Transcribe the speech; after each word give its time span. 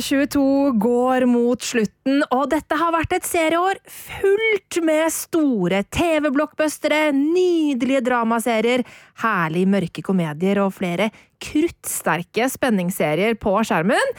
2022 0.00 0.72
går 0.80 1.26
mot 1.28 1.62
slutten, 1.62 2.22
og 2.32 2.48
dette 2.52 2.76
har 2.80 2.92
vært 2.94 3.12
et 3.18 3.26
serieår 3.28 3.80
fullt 3.84 4.80
med 4.86 5.12
store 5.12 5.82
TV-blockbustere, 5.92 7.10
nydelige 7.16 8.02
dramaserier, 8.08 8.84
herlig 9.20 9.66
mørke 9.68 10.04
komedier 10.04 10.62
og 10.64 10.72
flere 10.78 11.10
kruttsterke 11.44 12.48
spenningsserier 12.52 13.36
på 13.40 13.58
skjermen. 13.66 14.14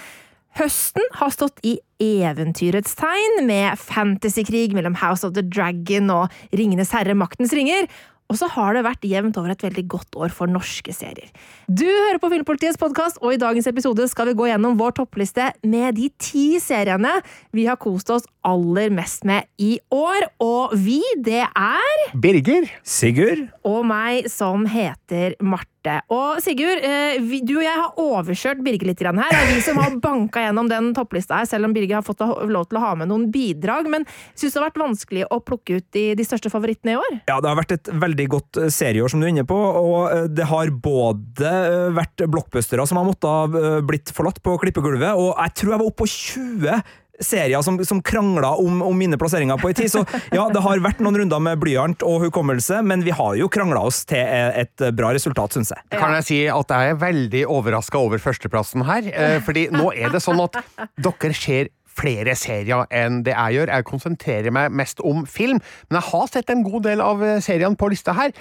Høsten 0.60 1.06
har 1.16 1.32
stått 1.32 1.62
i 1.64 1.78
eventyrets 2.04 2.94
tegn, 3.00 3.46
med 3.48 3.80
fantasykrig 3.80 4.74
mellom 4.76 4.98
House 5.00 5.26
of 5.26 5.34
the 5.38 5.46
Dragon 5.46 6.12
og 6.12 6.42
Ringenes 6.52 6.92
herre 6.94 7.16
maktens 7.16 7.56
ringer. 7.56 7.88
Og 8.32 8.40
så 8.40 8.48
har 8.54 8.78
det 8.78 8.86
vært 8.86 9.04
jevnt 9.04 9.36
over 9.42 9.52
et 9.52 9.66
veldig 9.66 9.84
godt 9.92 10.16
år 10.24 10.32
for 10.32 10.48
norske 10.48 10.94
serier. 10.96 11.28
Du 11.68 11.84
hører 11.84 12.20
på 12.22 12.30
Filmpolitiets 12.32 12.80
podkast, 12.80 13.20
og 13.20 13.36
i 13.36 13.42
dagens 13.42 13.68
episode 13.68 14.08
skal 14.08 14.32
vi 14.32 14.38
gå 14.40 14.48
gjennom 14.48 14.78
vår 14.80 14.96
toppliste 15.02 15.50
med 15.68 16.00
de 16.00 16.08
ti 16.22 16.46
seriene 16.64 17.18
vi 17.52 17.68
har 17.68 17.80
kost 17.82 18.14
oss 18.16 18.30
aller 18.48 18.94
mest 18.94 19.28
med 19.28 19.50
i 19.60 19.76
år. 19.92 20.30
Og 20.40 20.78
vi, 20.80 21.02
det 21.20 21.44
er 21.44 22.08
Birger. 22.16 22.72
Sigurd? 22.88 23.50
Og 23.68 23.84
meg, 23.88 24.32
som 24.32 24.64
heter 24.70 25.36
Marte. 25.44 25.71
Og 25.82 26.42
Sigurd, 26.44 26.84
eh, 26.86 27.18
du 27.42 27.56
og 27.58 27.64
jeg 27.66 27.74
har 27.74 27.98
overkjørt 27.98 28.62
Birger 28.66 28.92
litt 28.92 29.02
her. 29.02 29.18
Det 29.18 29.40
er 29.40 29.50
vi 29.50 29.64
som 29.66 29.80
har 29.82 29.96
banka 30.02 30.44
gjennom 30.44 30.70
den 30.70 30.92
topplista 30.94 31.40
her, 31.40 31.50
selv 31.50 31.66
om 31.66 31.74
Birger 31.74 32.00
har 32.00 32.06
fått 32.06 32.22
lov 32.22 32.68
til 32.70 32.78
å 32.78 32.84
ha 32.84 32.94
med 33.00 33.10
noen 33.10 33.32
bidrag. 33.34 33.90
Men 33.90 34.06
syns 34.36 34.54
det 34.54 34.62
har 34.62 34.68
vært 34.70 34.82
vanskelig 34.84 35.26
å 35.32 35.42
plukke 35.42 35.80
ut 35.82 35.88
de, 35.98 36.06
de 36.18 36.28
største 36.28 36.52
favorittene 36.54 36.94
i 36.94 37.00
år? 37.02 37.20
Ja, 37.32 37.40
det 37.42 37.50
har 37.50 37.58
vært 37.58 37.76
et 37.80 37.92
veldig 37.92 38.28
godt 38.36 38.62
eh, 38.62 38.70
serieår, 38.74 39.10
som 39.10 39.22
du 39.22 39.26
er 39.26 39.34
inne 39.34 39.48
på. 39.48 39.58
Og 39.58 40.12
eh, 40.12 40.28
det 40.30 40.50
har 40.52 40.74
både 40.82 41.56
vært 41.98 42.26
blockbustere 42.30 42.86
som 42.88 43.02
har 43.02 43.08
måttet 43.08 43.86
blitt 43.88 44.12
forlatt 44.14 44.42
på 44.44 44.58
klippegulvet, 44.62 45.18
og 45.18 45.34
jeg 45.34 45.58
tror 45.58 45.74
jeg 45.74 45.82
var 45.82 45.90
oppe 45.90 46.04
på 46.04 46.12
20 46.12 46.82
serier 47.26 47.64
som, 47.66 47.80
som 47.86 48.02
krangla 48.06 48.54
om, 48.62 48.82
om 48.86 48.98
mine 48.98 49.20
plasseringer 49.22 49.60
på 49.62 49.72
en 49.72 49.78
tid. 49.78 49.92
Så 49.94 50.04
ja, 50.34 50.48
det 50.52 50.64
har 50.66 50.84
vært 50.84 51.02
noen 51.04 51.22
runder 51.24 51.44
med 51.44 51.62
blyant 51.62 52.06
og 52.08 52.28
hukommelse, 52.28 52.82
men 52.86 53.06
vi 53.06 53.16
har 53.16 53.36
jo 53.40 53.50
krangla 53.52 53.84
oss 53.90 54.04
til 54.10 54.22
et 54.22 54.88
bra 54.98 55.14
resultat, 55.16 55.58
syns 55.58 55.74
jeg. 55.76 55.86
Kan 55.96 56.16
jeg 56.20 56.28
si 56.28 56.40
at 56.52 56.74
jeg 56.76 56.94
er 56.94 57.02
veldig 57.02 57.46
overraska 57.52 58.02
over 58.02 58.22
førsteplassen 58.22 58.86
her? 58.88 59.12
Eh, 59.12 59.38
fordi 59.48 59.68
nå 59.74 59.92
er 59.94 60.14
det 60.14 60.24
sånn 60.24 60.42
at 60.44 60.60
dere 61.02 61.36
ser 61.38 61.72
flere 61.92 62.36
serier 62.40 62.88
enn 62.96 63.22
det 63.26 63.36
jeg 63.36 63.58
gjør. 63.60 63.74
Jeg 63.76 63.88
konsentrerer 63.90 64.56
meg 64.56 64.74
mest 64.76 65.02
om 65.06 65.26
film, 65.30 65.62
men 65.90 66.00
jeg 66.00 66.10
har 66.12 66.30
sett 66.32 66.52
en 66.54 66.66
god 66.66 66.88
del 66.88 67.04
av 67.04 67.24
eh, 67.26 67.40
seriene 67.44 67.80
på 67.80 67.92
lista 67.92 68.16
her. 68.18 68.36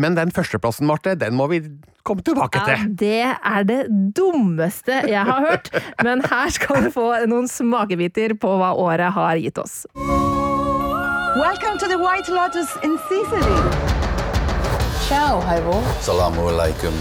Men 0.00 0.14
den 0.16 0.30
førsteplassen, 0.32 0.86
Marte, 0.88 1.12
den 1.20 1.34
må 1.36 1.46
vi 1.50 1.58
komme 2.02 2.22
tilbake 2.24 2.62
til. 2.64 2.78
Ja, 2.80 2.86
det 2.88 3.36
er 3.44 3.66
det 3.68 3.80
dummeste 4.16 5.02
jeg 5.04 5.24
har 5.28 5.44
hørt, 5.44 5.68
men 6.02 6.22
her 6.24 6.48
skal 6.54 6.86
du 6.86 6.90
få 6.94 7.10
noen 7.28 7.44
smakebiter 7.50 8.32
på 8.40 8.54
hva 8.56 8.70
året 8.72 9.12
har 9.12 9.36
gitt 9.36 9.60
oss. 9.60 9.82
Welcome 11.36 11.76
to 11.76 11.88
the 11.92 11.98
White 12.00 12.32
Lotus 12.32 12.72
in 12.82 12.96
Sicily. 13.10 13.60
Ciao, 15.10 15.40
Halvor. 15.44 15.84
Salamu 16.00 16.48
alaikum. 16.54 16.96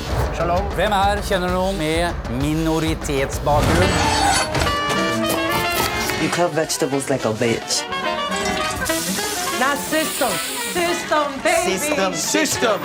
Hvem 0.75 0.91
her 0.91 1.23
kjenner 1.23 1.55
noen 1.55 1.79
med 1.79 2.11
minoritetsbakgrunn? 2.43 3.97
You 6.21 6.27
cut 6.35 6.51
vegetables 6.59 7.09
like 7.09 7.23
a 7.23 7.31
bitch. 7.39 7.85
Now 9.61 9.75
system. 9.75 10.31
System, 10.73 11.25
baby. 11.43 11.77
System, 11.77 12.13
system. 12.13 12.79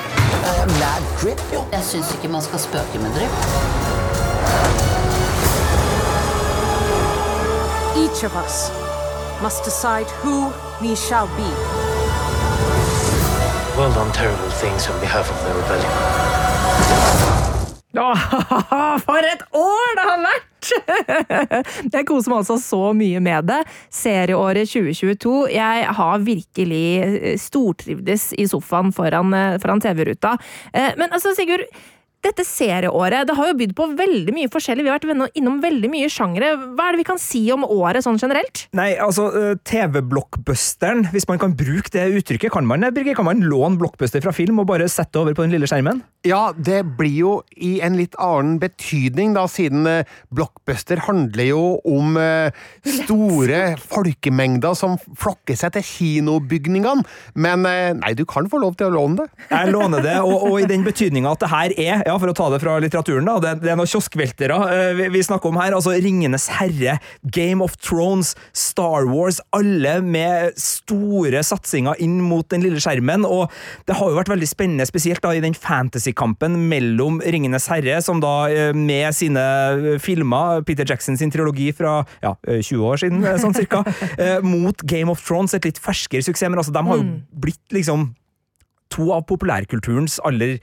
Jeg 1.72 1.82
syns 1.82 2.14
ikke 2.14 2.28
man 2.28 2.42
skal 2.42 2.58
spøke 2.58 2.98
med 3.04 3.10
drypp. 3.16 3.34
Each 8.02 8.24
of 8.28 8.32
us 8.44 8.56
must 9.42 9.64
decide 9.64 10.08
who 10.22 10.52
we 10.82 10.96
shall 10.96 11.28
be. 11.40 11.50
well 13.78 13.92
done 13.92 14.12
terrible 14.12 14.50
things 14.62 14.88
on 14.90 15.00
behalf 15.00 15.26
of 15.30 15.38
the 15.44 15.52
rebellion. 15.60 15.92
Åh, 17.98 18.18
for 19.06 19.20
et 19.32 19.42
år 19.52 19.88
det 19.96 20.04
har 20.10 20.18
vært! 20.28 20.55
Jeg 21.94 22.06
koser 22.08 22.32
meg 22.32 22.40
altså 22.42 22.56
så 22.62 22.82
mye 22.96 23.20
med 23.22 23.48
det. 23.50 23.60
Serieåret 23.92 24.70
2022. 24.70 25.34
Jeg 25.54 25.90
har 25.98 26.24
virkelig 26.26 26.84
eh, 27.02 27.36
stortrivdes 27.40 28.30
i 28.38 28.48
sofaen 28.50 28.92
foran, 28.96 29.34
eh, 29.36 29.58
foran 29.62 29.82
TV-ruta. 29.84 30.36
Eh, 30.72 30.92
Men 30.98 31.12
altså, 31.12 31.34
Sigurd. 31.36 31.66
Dette 32.26 32.42
serieåret 32.42 33.28
det 33.28 33.36
har 33.38 33.50
jo 33.52 33.56
bydd 33.60 33.72
på 33.78 33.86
veldig 33.94 34.32
mye 34.34 34.50
forskjellig. 34.50 34.82
Vi 34.82 34.90
har 34.90 34.98
vært 34.98 35.36
innom 35.38 35.60
veldig 35.62 35.90
mye 35.92 36.08
sjangere. 36.10 36.54
Hva 36.74 36.88
er 36.88 36.96
det 36.96 37.02
vi 37.04 37.06
kan 37.06 37.20
si 37.22 37.44
om 37.54 37.62
året 37.62 38.02
sånn 38.02 38.18
generelt? 38.18 38.64
Nei, 38.74 38.94
altså, 38.98 39.28
eh, 39.30 39.54
TV-blockbusteren, 39.68 41.06
hvis 41.14 41.28
man 41.30 41.38
kan 41.38 41.54
bruke 41.54 41.92
det 41.94 42.08
uttrykket, 42.18 42.50
kan 42.50 42.66
man 42.66 42.82
det, 42.82 42.94
Birger? 42.96 43.14
Kan 43.14 43.28
man 43.28 43.44
låne 43.46 43.78
blockbuster 43.78 44.24
fra 44.24 44.34
film 44.34 44.58
og 44.58 44.66
bare 44.72 44.88
sette 44.90 45.14
det 45.14 45.22
over 45.22 45.36
på 45.38 45.46
den 45.46 45.54
lille 45.54 45.70
skjermen? 45.70 46.02
Ja, 46.26 46.50
det 46.58 46.80
blir 46.98 47.14
jo 47.14 47.32
i 47.54 47.76
en 47.84 47.94
litt 47.98 48.16
annen 48.18 48.58
betydning, 48.58 49.36
da, 49.36 49.44
siden 49.50 49.86
eh, 49.86 50.08
blockbuster 50.34 51.04
handler 51.06 51.46
jo 51.46 51.62
om 51.86 52.18
eh, 52.18 52.50
store 52.82 53.76
folkemengder 53.78 54.74
som 54.74 54.96
flokker 55.20 55.54
seg 55.58 55.76
til 55.76 55.86
kinobygningene. 55.86 57.06
Men 57.38 57.66
eh, 57.70 57.92
nei, 57.94 58.16
du 58.18 58.24
kan 58.26 58.50
få 58.50 58.58
lov 58.64 58.74
til 58.80 58.90
å 58.90 58.96
låne 58.96 59.22
det. 59.22 59.46
Jeg 59.52 59.70
låner 59.70 60.02
det, 60.02 60.16
og, 60.24 60.48
og 60.50 60.58
i 60.64 60.68
den 60.68 60.82
betydninga 60.86 61.36
at 61.36 61.44
det 61.44 61.52
her 61.52 61.76
er, 61.76 62.04
ja, 62.08 62.15
for 62.20 62.30
å 62.30 62.36
ta 62.36 62.48
det 62.52 62.60
fra 62.62 62.76
litteraturen, 62.82 63.26
da, 63.28 63.36
det, 63.42 63.52
det 63.64 63.72
er 63.72 63.78
noen 63.78 63.90
kioskveltere 63.90 64.56
eh, 64.72 64.90
vi, 64.98 65.08
vi 65.14 65.22
snakker 65.24 65.50
om 65.50 65.58
her. 65.60 65.76
altså 65.76 65.94
Ringenes 65.94 66.48
herre, 66.58 66.98
Game 67.34 67.64
of 67.64 67.76
Thrones, 67.82 68.34
Star 68.56 69.08
Wars, 69.10 69.40
alle 69.56 69.98
med 70.04 70.56
store 70.60 71.42
satsinger 71.46 71.98
inn 72.02 72.18
mot 72.24 72.48
den 72.52 72.64
lille 72.64 72.80
skjermen. 72.82 73.26
Og 73.28 73.52
det 73.88 73.96
har 73.98 74.10
jo 74.10 74.18
vært 74.18 74.32
veldig 74.32 74.50
spennende, 74.50 74.88
spesielt 74.88 75.22
da 75.24 75.34
i 75.36 75.42
den 75.44 75.56
fantasykampen 75.56 76.58
mellom 76.70 77.20
Ringenes 77.24 77.68
herre, 77.72 77.98
som 78.04 78.20
da 78.22 78.34
eh, 78.50 78.72
med 78.76 79.10
sine 79.16 79.46
eh, 79.94 79.96
filmer, 80.02 80.62
Peter 80.66 80.88
Jackson 80.88 81.18
sin 81.18 81.32
trilogi 81.34 81.70
fra 81.76 81.98
ja, 82.24 82.36
eh, 82.46 82.62
20 82.62 82.86
år 82.90 83.02
siden, 83.02 83.26
sånn 83.42 83.56
cirka, 83.56 83.82
mot 84.46 84.86
Game 84.86 85.12
of 85.12 85.22
Thrones, 85.24 85.54
et 85.56 85.66
litt 85.68 85.80
ferskere 85.82 86.24
suksess, 86.24 86.50
men 86.50 86.60
altså, 86.60 86.74
de 86.74 86.84
har 86.86 87.00
jo 87.00 87.08
blitt 87.46 87.74
liksom 87.74 88.10
to 88.92 89.10
av 89.14 89.24
populærkulturens 89.28 90.20
aller 90.26 90.58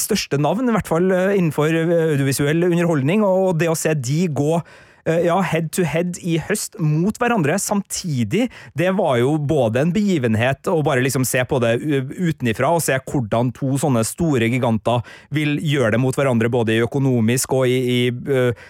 største 0.00 0.38
navn, 0.42 0.68
i 0.68 0.74
hvert 0.74 0.90
fall 0.90 1.12
eh, 1.14 1.36
innenfor 1.38 1.70
eh, 1.70 1.94
audiovisuell 2.12 2.66
underholdning, 2.68 3.24
og 3.26 3.56
det 3.60 3.70
å 3.70 3.78
se 3.78 3.94
de 3.94 4.26
gå 4.28 4.60
ja, 5.06 5.38
head 5.46 5.70
to 5.74 5.84
head 5.86 6.18
i 6.22 6.36
høst 6.42 6.78
mot 6.82 7.16
hverandre 7.20 7.58
samtidig, 7.62 8.48
det 8.78 8.90
var 8.98 9.20
jo 9.20 9.36
både 9.38 9.84
en 9.84 9.92
begivenhet 9.94 10.68
å 10.70 10.80
bare 10.86 11.04
liksom 11.04 11.24
se 11.28 11.42
på 11.46 11.60
det 11.62 11.76
utenifra 12.16 12.72
og 12.74 12.82
se 12.84 12.96
hvordan 12.98 13.52
to 13.56 13.76
sånne 13.80 14.02
store 14.06 14.48
giganter 14.50 15.04
vil 15.34 15.56
gjøre 15.62 15.94
det 15.94 16.02
mot 16.02 16.16
hverandre, 16.16 16.50
både 16.52 16.76
i 16.76 16.82
økonomisk 16.84 17.54
og 17.56 17.70
i, 17.70 17.76
i 17.76 18.00
eh, 18.10 18.66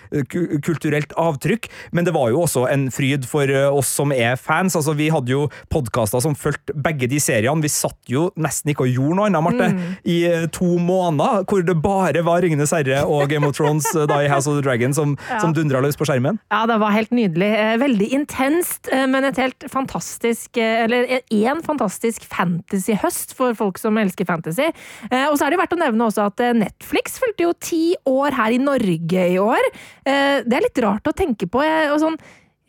kulturelt 0.64 1.14
avtrykk, 1.20 1.68
men 1.96 2.06
det 2.06 2.14
var 2.16 2.30
jo 2.32 2.42
også 2.44 2.66
en 2.70 2.88
fryd 2.94 3.26
for 3.28 3.50
eh, 3.50 3.68
oss 3.70 3.90
som 3.98 4.12
er 4.14 4.36
fans. 4.40 4.76
Altså, 4.78 4.94
vi 4.96 5.08
hadde 5.12 5.32
jo 5.32 5.46
podkaster 5.72 6.22
som 6.22 6.36
fulgte 6.38 6.74
begge 6.76 7.08
de 7.10 7.20
seriene. 7.22 7.64
Vi 7.64 7.72
satt 7.72 8.10
jo 8.10 8.28
nesten 8.40 8.72
ikke 8.72 8.86
og 8.86 8.94
gjorde 8.94 9.18
noe 9.18 9.28
annet, 9.30 9.44
Marte, 9.46 9.70
i 10.08 10.18
eh, 10.28 10.46
to 10.54 10.76
måneder, 10.82 11.44
hvor 11.48 11.64
det 11.66 11.78
bare 11.82 12.24
var 12.26 12.44
Ringenes 12.44 12.74
herre 12.74 13.04
og 13.06 13.30
Game 13.30 13.48
of 13.48 13.56
Thrones 13.58 13.88
eh, 13.94 14.06
da 14.08 14.22
i 14.24 14.30
House 14.32 14.50
of 14.50 14.58
the 14.58 14.64
Dragon 14.66 14.94
som, 14.96 15.16
som 15.40 15.54
dundra 15.56 15.82
løs 15.84 15.98
på 15.98 16.08
skjermen. 16.08 16.25
Ja, 16.52 16.62
det 16.68 16.78
var 16.82 16.94
helt 16.94 17.12
nydelig. 17.14 17.48
Eh, 17.56 17.74
Veldig 17.80 18.08
intenst, 18.16 18.90
eh, 18.92 19.06
men 19.10 19.26
et 19.28 19.38
helt 19.40 19.66
fantastisk 19.72 20.56
eh, 20.60 20.84
Eller 20.84 21.08
én 21.32 21.62
fantastisk 21.64 22.24
fantasy-høst 22.30 23.34
for 23.36 23.56
folk 23.58 23.78
som 23.80 23.98
elsker 24.00 24.28
fantasy. 24.28 24.68
Og 25.10 25.36
så 25.38 25.46
er 25.46 25.52
det 25.52 25.60
verdt 25.60 25.74
å 25.76 25.80
nevne 25.80 26.06
også 26.08 26.26
at 26.30 26.42
Netflix 26.56 27.18
fulgte 27.22 27.46
jo 27.46 27.52
ti 27.60 27.82
år 28.08 28.36
her 28.36 28.54
i 28.56 28.60
Norge 28.62 29.26
i 29.34 29.38
år. 29.40 29.68
Det 30.04 30.56
er 30.56 30.64
litt 30.64 30.80
rart 30.82 31.08
å 31.08 31.14
tenke 31.16 31.48
på. 31.50 31.62
Og 31.62 31.98
sånn, 32.02 32.18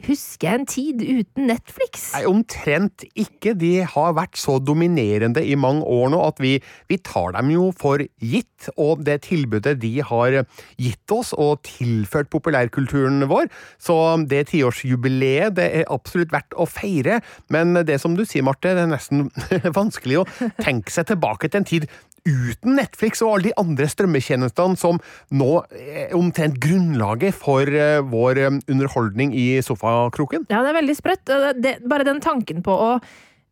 Husker 0.06 0.46
jeg 0.46 0.60
en 0.60 0.68
tid 0.70 1.00
uten 1.02 1.48
Netflix? 1.50 2.12
Nei, 2.14 2.28
omtrent 2.30 3.02
ikke. 3.18 3.56
De 3.58 3.82
har 3.82 4.14
vært 4.14 4.38
så 4.38 4.60
dominerende 4.62 5.42
i 5.42 5.56
mange 5.58 5.82
år 5.90 6.12
nå 6.14 6.20
at 6.22 6.38
vi, 6.44 6.58
vi 6.86 7.00
tar 7.02 7.34
dem 7.34 7.50
jo 7.56 7.72
for 7.74 8.04
gitt. 8.22 8.70
Og 8.78 9.02
det 9.06 9.20
tilbudet 9.26 9.76
de 9.82 9.96
har 10.06 10.40
gitt 10.78 11.14
oss 11.14 11.34
og 11.34 11.64
tilført 11.66 12.30
populærkulturen 12.34 13.26
vår. 13.30 13.50
Så 13.82 13.98
det 14.30 14.48
tiårsjubileet 14.54 15.58
det 15.58 15.68
er 15.82 15.90
absolutt 15.94 16.34
verdt 16.34 16.54
å 16.54 16.70
feire. 16.70 17.20
Men 17.54 17.74
det 17.88 17.98
som 18.04 18.14
du 18.18 18.22
sier, 18.26 18.46
Marte, 18.46 18.76
det 18.78 18.86
er 18.86 18.94
nesten 18.94 19.32
vanskelig 19.80 20.22
å 20.22 20.28
tenke 20.62 20.94
seg 20.94 21.10
tilbake 21.10 21.50
til 21.50 21.64
en 21.64 21.70
tid 21.74 21.90
uten 22.28 22.78
Netflix 22.78 23.24
og 23.24 23.38
alle 23.38 23.50
de 23.50 23.56
andre 23.62 23.88
strømmetjenestene 23.92 24.80
som 24.80 25.00
nå 25.32 25.52
er 25.78 26.16
omtrent 26.18 26.60
grunnlaget 26.64 27.36
for 27.36 27.68
eh, 27.68 28.02
vår 28.04 28.44
eh, 28.44 28.60
underholdning 28.68 29.34
i 29.38 29.48
sofakroken. 29.66 30.48
Ja, 30.52 30.62
det 30.66 30.74
er 30.74 30.80
veldig 30.82 30.98
sprøtt. 31.00 31.26
Det, 31.28 31.56
det, 31.64 31.78
bare 31.88 32.08
den 32.08 32.22
tanken 32.24 32.64
på 32.66 32.76
å 32.76 32.92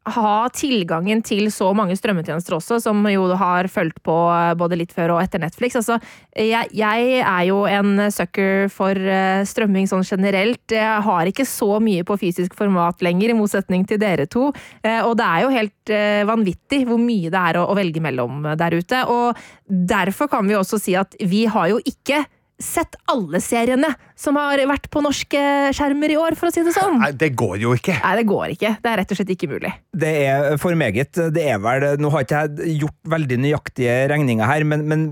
ha 0.05 0.33
tilgangen 0.53 1.21
til 1.25 1.47
så 1.53 1.71
mange 1.77 1.95
strømmetjenester 1.97 2.57
også, 2.57 2.77
som 2.83 3.01
jo 3.09 3.25
har 3.39 3.69
fulgt 3.71 4.01
på 4.05 4.15
eh, 4.29 4.53
både 4.57 4.77
litt 4.77 4.93
før 4.93 5.15
og 5.15 5.21
etter 5.23 5.41
Netflix. 5.41 5.77
Altså, 5.79 5.97
jeg, 6.37 6.69
jeg 6.77 7.21
er 7.21 7.43
jo 7.49 7.63
en 7.69 8.05
sucker 8.13 8.69
for 8.73 8.93
eh, 8.93 9.41
strømming 9.47 9.89
sånn 9.89 10.05
generelt. 10.05 10.63
Jeg 10.69 11.01
har 11.07 11.31
ikke 11.31 11.47
så 11.49 11.79
mye 11.83 12.05
på 12.05 12.19
fysisk 12.21 12.53
format 12.57 13.01
lenger, 13.05 13.33
i 13.33 13.37
motsetning 13.37 13.87
til 13.89 14.01
dere 14.01 14.29
to. 14.29 14.51
Eh, 14.85 15.01
og 15.01 15.17
det 15.17 15.25
er 15.25 15.45
jo 15.45 15.55
helt 15.55 15.73
vanvittig 16.25 16.79
hvor 16.89 16.97
mye 16.97 17.29
det 17.29 17.41
er 17.51 17.59
å, 17.59 17.67
å 17.69 17.75
velge 17.77 18.01
mellom 18.01 18.45
der 18.57 18.73
ute. 18.73 19.03
Og 19.09 19.37
derfor 19.65 20.29
kan 20.31 20.47
vi 20.49 20.57
også 20.57 20.79
si 20.81 20.95
at 20.97 21.17
vi 21.21 21.45
har 21.49 21.69
jo 21.73 21.81
ikke 21.85 22.23
sett 22.61 22.95
alle 23.11 23.41
seriene 23.43 23.89
som 24.15 24.37
har 24.39 24.61
vært 24.69 24.87
på 24.91 25.01
norske 25.03 25.39
skjermer 25.75 26.13
i 26.13 26.17
år, 26.19 26.37
for 26.39 26.47
å 26.47 26.53
si 26.55 26.63
det 26.63 26.71
sånn. 26.75 27.01
Nei, 27.01 27.11
det 27.19 27.33
går 27.35 27.57
jo 27.59 27.73
ikke. 27.75 27.97
Nei, 27.99 28.13
det 28.21 28.25
går 28.29 28.53
ikke. 28.53 28.71
Det 28.79 28.91
er 28.91 28.99
rett 29.01 29.11
og 29.11 29.19
slett 29.19 29.33
ikke 29.35 29.49
mulig. 29.51 29.71
Det 29.91 30.11
er 30.23 30.55
for 30.61 30.77
meget. 30.79 31.19
Det 31.35 31.43
er 31.43 31.59
vel 31.63 31.85
Nå 31.99 32.11
har 32.13 32.23
ikke 32.23 32.43
jeg 32.45 32.77
gjort 32.79 33.11
veldig 33.11 33.39
nøyaktige 33.43 33.95
regninger 34.11 34.47
her, 34.47 34.63
men, 34.67 34.85
men 34.87 35.03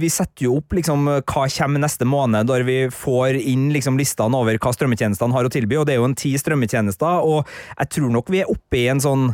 vi 0.00 0.10
setter 0.12 0.46
jo 0.46 0.58
opp 0.60 0.76
liksom 0.76 1.08
hva 1.08 1.46
kommer 1.50 1.82
neste 1.82 2.08
måned, 2.08 2.50
når 2.50 2.66
vi 2.68 2.78
får 2.92 3.40
inn 3.40 3.70
liksom 3.74 3.96
listene 4.00 4.36
over 4.36 4.60
hva 4.60 4.74
strømmetjenestene 4.76 5.36
har 5.36 5.48
å 5.48 5.52
tilby, 5.52 5.80
og 5.80 5.88
det 5.88 5.96
er 5.96 6.02
jo 6.02 6.10
en 6.10 6.18
ti 6.18 6.34
strømmetjenester, 6.40 7.24
og 7.24 7.48
jeg 7.78 7.94
tror 7.96 8.12
nok 8.12 8.28
vi 8.32 8.44
er 8.44 8.52
oppe 8.52 8.82
i 8.82 8.88
en 8.92 9.02
sånn 9.02 9.30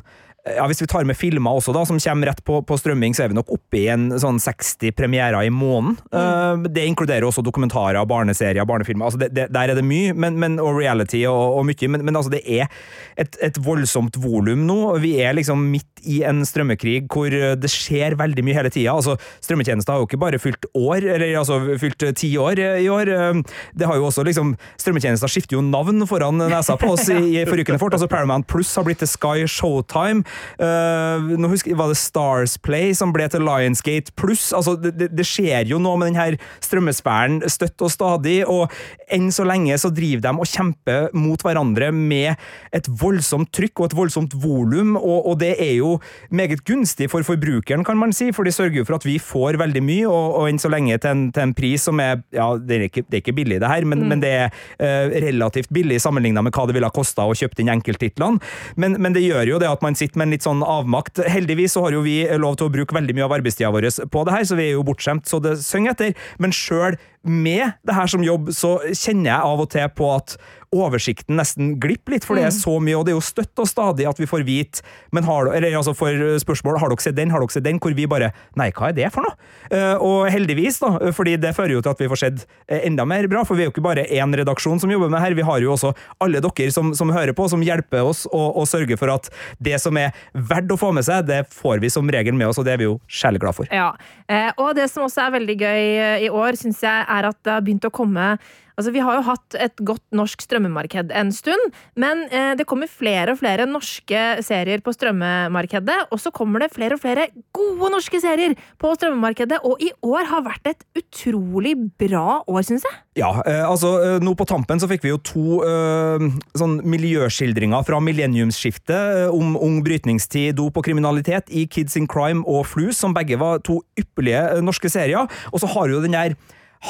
ja, 0.46 0.66
Hvis 0.70 0.82
vi 0.82 0.86
tar 0.86 1.06
med 1.08 1.16
filmer 1.18 1.58
også, 1.58 1.72
da, 1.74 1.82
som 1.88 1.98
kommer 1.98 2.30
rett 2.30 2.42
på, 2.46 2.60
på 2.62 2.78
strømming, 2.78 3.14
så 3.16 3.24
er 3.24 3.32
vi 3.32 3.38
nok 3.38 3.50
oppe 3.56 3.80
i 3.80 3.86
en 3.90 4.08
sånn 4.20 4.38
60 4.42 4.94
premierer 4.94 5.42
i 5.42 5.50
måneden. 5.50 5.96
Mm. 6.12 6.14
Uh, 6.14 6.68
det 6.70 6.84
inkluderer 6.86 7.26
også 7.26 7.42
dokumentarer, 7.46 7.98
barneserier, 8.06 8.66
barnefilmer. 8.68 9.08
Altså 9.08 9.20
det, 9.24 9.32
det, 9.34 9.48
der 9.54 9.72
er 9.72 9.78
det 9.78 9.84
mye, 9.86 10.14
men, 10.14 10.38
men, 10.38 10.60
og 10.62 10.78
reality 10.78 11.24
og, 11.26 11.58
og 11.58 11.66
mye. 11.66 11.90
Men, 11.90 12.04
men, 12.06 12.18
altså 12.18 12.32
det 12.36 12.42
er 12.46 12.70
et, 13.18 13.38
et 13.42 13.58
voldsomt 13.62 14.20
volum 14.22 14.62
nå. 14.68 14.78
Vi 15.02 15.16
er 15.24 15.34
liksom 15.36 15.66
midt 15.72 16.06
i 16.06 16.20
en 16.28 16.44
strømmekrig 16.46 17.08
hvor 17.10 17.32
det 17.32 17.70
skjer 17.72 18.14
veldig 18.20 18.44
mye 18.46 18.58
hele 18.60 18.70
tida. 18.70 18.94
Altså, 18.94 19.16
strømmetjenester 19.42 19.96
har 19.96 20.04
jo 20.04 20.06
ikke 20.06 20.22
bare 20.22 20.40
fylt 20.42 20.68
år, 20.78 21.02
eller 21.16 21.34
altså 21.40 21.58
fylt 21.82 22.06
ti 22.20 22.30
år 22.38 22.62
i 22.84 22.86
år. 22.92 23.10
Uh, 23.10 23.58
det 23.74 23.90
har 23.90 23.98
jo 23.98 24.06
også 24.12 24.22
liksom 24.26 24.54
Strømmetjenester 24.78 25.30
skifter 25.30 25.56
jo 25.56 25.62
navn 25.64 26.04
foran 26.08 26.38
nesa 26.38 26.76
på 26.78 26.92
oss 26.94 27.08
i, 27.10 27.18
i 27.40 27.44
forrykende 27.48 27.80
fort. 27.82 27.96
Altså 27.96 28.08
Paramount 28.10 28.46
Pluss 28.50 28.74
har 28.78 28.86
blitt 28.86 29.00
til 29.02 29.10
Sky 29.10 29.46
Showtime. 29.50 30.22
Uh, 30.60 31.36
nå 31.36 31.50
husker, 31.52 31.76
Var 31.76 31.92
det 31.92 31.98
Stars 32.00 32.56
Play 32.62 32.94
som 32.96 33.12
ble 33.14 33.28
til 33.32 33.44
Lionsgate 33.46 34.14
pluss? 34.18 34.48
Altså, 34.56 34.76
det, 34.80 35.10
det, 35.12 35.26
skjer 35.26 35.68
jo 35.68 35.80
noe 35.82 35.98
med 36.00 36.12
denne 36.12 36.38
strømmesfæren 36.64 37.40
støtt 37.50 37.82
og 37.84 37.92
stadig, 37.92 38.38
og 38.48 38.72
enn 39.12 39.28
så 39.34 39.46
lenge 39.46 39.76
så 39.78 39.90
driver 39.94 40.24
de 40.24 40.32
og 40.36 40.50
kjemper 40.50 41.10
mot 41.16 41.42
hverandre 41.42 41.90
med 41.94 42.36
et 42.74 42.88
voldsomt 43.00 43.50
trykk 43.54 43.82
og 43.82 43.90
et 43.90 43.96
voldsomt 43.98 44.36
volum, 44.42 44.94
og, 44.98 45.18
og, 45.30 45.36
det 45.40 45.52
er 45.62 45.74
jo 45.78 45.96
meget 46.34 46.64
gunstig 46.66 47.10
for 47.12 47.26
forbrukeren, 47.26 47.84
kan 47.86 47.98
man 48.00 48.14
si, 48.16 48.30
for 48.34 48.46
de 48.46 48.54
sørger 48.54 48.80
jo 48.80 48.86
for 48.88 48.98
at 48.98 49.06
vi 49.06 49.18
får 49.22 49.58
veldig 49.60 49.82
mye, 49.84 50.06
og, 50.08 50.38
og 50.40 50.50
enn 50.50 50.60
så 50.62 50.70
lenge 50.72 50.96
til 51.02 51.12
en, 51.12 51.26
til 51.34 51.46
en, 51.46 51.54
pris 51.56 51.86
som 51.88 52.00
er 52.02 52.18
Ja, 52.34 52.48
det 52.58 52.76
er 52.76 52.86
ikke, 52.88 53.04
det 53.06 53.18
er 53.18 53.22
ikke 53.22 53.36
billig, 53.36 53.60
det 53.62 53.70
her, 53.70 53.84
men, 53.88 54.02
mm. 54.02 54.08
men 54.12 54.22
det 54.22 54.32
er 54.34 54.48
uh, 54.50 55.12
relativt 55.26 55.70
billig 55.74 56.00
sammenligna 56.02 56.42
med 56.44 56.54
hva 56.56 56.66
det 56.68 56.76
ville 56.76 56.88
ha 56.88 56.94
kosta 56.94 57.26
å 57.26 57.36
kjøpe 57.36 57.62
inn 57.62 57.72
enkelttitlene, 57.72 58.42
men, 58.80 58.98
men 59.02 59.16
det 59.16 59.24
gjør 59.24 59.54
jo 59.54 59.60
det 59.62 59.70
at 59.70 59.84
man 59.84 59.96
sitter 59.98 60.20
med 60.22 60.25
en 60.26 60.34
litt 60.34 60.46
sånn 60.46 60.64
avmakt. 60.66 61.22
Heldigvis 61.30 61.76
så 61.76 61.86
har 61.86 61.96
jo 61.96 62.04
vi 62.04 62.18
lov 62.40 62.58
til 62.58 62.68
å 62.68 62.74
bruke 62.74 62.96
veldig 62.96 63.16
mye 63.16 63.26
av 63.28 63.36
arbeidstida 63.38 63.72
vår 63.74 63.88
på 64.12 64.24
det 64.26 64.34
her, 64.34 64.46
så 64.48 64.58
vi 64.58 64.68
er 64.68 64.76
jo 64.76 64.86
bortskjemt 64.86 65.30
så 65.30 65.40
det 65.42 65.56
synger 65.62 65.94
etter. 65.94 66.16
Men 66.42 66.54
sjøl 66.54 66.98
med 67.28 67.76
det 67.86 67.96
her 67.96 68.10
som 68.10 68.24
jobb, 68.24 68.52
så 68.54 68.76
kjenner 68.92 69.30
jeg 69.32 69.50
av 69.52 69.64
og 69.64 69.70
til 69.72 69.90
på 69.96 70.12
at 70.14 70.36
oversikten 70.74 71.38
nesten 71.38 71.74
glipper 71.80 72.16
litt, 72.16 72.26
for 72.26 72.38
det 72.38 72.46
er 72.46 72.52
mm. 72.52 72.58
så 72.58 72.76
mye, 72.82 72.96
og 72.98 73.06
det 73.06 73.14
er 73.14 73.18
jo 73.18 73.24
støtt 73.24 73.62
og 73.62 73.68
stadig 73.70 74.06
at 74.08 74.18
vi 74.20 74.28
får 74.28 74.44
vite 74.46 74.84
men 75.14 75.26
har, 75.26 75.50
eller 75.54 75.76
altså 75.78 75.94
for 75.96 76.36
spørsmål 76.42 76.80
har 76.82 76.92
dere 76.92 77.04
sett 77.04 77.16
den, 77.16 77.32
har 77.32 77.42
dere 77.42 77.54
sett 77.54 77.66
den, 77.66 77.80
hvor 77.82 77.94
vi 77.96 78.08
bare 78.10 78.32
Nei, 78.58 78.68
hva 78.74 78.90
er 78.90 78.96
det 78.96 79.08
for 79.14 79.24
noe? 79.24 79.36
Uh, 79.70 79.96
og 80.02 80.30
heldigvis, 80.32 80.78
da, 80.82 81.10
fordi 81.14 81.36
det 81.40 81.54
fører 81.56 81.76
jo 81.76 81.82
til 81.84 81.92
at 81.92 82.00
vi 82.02 82.08
får 82.10 82.20
sett 82.20 82.44
eh, 82.68 82.82
enda 82.88 83.06
mer 83.08 83.26
bra, 83.30 83.42
for 83.46 83.58
vi 83.58 83.64
er 83.64 83.70
jo 83.70 83.74
ikke 83.74 83.84
bare 83.84 84.06
én 84.12 84.34
redaksjon 84.38 84.80
som 84.82 84.90
jobber 84.92 85.10
med 85.12 85.22
her, 85.22 85.36
vi 85.36 85.44
har 85.46 85.62
jo 85.62 85.72
også 85.74 85.92
alle 86.22 86.42
dere 86.44 86.72
som, 86.74 86.92
som 86.96 87.12
hører 87.14 87.34
på, 87.36 87.46
som 87.52 87.62
hjelper 87.64 88.06
oss 88.06 88.24
og, 88.30 88.58
og 88.60 88.68
sørger 88.68 88.98
for 89.00 89.12
at 89.12 89.28
det 89.62 89.78
som 89.82 89.96
er 90.00 90.16
verdt 90.34 90.72
å 90.72 90.78
få 90.80 90.92
med 90.96 91.06
seg, 91.06 91.26
det 91.28 91.42
får 91.52 91.82
vi 91.84 91.90
som 91.92 92.10
regel 92.12 92.36
med 92.36 92.50
oss, 92.50 92.60
og 92.60 92.66
det 92.68 92.76
er 92.76 92.82
vi 92.82 92.88
jo 92.88 92.98
sjeleglade 93.06 93.56
for. 93.60 93.70
Ja, 93.74 93.92
uh, 94.30 94.50
og 94.66 94.74
det 94.78 94.88
som 94.92 95.06
også 95.06 95.26
er 95.26 95.36
veldig 95.38 95.56
gøy 95.60 95.82
i 96.26 96.30
år, 96.32 96.58
syns 96.60 96.82
jeg, 96.84 97.06
er 97.15 97.15
at 97.24 97.38
det 97.46 97.54
har 97.54 97.64
begynt 97.64 97.88
å 97.88 97.94
komme 97.94 98.36
Altså, 98.76 98.92
vi 98.92 99.00
har 99.00 99.16
jo 99.16 99.24
hatt 99.24 99.56
et 99.56 99.78
godt 99.88 100.04
norsk 100.16 100.42
strømmemarked 100.44 101.12
en 101.16 101.30
stund, 101.32 101.76
men 101.96 102.26
eh, 102.28 102.52
det 102.58 102.66
kommer 102.68 102.90
flere 102.92 103.32
og 103.32 103.38
flere 103.40 103.64
norske 103.64 104.24
serier 104.44 104.82
på 104.84 104.92
strømmemarkedet. 104.92 106.10
Og 106.12 106.20
så 106.20 106.28
kommer 106.34 106.60
det 106.60 106.74
flere 106.74 106.98
og 106.98 107.00
flere 107.00 107.30
gode 107.56 107.88
norske 107.94 108.20
serier 108.20 108.52
på 108.76 108.90
strømmemarkedet, 108.98 109.62
og 109.64 109.80
i 109.80 109.88
år 110.04 110.28
har 110.28 110.44
vært 110.44 110.68
et 110.68 110.84
utrolig 111.00 111.72
bra 111.96 112.42
år, 112.44 112.66
syns 112.68 112.84
jeg. 112.84 112.98
Ja, 113.22 113.30
eh, 113.48 113.62
altså 113.64 113.94
eh, 114.02 114.18
nå 114.20 114.34
på 114.36 114.44
tampen 114.48 114.82
så 114.82 114.90
fikk 114.90 115.06
vi 115.06 115.14
jo 115.14 115.22
to 115.24 115.62
eh, 115.64 116.26
sånn 116.60 116.76
miljøskildringer 116.84 117.86
fra 117.88 118.02
millenniumsskiftet 118.04 119.22
eh, 119.22 119.32
om 119.32 119.56
ung 119.56 119.80
brytningstid, 119.88 120.52
dop 120.60 120.76
og 120.76 120.84
kriminalitet 120.84 121.48
i 121.48 121.64
Kids 121.64 121.96
in 121.96 122.10
Crime 122.12 122.44
og 122.44 122.68
Flus, 122.74 123.00
som 123.00 123.16
begge 123.16 123.40
var 123.40 123.64
to 123.64 123.80
ypperlige 123.96 124.44
eh, 124.58 124.62
norske 124.68 124.92
serier. 124.92 125.32
Og 125.54 125.64
så 125.64 125.72
har 125.72 125.88
jo 125.88 126.04
den 126.04 126.18
der 126.18 126.36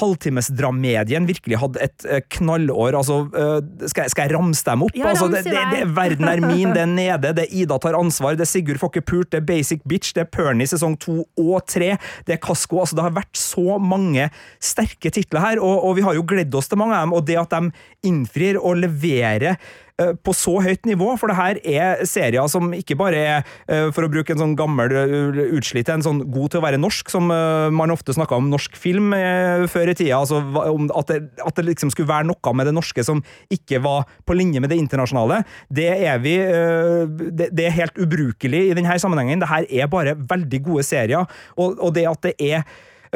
halvtimesdrammedien 0.00 1.28
virkelig 1.28 1.60
hadde 1.62 1.82
et 1.84 2.06
uh, 2.08 2.18
knallår. 2.38 2.96
Altså, 2.98 3.20
uh, 3.30 3.58
skal, 3.86 4.06
jeg, 4.06 4.14
skal, 4.14 4.26
jeg 4.26 4.36
ramse 4.36 4.66
dem 4.66 4.84
opp? 4.86 4.98
Ja, 4.98 5.12
altså, 5.12 5.28
det, 5.32 5.44
det, 5.46 5.62
det, 5.72 5.84
Verden 5.96 6.28
er 6.30 6.42
min, 6.44 6.74
det 6.74 6.82
er 6.84 6.90
nede, 6.90 7.32
det 7.38 7.46
er 7.46 7.56
Ida 7.62 7.78
tar 7.82 7.98
ansvar, 7.98 8.36
det 8.38 8.46
er 8.46 8.50
Sigurd 8.50 8.82
får 8.82 8.94
ikke 8.94 9.06
pult, 9.12 9.30
det 9.32 9.42
er 9.42 9.48
Basic 9.48 9.86
Bitch, 9.88 10.12
det 10.16 10.26
er 10.26 10.30
Pernie 10.32 10.68
sesong 10.68 10.98
to 11.02 11.22
og 11.22 11.56
tre, 11.70 11.94
det 12.28 12.36
er 12.36 12.42
Kasko. 12.42 12.82
Altså, 12.82 12.98
det 12.98 13.06
har 13.06 13.16
vært 13.16 13.40
så 13.40 13.80
mange 13.82 14.28
sterke 14.62 15.12
titler 15.14 15.44
her, 15.44 15.62
og, 15.62 15.80
og 15.86 15.98
vi 15.98 16.06
har 16.06 16.18
jo 16.18 16.26
gledd 16.28 16.54
oss 16.58 16.70
til 16.70 16.80
mange 16.80 16.98
av 16.98 17.06
dem. 17.06 17.16
Og 17.16 17.26
det 17.26 17.40
at 17.40 17.56
de 17.56 18.10
innfrir 18.10 18.60
og 18.60 18.80
leverer 18.82 19.56
Eh, 19.56 19.85
på 19.96 20.32
så 20.36 20.58
høyt 20.60 20.84
nivå, 20.84 21.08
for 21.16 21.30
det 21.30 21.38
her 21.38 21.58
er 21.64 22.02
serier 22.08 22.44
som 22.52 22.68
ikke 22.76 22.98
bare 23.00 23.20
er, 23.20 23.46
eh, 23.64 23.88
for 23.96 24.04
å 24.04 24.10
bruke 24.12 24.34
en 24.34 24.42
sånn 24.42 24.56
gammel 24.58 24.92
eh, 24.92 25.40
utslitt, 25.56 25.88
en 25.88 26.04
sånn 26.04 26.20
god 26.32 26.52
til 26.52 26.60
å 26.60 26.64
være 26.66 26.80
norsk, 26.80 27.08
som 27.12 27.26
man 27.26 27.92
ofte 27.92 28.14
snakka 28.14 28.36
om 28.36 28.50
norsk 28.52 28.76
film 28.78 29.14
før 29.72 29.90
i 29.90 29.94
tida, 29.96 30.18
altså 30.20 30.40
at 30.98 31.10
det, 31.10 31.18
at 31.40 31.56
det 31.56 31.64
liksom 31.66 31.90
skulle 31.92 32.10
være 32.10 32.28
noe 32.28 32.52
med 32.56 32.68
det 32.68 32.74
norske 32.76 33.04
som 33.06 33.22
ikke 33.52 33.80
var 33.84 34.04
på 34.28 34.36
linje 34.36 34.60
med 34.62 34.70
det 34.72 34.78
internasjonale, 34.82 35.42
det 35.72 35.88
er 35.96 36.20
vi 36.22 36.36
Det 36.36 37.64
er 37.64 37.74
helt 37.74 37.98
ubrukelig 37.98 38.60
i 38.70 38.76
denne 38.76 38.98
sammenhengen. 39.00 39.40
Det 39.40 39.48
her 39.48 39.66
er 39.70 39.90
bare 39.90 40.16
veldig 40.16 40.60
gode 40.66 40.84
serier, 40.86 41.26
og, 41.56 41.80
og 41.80 41.94
det 41.96 42.06
at 42.10 42.22
det 42.28 42.34
er 42.36 42.66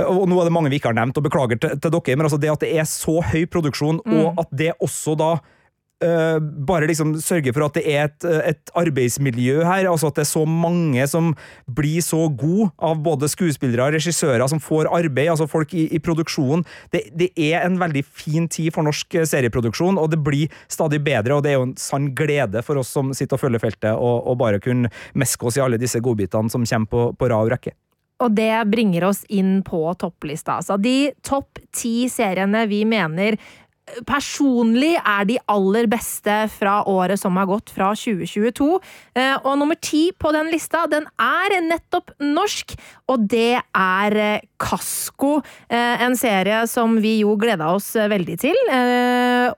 og 0.00 0.26
nå 0.30 0.38
er 0.40 0.46
det 0.48 0.54
mange 0.54 0.70
vi 0.72 0.78
ikke 0.80 0.92
har 0.92 0.96
nevnt, 0.96 1.18
og 1.18 1.26
beklager 1.26 1.58
til, 1.60 1.76
til 1.76 1.92
dere, 1.92 2.16
men 2.16 2.26
altså 2.26 2.38
det 2.40 2.52
at 2.52 2.62
det 2.64 2.70
er 2.78 2.86
så 2.88 3.18
høy 3.32 3.44
produksjon, 3.50 4.00
mm. 4.06 4.20
og 4.20 4.40
at 4.40 4.52
det 4.56 4.72
også 4.80 5.16
da 5.18 5.32
Uh, 6.00 6.38
bare 6.40 6.86
liksom 6.88 7.10
sørge 7.20 7.52
for 7.52 7.66
at 7.66 7.74
det 7.76 7.82
er 7.84 8.06
et, 8.06 8.24
et, 8.24 8.70
arbeidsmiljø 8.80 9.58
her, 9.66 9.84
altså 9.90 10.08
at 10.08 10.16
det 10.16 10.22
er 10.22 10.30
så 10.30 10.46
mange 10.48 11.04
som 11.10 11.34
blir 11.68 12.00
så 12.00 12.22
gode 12.32 12.70
av 12.80 13.02
både 13.04 13.28
skuespillere 13.28 13.90
og 13.90 13.98
regissører 13.98 14.46
som 14.48 14.62
får 14.64 14.88
arbeid, 14.88 15.28
altså 15.34 15.44
folk 15.50 15.74
i, 15.76 15.84
i 15.92 16.00
produksjonen. 16.00 16.64
Det, 16.94 17.02
det, 17.12 17.28
er 17.36 17.66
en 17.66 17.76
veldig 17.82 18.04
fin 18.06 18.48
tid 18.48 18.72
for 18.72 18.88
norsk 18.88 19.18
serieproduksjon, 19.28 20.00
og 20.00 20.08
det 20.14 20.22
blir 20.24 20.48
stadig 20.72 21.02
bedre, 21.04 21.36
og 21.36 21.44
det 21.44 21.52
er 21.52 21.60
jo 21.60 21.68
en 21.68 21.76
sann 21.76 22.08
glede 22.16 22.64
for 22.64 22.80
oss 22.80 22.94
som 22.96 23.12
sitter 23.12 23.36
og 23.36 23.44
følger 23.44 23.66
feltet, 23.66 23.92
og, 23.92 24.24
og 24.24 24.40
bare 24.40 24.62
kunne 24.64 24.88
meske 25.12 25.52
oss 25.52 25.60
i 25.60 25.64
alle 25.66 25.80
disse 25.80 26.00
godbitene 26.00 26.48
som 26.48 26.64
kommer 26.64 26.94
på, 26.96 27.06
på 27.12 27.28
rad 27.28 27.44
og 27.44 27.54
rekke. 27.58 27.76
Og 28.20 28.34
det 28.36 28.52
bringer 28.68 29.06
oss 29.08 29.22
inn 29.32 29.60
på 29.64 29.80
topplista. 30.00 30.58
Altså 30.60 30.76
de 30.80 31.12
topp 31.24 31.60
ti 31.76 32.04
seriene 32.12 32.66
vi 32.68 32.82
mener 32.88 33.38
personlig 34.08 34.94
er 34.98 35.26
de 35.28 35.36
aller 35.50 35.88
beste 35.90 36.36
fra 36.54 36.80
året 36.88 37.20
som 37.20 37.36
har 37.38 37.48
gått, 37.50 37.72
fra 37.74 37.90
2022. 37.96 38.68
Eh, 39.18 39.36
og 39.44 39.58
nummer 39.60 39.78
ti 39.80 40.08
på 40.16 40.32
den 40.34 40.50
lista, 40.52 40.86
den 40.90 41.06
er 41.20 41.56
nettopp 41.64 42.12
norsk, 42.22 42.76
og 43.10 43.26
det 43.30 43.60
er 43.60 44.16
eh, 44.18 44.46
Kasko. 44.60 45.38
Eh, 45.70 46.04
en 46.04 46.16
serie 46.20 46.62
som 46.70 46.98
vi 47.00 47.18
jo 47.22 47.36
gleda 47.40 47.70
oss 47.74 47.92
veldig 47.94 48.36
til, 48.40 48.58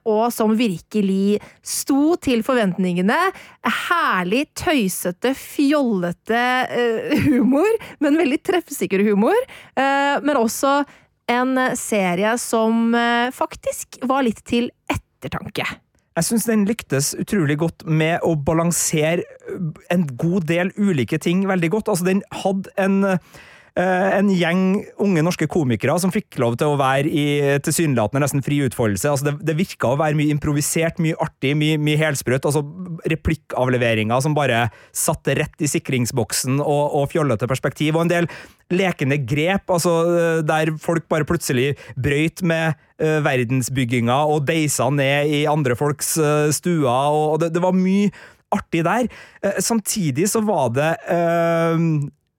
og 0.07 0.23
som 0.33 0.53
virkelig 0.57 1.39
sto 1.65 2.15
til 2.23 2.43
forventningene. 2.45 3.17
Herlig, 3.87 4.45
tøysete, 4.57 5.33
fjollete 5.37 6.43
humor, 7.27 7.77
men 8.03 8.19
veldig 8.19 8.39
treffsikker 8.47 9.03
humor. 9.05 9.37
Men 9.75 10.39
også 10.39 10.81
en 11.31 11.55
serie 11.79 12.35
som 12.41 12.95
eh, 12.95 13.31
faktisk 13.31 13.99
var 14.09 14.25
litt 14.27 14.43
til 14.47 14.69
ettertanke. 14.91 15.65
Jeg 16.13 16.27
syns 16.27 16.45
den 16.45 16.65
lyktes 16.69 17.13
utrolig 17.17 17.57
godt 17.63 17.87
med 17.89 18.21
å 18.21 18.35
balansere 18.37 19.23
en 19.93 20.05
god 20.19 20.45
del 20.51 20.69
ulike 20.77 21.17
ting 21.17 21.47
veldig 21.49 21.71
godt. 21.73 21.89
Altså, 21.89 22.05
den 22.11 22.21
hadde 22.43 22.73
en 22.77 22.99
eh, 23.15 23.41
en 23.73 24.27
gjeng 24.29 24.83
unge 25.01 25.21
norske 25.25 25.47
komikere 25.49 25.95
som 25.97 26.11
fikk 26.13 26.37
lov 26.41 26.59
til 26.61 26.69
å 26.69 26.77
være 26.77 27.09
i 27.09 27.23
tilsynelatende 27.65 28.21
nesten 28.21 28.43
fri 28.45 28.59
utfoldelse. 28.67 29.09
Altså 29.09 29.25
det, 29.31 29.33
det 29.49 29.55
virka 29.57 29.89
å 29.89 29.97
være 29.97 30.19
mye 30.19 30.29
improvisert, 30.35 31.01
mye 31.01 31.17
artig, 31.23 31.55
mye, 31.57 31.79
mye 31.81 31.97
helsprøtt. 31.97 32.45
Altså 32.45 32.61
replikkavleveringer 33.09 34.21
som 34.21 34.37
bare 34.37 34.67
satte 34.93 35.33
rett 35.39 35.65
i 35.65 35.71
sikringsboksen 35.71 36.61
og, 36.61 36.83
og 36.99 37.09
fjollete 37.15 37.49
perspektiv. 37.49 37.97
Og 37.97 38.05
en 38.05 38.13
del 38.13 38.29
lekende 38.73 39.17
grep, 39.25 39.69
altså 39.73 39.93
der 40.45 40.73
folk 40.81 41.07
bare 41.11 41.27
plutselig 41.27 41.73
brøyt 41.99 42.43
med 42.45 42.77
uh, 43.01 43.19
verdensbygginga 43.25 44.23
og 44.29 44.45
deisa 44.47 44.89
ned 44.93 45.33
i 45.33 45.43
andre 45.49 45.77
folks 45.79 46.15
uh, 46.21 46.49
stuer, 46.53 46.87
og, 46.89 47.35
og 47.35 47.43
det, 47.43 47.53
det, 47.55 47.63
var 47.63 47.77
mye 47.77 48.11
artig 48.53 48.83
der. 48.87 49.09
Uh, 49.43 49.57
samtidig 49.63 50.29
så 50.31 50.43
var 50.45 50.73
det 50.75 50.91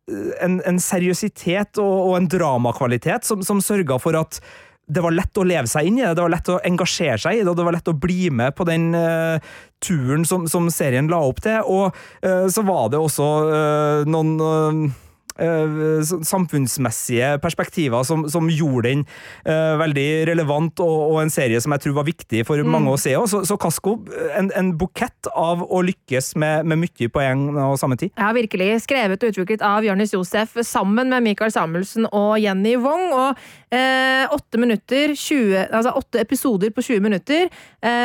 en, 0.07 0.59
en, 0.69 0.79
seriøsitet 0.83 1.81
og, 1.81 1.95
og 2.11 2.15
en 2.19 2.29
dramakvalitet 2.29 3.25
som, 3.25 3.45
som 3.47 3.63
sørga 3.65 3.97
for 4.03 4.19
at 4.19 4.41
det 4.85 5.01
var 5.01 5.15
lett 5.17 5.39
å 5.41 5.47
leve 5.49 5.69
seg 5.71 5.89
inn 5.89 6.01
i 6.01 6.03
det, 6.05 6.13
det 6.19 6.25
var 6.27 6.35
lett 6.35 6.51
å 6.53 6.59
engasjere 6.69 7.17
seg 7.23 7.39
i 7.39 7.41
det, 7.41 7.49
og 7.49 7.57
det 7.57 7.65
var 7.65 7.77
lett 7.77 7.89
å 7.89 7.97
bli 7.97 8.29
med 8.29 8.53
på 8.57 8.67
den 8.69 8.91
uh, 8.93 9.41
turen 9.81 10.27
som, 10.29 10.45
som, 10.51 10.69
serien 10.73 11.09
la 11.09 11.23
opp 11.25 11.41
til. 11.45 11.65
Og 11.65 11.97
uh, 12.27 12.45
så 12.53 12.65
var 12.69 12.91
det 12.93 13.01
også 13.01 13.31
uh, 13.49 14.11
noen 14.11 14.93
samfunnsmessige 15.35 17.35
perspektiver 17.43 18.05
som, 18.07 18.25
som 18.31 18.49
gjorde 18.51 18.89
den 18.89 19.05
uh, 19.49 19.75
veldig 19.81 20.09
relevant, 20.31 20.81
og, 20.85 21.11
og, 21.11 21.19
en 21.25 21.33
serie 21.33 21.61
som 21.63 21.75
jeg 21.75 21.87
tror 21.87 21.99
var 21.99 22.09
viktig 22.09 22.45
for 22.47 22.61
mm. 22.61 22.71
mange 22.71 22.93
å 22.93 23.01
se. 23.01 23.15
Så, 23.31 23.43
så 23.49 23.59
Kasko, 23.61 23.97
en, 24.39 24.51
en, 24.55 24.73
bukett 24.79 25.31
av 25.35 25.65
å 25.65 25.83
lykkes 25.87 26.35
med, 26.41 26.69
med 26.71 26.85
mye 26.85 27.11
på 27.11 27.23
en 27.23 27.47
og 27.55 27.79
samme 27.81 27.99
tid. 28.01 28.13
Ja, 28.19 28.33
virkelig. 28.37 28.71
Skrevet 28.85 29.23
og 29.23 29.35
utviklet 29.35 29.65
av 29.65 29.87
Jonis 29.87 30.15
Josef 30.15 30.57
sammen 30.67 31.13
med 31.13 31.25
Michael 31.27 31.53
Samuelsen 31.55 32.09
og 32.11 32.37
Jenny 32.43 32.77
Wong. 32.81 33.07
og 33.15 33.39
uh, 33.39 34.35
åtte 34.35 34.61
minutter, 34.61 35.15
20, 35.19 35.71
altså 35.71 35.95
åtte 35.99 36.23
episoder 36.23 36.75
på 36.75 36.85
20 36.85 37.05
minutter. 37.05 37.49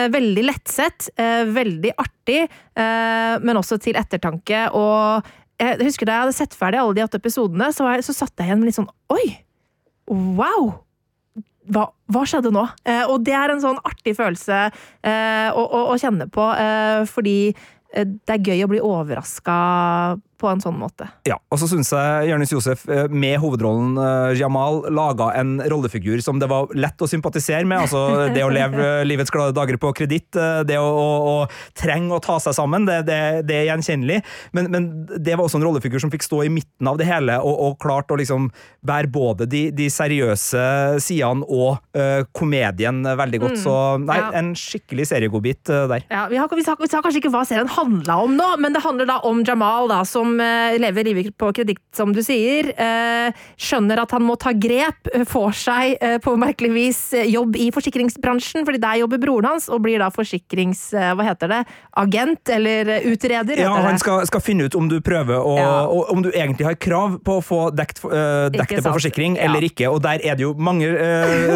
veldig 0.09 0.43
lettsett, 0.43 1.07
veldig 1.53 1.91
artig, 1.97 2.41
men 2.75 3.57
også 3.57 3.77
til 3.81 3.97
ettertanke. 3.99 4.67
og 4.75 5.25
jeg 5.59 5.79
husker 5.83 6.07
Da 6.07 6.15
jeg 6.15 6.25
hadde 6.25 6.37
sett 6.37 6.55
ferdig 6.57 6.79
alle 6.81 6.95
de 6.97 7.05
åtte 7.05 7.19
episodene, 7.21 7.71
så, 7.75 7.87
jeg, 7.93 8.05
så 8.07 8.15
satt 8.15 8.33
jeg 8.39 8.49
igjen 8.49 8.61
med 8.61 8.71
litt 8.71 8.79
sånn 8.79 8.91
Oi! 9.13 9.25
Wow! 10.09 10.71
Hva, 11.69 11.83
hva 12.09 12.21
skjedde 12.25 12.49
nå? 12.53 12.63
Eh, 12.87 13.03
og 13.05 13.21
det 13.27 13.35
er 13.37 13.51
en 13.53 13.61
sånn 13.61 13.77
artig 13.85 14.15
følelse 14.17 14.63
eh, 14.69 15.49
å, 15.53 15.61
å, 15.61 15.83
å, 15.91 15.97
kjenne 16.01 16.25
på, 16.33 16.47
eh, 16.57 17.03
fordi 17.05 17.35
Eh, 17.93 18.05
det 18.05 18.35
er 18.35 18.51
gøy 18.51 18.65
å 18.65 18.69
bli 18.69 18.81
overraska 18.85 19.57
på 20.39 20.47
en 20.49 20.61
sånn 20.63 20.77
måte. 20.79 21.09
Ja, 21.27 21.37
og 21.51 21.59
så 21.61 21.67
syns 21.69 21.91
jeg 21.93 22.29
Jonis 22.31 22.53
Josef 22.53 22.85
eh, 22.89 23.07
med 23.11 23.37
hovedrollen 23.43 23.97
eh, 23.99 24.39
Jamal 24.39 24.81
laga 24.95 25.31
en 25.39 25.57
rollefigur 25.71 26.21
som 26.23 26.39
det 26.41 26.49
var 26.51 26.71
lett 26.77 27.01
å 27.01 27.09
sympatisere 27.09 27.67
med. 27.67 27.85
Altså 27.85 28.29
det 28.33 28.45
å 28.45 28.51
leve 28.53 29.03
livets 29.07 29.33
glade 29.33 29.55
dager 29.57 29.79
på 29.81 29.91
kreditt, 29.97 30.31
det 30.67 30.77
å, 30.79 30.87
å, 30.87 31.09
å, 31.33 31.35
trenge 31.77 32.15
å 32.15 32.21
ta 32.23 32.37
seg 32.41 32.55
sammen, 32.55 32.87
det, 32.87 33.01
det, 33.09 33.19
det 33.49 33.57
er 33.59 33.67
gjenkjennelig. 33.71 34.21
Men, 34.55 34.71
men, 34.71 34.87
det 35.09 35.35
var 35.35 35.45
også 35.45 35.59
en 35.59 35.67
rollefigur 35.67 36.01
som 36.01 36.11
fikk 36.13 36.25
stå 36.25 36.43
i 36.45 36.51
midten 36.53 36.87
av 36.89 36.99
det 36.99 37.07
hele, 37.09 37.39
og, 37.43 37.55
og 37.67 37.77
klart 37.83 38.11
å 38.13 38.17
liksom 38.19 38.49
bære 38.85 39.11
både 39.11 39.47
de, 39.49 39.65
de 39.75 39.89
seriøse 39.91 40.63
sidene 41.03 41.45
og 41.45 41.79
uh, 41.97 42.23
komedien 42.35 43.01
veldig 43.03 43.41
godt. 43.43 43.57
Mm, 43.57 43.61
så 43.63 43.75
nei, 44.03 44.19
ja. 44.21 44.29
en 44.39 44.53
skikkelig 44.57 45.09
seriegodbit 45.11 45.71
uh, 45.71 45.85
der. 45.91 46.05
Ja, 46.07 46.25
vi, 46.31 46.39
har, 46.39 46.51
vi, 46.55 46.65
sa, 46.65 46.75
vi 46.79 46.89
sa 46.91 47.03
kanskje 47.03 47.23
ikke 47.23 47.33
hva 47.33 47.43
serien 47.47 47.69
handla 47.73 48.19
om 48.23 48.37
nå, 48.39 48.49
men 48.63 48.75
det 48.75 48.83
handler 48.85 49.09
da 49.09 49.19
om 49.27 49.43
Jamal, 49.47 49.89
da, 49.91 50.01
som 50.07 50.28
uh, 50.37 50.75
lever 50.79 51.07
livet 51.09 51.33
på 51.39 51.49
kreditt, 51.55 51.81
som 51.95 52.11
du 52.13 52.21
sier. 52.25 52.71
Uh, 52.77 53.33
skjønner 53.59 54.03
at 54.03 54.13
han 54.15 54.25
må 54.25 54.35
ta 54.39 54.53
grep, 54.53 55.09
uh, 55.13 55.25
får 55.29 55.57
seg 55.59 55.95
på 56.23 56.33
merkelig 56.39 56.69
vis 56.73 56.99
jobb 57.27 57.57
i 57.59 57.69
forsikringsbransjen, 57.73 58.65
fordi 58.67 58.79
der 58.81 58.99
jobber 59.01 59.21
broren 59.21 59.49
hans, 59.49 59.67
og 59.71 59.81
blir 59.85 59.99
da 60.01 60.09
forsikrings... 60.13 60.89
hva 60.93 61.25
heter 61.25 61.51
det? 61.51 61.59
Agent, 61.99 62.51
eller 62.53 62.91
utreder? 63.09 63.59
Ja, 63.61 63.71
han 63.83 63.99
skal, 64.01 64.23
skal, 64.29 64.43
finne 64.43 64.67
ut 64.69 64.75
om 64.77 64.87
du 64.91 64.97
prøver 65.03 65.39
å 65.39 65.55
ja. 65.57 65.71
Om 66.13 66.23
du 66.25 66.29
egentlig 66.31 66.67
har 66.67 66.77
krav 66.79 67.17
på 67.25 67.37
å 67.39 67.43
få 67.43 67.59
dekt, 67.75 68.01
dekt 68.53 68.75
det 68.75 68.83
på 68.85 68.93
forsikring 68.95 69.37
ja. 69.37 69.47
eller 69.47 69.65
ikke, 69.67 69.89
og 69.91 70.01
der 70.05 70.23
er 70.23 70.37
det 70.39 70.45
jo 70.45 70.53
mange 70.57 70.89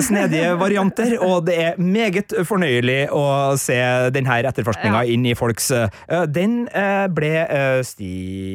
snedige 0.06 0.54
varianter, 0.64 1.16
og 1.24 1.48
det 1.48 1.58
er 1.64 1.80
meget 1.82 2.36
fornøyelig 2.48 3.00
å 3.16 3.24
se 3.60 3.80
denne 4.14 4.40
etterforskninga 4.50 5.04
ja. 5.04 5.14
inn 5.16 5.28
i 5.30 5.36
folks 5.38 5.72
uh, 5.74 5.88
den 6.30 6.64
uh, 6.72 7.06
ble 7.14 7.32
eh, 7.44 7.82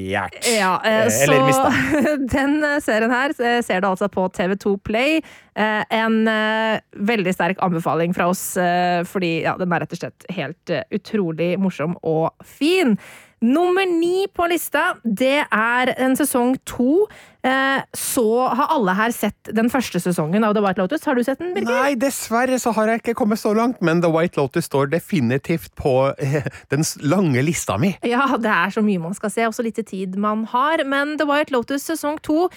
stjålet. 0.09 0.59
Ja, 0.59 0.81
eller 0.85 1.47
mista. 1.47 1.73
Den 2.39 2.81
serien 2.83 3.11
her 3.11 3.63
ser 3.63 3.81
du 3.81 3.89
altså 3.89 4.09
på 4.09 4.29
TV2 4.29 4.79
Play. 4.85 5.21
En 5.59 6.19
veldig 7.11 7.33
sterk 7.35 7.63
anbefaling 7.67 8.13
fra 8.15 8.29
oss, 8.31 8.43
fordi 9.11 9.33
ja, 9.43 9.57
den 9.59 9.73
er 9.75 9.83
rett 9.83 9.97
og 9.97 9.99
slett 9.99 10.27
helt 10.37 10.75
utrolig 10.95 11.57
morsom 11.59 11.97
og 12.07 12.47
fin. 12.47 12.95
Nummer 13.41 13.87
ni 13.87 14.27
på 14.35 14.49
lista, 14.51 14.97
det 15.05 15.45
er 15.47 15.91
en 15.95 16.17
sesong 16.19 16.57
to. 16.67 17.05
Eh, 17.47 17.85
så 17.95 18.27
har 18.51 18.73
alle 18.75 18.95
her 18.99 19.13
sett 19.15 19.53
den 19.55 19.71
første 19.71 20.01
sesongen 20.03 20.43
av 20.43 20.57
The 20.57 20.63
White 20.65 20.83
Lotus. 20.83 21.05
Har 21.07 21.15
du 21.15 21.23
sett 21.23 21.39
den, 21.39 21.53
Birger? 21.55 21.71
Nei, 21.71 21.93
dessverre 22.03 22.59
så 22.59 22.73
har 22.75 22.91
jeg 22.91 23.05
ikke 23.05 23.15
kommet 23.21 23.39
så 23.39 23.53
langt, 23.55 23.79
men 23.85 24.03
The 24.03 24.11
White 24.11 24.41
Lotus 24.41 24.67
står 24.67 24.91
definitivt 24.91 25.71
på 25.79 25.95
eh, 26.19 26.51
den 26.75 26.83
lange 27.07 27.45
lista 27.47 27.79
mi. 27.79 27.93
Ja, 28.03 28.27
det 28.43 28.51
er 28.51 28.75
så 28.75 28.83
mye 28.83 29.05
man 29.07 29.15
skal 29.15 29.31
se, 29.31 29.47
og 29.47 29.55
så 29.55 29.63
lite 29.67 29.87
tid 29.87 30.19
man 30.19 30.43
har. 30.51 30.83
Men 30.83 31.15
The 31.23 31.29
White 31.31 31.55
Lotus 31.55 31.87
sesong 31.87 32.19
to 32.27 32.49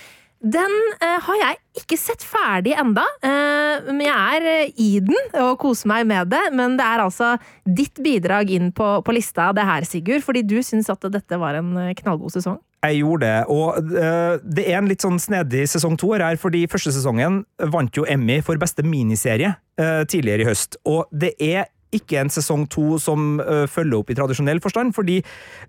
den 0.42 0.74
eh, 0.98 1.20
har 1.22 1.38
jeg 1.38 1.58
ikke 1.84 1.98
sett 2.00 2.24
ferdig 2.26 2.74
enda, 2.80 3.04
eh, 3.22 3.92
men 3.92 4.02
jeg 4.08 4.38
er 4.38 4.48
eh, 4.50 4.72
i 4.82 4.90
den 5.04 5.36
og 5.38 5.60
koser 5.62 5.92
meg 5.92 6.08
med 6.10 6.32
det. 6.34 6.42
Men 6.58 6.80
det 6.80 6.88
er 6.88 7.04
altså 7.04 7.36
ditt 7.66 8.02
bidrag 8.02 8.50
inn 8.54 8.72
på, 8.74 8.88
på 9.06 9.16
lista, 9.16 9.52
det 9.54 9.68
her, 9.68 9.86
Sigurd, 9.86 10.26
fordi 10.26 10.44
du 10.48 10.58
syns 10.66 10.90
at 10.90 11.06
dette 11.14 11.40
var 11.42 11.60
en 11.60 11.76
eh, 11.78 11.94
knallgod 12.02 12.34
sesong. 12.34 12.58
Jeg 12.82 13.04
gjorde 13.04 13.28
det, 13.28 13.42
og 13.54 13.92
uh, 13.94 14.40
det 14.42 14.64
er 14.66 14.80
en 14.80 14.88
litt 14.90 15.04
sånn 15.06 15.20
snedig 15.22 15.68
sesong 15.70 15.94
to 16.02 16.08
her, 16.16 16.34
fordi 16.42 16.64
første 16.66 16.90
sesongen 16.96 17.44
vant 17.70 17.94
jo 17.94 18.08
Emmy 18.10 18.40
for 18.42 18.58
beste 18.58 18.82
miniserie 18.82 19.52
uh, 19.78 20.02
tidligere 20.10 20.42
i 20.42 20.48
høst. 20.50 20.80
Og 20.90 21.06
det 21.14 21.36
er 21.38 21.70
ikke 21.96 22.22
en 22.22 22.32
sesong 22.32 22.68
to 22.72 22.98
som 23.02 23.40
uh, 23.44 23.68
følger 23.70 24.00
opp 24.00 24.12
i 24.12 24.18
tradisjonell 24.18 24.62
forstand, 24.64 24.96
fordi 24.98 25.22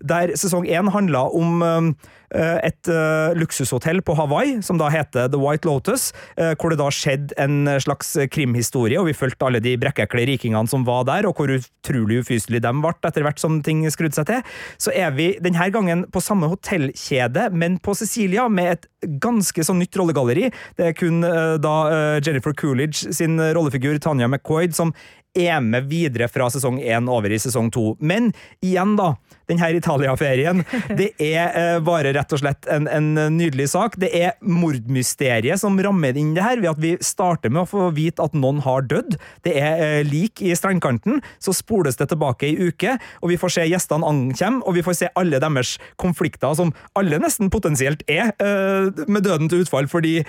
der 0.03 0.35
sesong 0.39 0.67
én 0.67 0.91
handla 0.93 1.25
om 1.35 1.63
uh, 1.63 1.91
et 2.33 2.89
uh, 2.89 3.29
luksushotell 3.37 4.01
på 4.01 4.15
Hawaii, 4.17 4.55
som 4.65 4.79
da 4.81 4.87
heter 4.89 5.27
The 5.29 5.37
White 5.37 5.67
Lotus, 5.69 6.07
hvor 6.33 6.73
det 6.73 6.79
da 6.79 6.87
skjedde 6.89 7.35
en 7.37 7.67
slags 7.83 8.15
krimhistorie, 8.33 8.97
og 8.97 9.05
vi 9.05 9.13
fulgte 9.13 9.45
alle 9.45 9.61
de 9.61 9.75
brekkekle 9.77 10.23
rikingene 10.31 10.65
som 10.71 10.81
var 10.87 11.05
der, 11.05 11.27
og 11.29 11.37
hvor 11.37 11.53
utrolig 11.53 12.23
ufyselige 12.23 12.63
de 12.65 12.73
ble 12.81 12.93
etter 13.05 13.27
hvert 13.27 13.41
som 13.41 13.59
ting 13.61 13.83
skrudde 13.93 14.17
seg 14.17 14.31
til. 14.31 14.41
Så 14.81 14.95
er 14.97 15.13
vi 15.13 15.29
denne 15.45 15.69
gangen 15.75 16.07
på 16.09 16.23
samme 16.25 16.49
hotellkjede, 16.49 17.51
men 17.53 17.77
på 17.85 17.93
Sicilia, 18.01 18.47
med 18.49 18.71
et 18.79 18.89
ganske 19.21 19.67
så 19.67 19.77
nytt 19.77 19.93
rollegalleri. 19.99 20.49
Det 20.79 20.89
er 20.89 20.97
kun 20.97 21.21
da 21.21 21.75
Jennifer 22.23 22.55
Coolidge 22.57 23.13
sin 23.13 23.37
rollefigur 23.37 24.01
Tanya 24.01 24.31
McCoyd 24.31 24.73
som 24.73 24.95
er 25.33 25.61
med 25.61 25.89
videre 25.89 26.27
fra 26.29 26.49
sesong 26.53 26.79
én 26.81 27.09
over 27.09 27.33
i 27.33 27.39
sesong 27.41 27.71
to. 27.73 27.93
Men 27.99 28.31
igjen, 28.61 28.95
da. 28.99 29.13
Denne 29.49 29.71
Italia-ferien. 29.77 30.63
Det 30.99 31.11
er 31.21 31.55
eh, 31.57 31.79
bare 31.83 32.13
rett 32.15 32.33
og 32.35 32.41
slett 32.41 32.67
en, 32.71 32.87
en, 32.87 33.11
nydelig 33.37 33.69
sak. 33.73 33.97
Det 34.01 34.09
er 34.15 34.35
mordmysteriet 34.41 35.61
som 35.61 35.77
rammer 35.79 36.17
inn 36.19 36.33
det 36.35 36.45
her, 36.45 36.61
ved 36.61 36.73
at 36.73 36.81
vi 36.83 36.93
starter 37.03 37.51
med 37.53 37.63
å 37.63 37.69
få 37.69 37.89
vite 37.95 38.23
at 38.23 38.35
noen 38.37 38.61
har 38.65 38.85
dødd. 38.89 39.17
Det 39.45 39.55
er 39.59 39.83
eh, 39.83 39.99
lik 40.07 40.43
i 40.43 40.53
strandkanten. 40.57 41.21
Så 41.43 41.55
spoles 41.55 41.99
det 41.99 42.09
tilbake 42.11 42.49
ei 42.49 42.69
uke, 42.69 42.97
og 43.21 43.33
vi 43.33 43.39
får 43.39 43.57
se 43.57 43.67
gjestene 43.67 44.07
ankomme, 44.07 44.63
og 44.67 44.77
vi 44.77 44.85
får 44.85 44.99
se 45.01 45.11
alle 45.19 45.41
deres 45.41 45.75
konflikter, 46.01 46.53
som 46.57 46.73
alle 46.99 47.19
nesten 47.21 47.51
potensielt 47.53 48.03
er 48.11 48.31
eh, 48.43 49.03
med 49.07 49.25
døden 49.25 49.51
til 49.51 49.63
utfall 49.63 49.89
for 49.91 50.03
de 50.03 50.21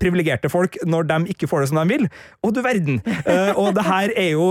privilegerte 0.00 0.48
folk, 0.52 0.76
når 0.86 1.06
de 1.08 1.34
ikke 1.34 1.48
får 1.50 1.64
det 1.64 1.70
som 1.70 1.80
de 1.80 1.96
vil. 1.96 2.06
Og 2.44 2.54
du 2.56 2.60
verden! 2.64 3.00
Eh, 3.04 3.52
og 3.58 3.74
det 3.76 3.84
her 3.86 4.12
er 4.18 4.30
jo 4.34 4.46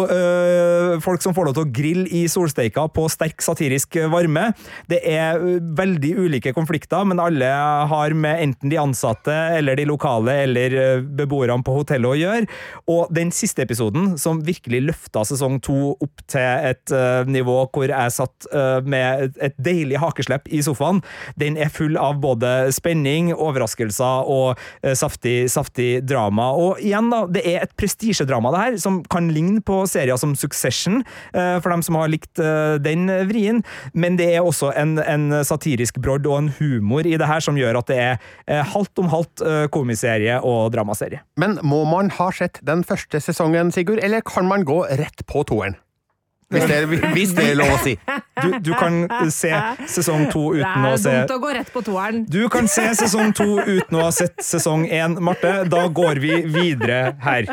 folk 1.04 1.24
som 1.24 1.36
får 1.36 1.50
lov 1.50 1.58
til 1.58 1.66
å 1.66 1.74
grille 1.74 2.06
i 2.14 2.24
solsteika 2.32 2.86
på 2.94 3.06
sterk 3.12 3.44
satirisk 3.44 3.98
varme. 4.14 4.50
Det 4.90 5.00
er 5.10 5.42
veldig 5.78 6.14
ulike 6.26 6.54
konflikter, 6.56 7.04
men 7.08 7.22
alle 7.22 7.50
har 7.90 8.16
med 8.18 8.42
enten 8.48 8.72
de 8.72 8.80
ansatte 8.82 9.34
eller 9.58 9.78
de 9.80 9.88
lokale 9.90 10.36
eller 10.46 10.78
øh, 10.80 11.04
beboerne 11.20 11.66
på 11.66 11.78
hotellet 11.80 12.10
å 12.10 12.20
gjøre. 12.20 12.50
Og 12.94 13.14
den 13.14 13.34
siste 13.36 13.66
episoden, 13.66 14.14
som 14.22 14.44
virkelig 14.46 14.84
løfta 14.88 15.26
sesong 15.28 15.60
to 15.64 15.94
opp 15.94 16.24
til 16.30 16.70
et 16.74 16.94
uh, 16.94 17.24
nivå 17.30 17.56
hvor 17.74 17.90
jeg 17.90 18.14
satt 18.16 18.48
uh, 18.54 18.80
med 18.86 19.38
et 19.44 19.56
deilig 19.62 20.00
hakeslepp 20.02 20.50
i 20.54 20.62
sofaen, 20.66 21.02
den 21.40 21.58
er 21.60 21.72
full 21.74 21.98
av 22.00 22.20
både 22.24 22.72
spenning, 22.76 23.32
overraskelser 23.34 24.30
og 24.30 24.54
uh, 24.58 24.94
saftig, 24.98 25.50
saftig 25.54 26.04
drama. 26.08 26.52
Og 26.60 26.82
igjen, 26.84 27.10
da, 27.14 27.24
det 27.32 27.44
er 27.50 27.64
et 27.64 27.76
prestisjedrama, 27.80 28.52
det 28.54 28.64
her, 28.64 28.78
som 28.82 29.02
kan 29.12 29.30
ligne 29.34 29.62
på 29.66 29.84
serier 29.90 30.20
som 30.20 30.36
Succession, 30.38 31.02
eh, 31.34 31.58
for 31.62 31.74
dem 31.74 31.84
som 31.86 31.98
har 32.00 32.12
likt 32.12 32.42
eh, 32.42 32.76
den 32.84 33.08
vrien. 33.30 33.64
Men 33.94 34.18
det 34.20 34.30
er 34.36 34.46
også 34.46 34.72
en, 34.80 34.98
en 35.00 35.40
satirisk 35.46 36.00
brodd 36.04 36.28
og 36.30 36.40
en 36.40 36.52
humor 36.58 37.08
i 37.08 37.16
det 37.20 37.30
her 37.30 37.44
som 37.44 37.58
gjør 37.60 37.82
at 37.82 37.90
det 37.92 38.00
er 38.02 38.14
eh, 38.48 38.64
halvt 38.74 39.04
om 39.04 39.12
halvt 39.14 39.46
eh, 39.46 39.64
komiserie 39.74 40.40
og 40.42 40.74
dramaserie. 40.76 41.24
Men 41.40 41.60
må 41.64 41.84
man 41.90 42.12
ha 42.18 42.30
sett 42.36 42.60
den 42.66 42.84
første 42.88 43.22
sesongen, 43.24 43.72
Sigurd, 43.74 44.02
eller 44.04 44.26
kan 44.26 44.50
man 44.50 44.66
gå 44.68 44.84
rett 45.00 45.26
på 45.30 45.46
toeren? 45.50 45.78
Hvis 46.54 46.68
det, 46.70 47.02
hvis 47.14 47.34
det 47.38 47.48
er 47.52 47.58
lov 47.58 47.74
å 47.74 47.80
si. 47.84 47.96
Du, 48.44 48.50
du 48.66 48.72
kan 48.78 49.04
se 49.34 49.52
sesong 49.90 50.28
to 50.34 50.46
uten 50.56 50.86
å 50.88 50.94
se 50.98 51.10
Det 51.10 51.16
er 51.16 51.28
dumt 51.28 51.36
å 51.36 51.40
gå 51.44 51.54
rett 51.58 51.72
på 51.74 51.84
toeren. 51.86 52.24
Du 52.30 52.42
kan 52.54 52.70
se 52.72 52.86
sesong 52.98 53.34
to 53.38 53.48
uten 53.62 54.00
å 54.00 54.06
ha 54.08 54.12
sett 54.16 54.42
sesong 54.44 54.86
én, 54.88 55.18
Marte. 55.24 55.54
Da 55.70 55.86
går 55.88 56.22
vi 56.24 56.40
videre 56.50 57.16
her. 57.24 57.50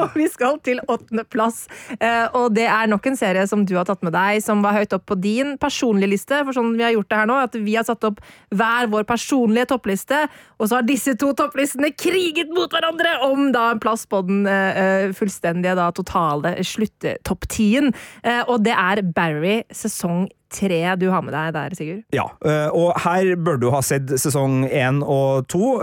Og 0.00 0.16
vi 0.20 0.28
skal 0.32 0.58
til 0.64 0.80
åttendeplass. 0.84 1.64
Eh, 1.98 2.26
og 2.36 2.54
det 2.56 2.66
er 2.70 2.90
nok 2.90 3.08
en 3.10 3.18
serie 3.18 3.46
som 3.50 3.64
du 3.66 3.74
har 3.78 3.88
tatt 3.88 4.04
med 4.06 4.14
deg, 4.16 4.40
som 4.44 4.64
var 4.64 4.76
høyt 4.78 4.94
opp 4.96 5.06
på 5.10 5.18
din 5.20 5.54
personlige 5.60 6.14
liste. 6.14 6.40
For 6.44 6.56
sånn 6.56 6.74
vi 6.78 6.86
har 6.86 6.94
gjort 6.96 7.10
det 7.12 7.20
her 7.20 7.30
nå, 7.30 7.38
at 7.48 7.58
vi 7.58 7.76
har 7.78 7.86
satt 7.88 8.04
opp 8.08 8.22
hver 8.54 8.90
vår 8.92 9.06
personlige 9.08 9.70
toppliste, 9.74 10.24
og 10.58 10.68
så 10.68 10.78
har 10.78 10.86
disse 10.86 11.16
to 11.20 11.32
topplistene 11.36 11.90
kriget 11.96 12.52
mot 12.54 12.72
hverandre 12.72 13.16
om 13.26 13.50
da 13.54 13.70
en 13.72 13.82
plass 13.82 14.04
på 14.10 14.20
den 14.26 14.44
uh, 14.48 15.10
fullstendige, 15.16 15.76
da 15.78 15.90
totale 15.94 16.54
slutt-topp 16.64 17.48
tien. 17.50 17.93
Uh, 18.24 18.42
og 18.52 18.64
det 18.66 18.74
er 18.74 19.02
Barry 19.16 19.62
sesong 19.74 20.28
tre 20.54 20.80
du 21.00 21.08
har 21.10 21.24
med 21.26 21.34
deg 21.34 21.54
der, 21.56 21.74
Sigurd? 21.78 22.04
Ja, 22.14 22.28
uh, 22.46 22.70
og 22.74 22.94
her 23.04 23.34
bør 23.36 23.60
du 23.62 23.70
ha 23.74 23.82
sett 23.84 24.12
sesong 24.20 24.64
én 24.68 25.02
og 25.02 25.48
to. 25.50 25.76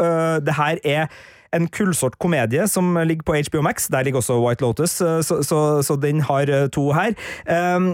Det 0.43 0.55
her 0.57 0.79
er 0.87 1.09
en 1.51 1.67
kullsort 1.67 2.15
komedie 2.23 2.63
som 2.71 2.95
ligger 3.03 3.27
på 3.27 3.35
HBO 3.49 3.65
Max. 3.65 3.89
Der 3.91 4.05
ligger 4.07 4.21
også 4.21 4.39
White 4.39 4.63
Lotus, 4.63 4.95
så, 5.01 5.41
så, 5.43 5.59
så 5.83 5.97
den 5.99 6.23
har 6.23 6.47
to 6.71 6.91
her. 6.95 7.17
Um, 7.49 7.93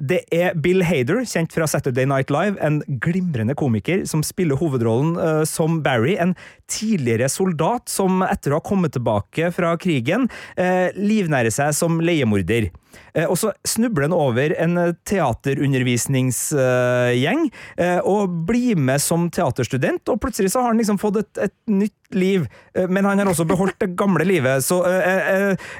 det 0.00 0.22
er 0.32 0.54
Bill 0.56 0.80
Hader, 0.80 1.26
kjent 1.28 1.52
fra 1.52 1.66
Saturday 1.68 2.06
Night 2.08 2.30
Live, 2.32 2.56
en 2.64 2.78
glimrende 3.04 3.52
komiker 3.52 4.06
som 4.08 4.22
spiller 4.24 4.56
hovedrollen 4.56 5.44
som 5.44 5.82
Barry, 5.84 6.14
en 6.16 6.32
tidligere 6.70 7.28
soldat 7.32 7.88
som 7.90 8.22
etter 8.26 8.52
å 8.52 8.56
ha 8.60 8.64
kommet 8.64 8.92
tilbake 8.96 9.50
fra 9.54 9.76
krigen, 9.80 10.28
uh, 10.58 10.88
livnærer 10.96 11.50
seg 11.54 11.74
som 11.76 12.00
leiemorder. 12.02 12.70
Uh, 13.16 13.26
og 13.28 13.38
så 13.38 13.52
snubler 13.66 14.02
han 14.08 14.14
over 14.16 14.54
en 14.58 14.94
teaterundervisningsgjeng 15.06 17.50
og 18.06 18.28
blir 18.48 18.76
med 18.78 19.00
som 19.02 19.30
teaterstudent, 19.32 20.08
og 20.10 20.20
plutselig 20.22 20.50
så 20.52 20.60
har 20.62 20.68
han 20.72 20.78
liksom 20.80 20.98
fått 21.00 21.16
et, 21.22 21.38
et 21.48 21.56
nytt 21.70 21.94
liv, 22.10 22.46
men 22.90 23.04
han 23.06 23.18
har 23.22 23.28
også 23.30 23.44
beholdt 23.46 23.78
det 23.82 23.96
gamle 23.98 24.24
livet. 24.26 24.64
Så 24.66 24.76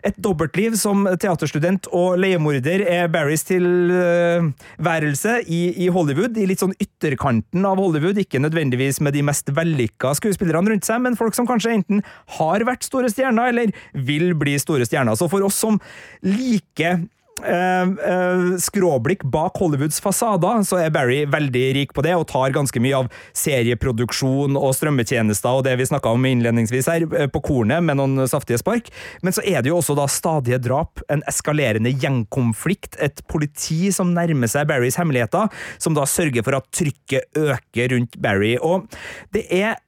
et 0.07 0.17
dobbeltliv 0.23 0.77
som 0.79 1.09
teaterstudent 1.19 1.87
og 1.97 2.19
leiemorder 2.23 2.81
er 2.87 3.11
Barrys 3.11 3.43
tilværelse 3.49 5.33
i, 5.51 5.75
i 5.85 5.89
Hollywood, 5.91 6.39
i 6.39 6.47
litt 6.51 6.63
sånn 6.63 6.77
ytterkanten 6.79 7.67
av 7.67 7.79
Hollywood, 7.83 8.19
ikke 8.23 8.43
nødvendigvis 8.43 9.01
med 9.05 9.13
de 9.17 9.23
mest 9.27 9.51
vellykka 9.55 10.13
skuespillerne 10.19 10.73
rundt 10.73 10.80
seg, 10.87 11.03
men 11.05 11.19
folk 11.19 11.37
som 11.37 11.49
kanskje 11.49 11.77
enten 11.79 12.05
har 12.39 12.67
vært 12.69 12.87
store 12.87 13.11
stjerner, 13.13 13.53
eller 13.53 13.73
vil 13.95 14.35
bli 14.39 14.59
store 14.61 14.89
stjerner. 14.89 15.19
Så 15.19 15.31
for 15.31 15.45
oss 15.47 15.59
som 15.61 15.81
liker 16.27 17.01
Uh, 17.41 17.87
uh, 18.05 18.59
skråblikk 18.61 19.23
bak 19.33 19.57
Hollywoods 19.57 20.01
fasader, 20.05 20.61
så 20.67 20.77
er 20.83 20.93
Barry 20.93 21.23
veldig 21.31 21.63
rik 21.79 21.95
på 21.97 22.05
det, 22.05 22.13
og 22.19 22.27
tar 22.29 22.53
ganske 22.53 22.83
mye 22.83 22.99
av 22.99 23.09
serieproduksjon 23.37 24.59
og 24.61 24.75
strømmetjenester 24.77 25.61
og 25.61 25.65
det 25.65 25.79
vi 25.81 25.89
snakka 25.89 26.13
om 26.13 26.27
innledningsvis 26.29 26.91
her, 26.93 27.07
uh, 27.09 27.27
på 27.33 27.43
kornet 27.49 27.85
med 27.87 27.97
noen 28.01 28.29
saftige 28.29 28.61
spark. 28.61 28.93
Men 29.25 29.37
så 29.37 29.45
er 29.47 29.65
det 29.65 29.73
jo 29.73 29.79
også 29.81 29.97
da 29.97 30.05
stadige 30.11 30.61
drap, 30.61 31.01
en 31.09 31.25
eskalerende 31.31 31.95
gjengkonflikt, 31.95 33.01
et 33.01 33.25
politi 33.31 33.89
som 33.95 34.13
nærmer 34.17 34.51
seg 34.51 34.69
Barrys 34.69 35.01
hemmeligheter, 35.01 35.49
som 35.81 35.97
da 35.97 36.05
sørger 36.09 36.45
for 36.45 36.61
at 36.61 36.69
trykket 36.77 37.41
øker 37.41 37.95
rundt 37.95 38.21
Barry. 38.21 38.57
Og 38.61 38.91
det 39.33 39.47
er 39.49 39.79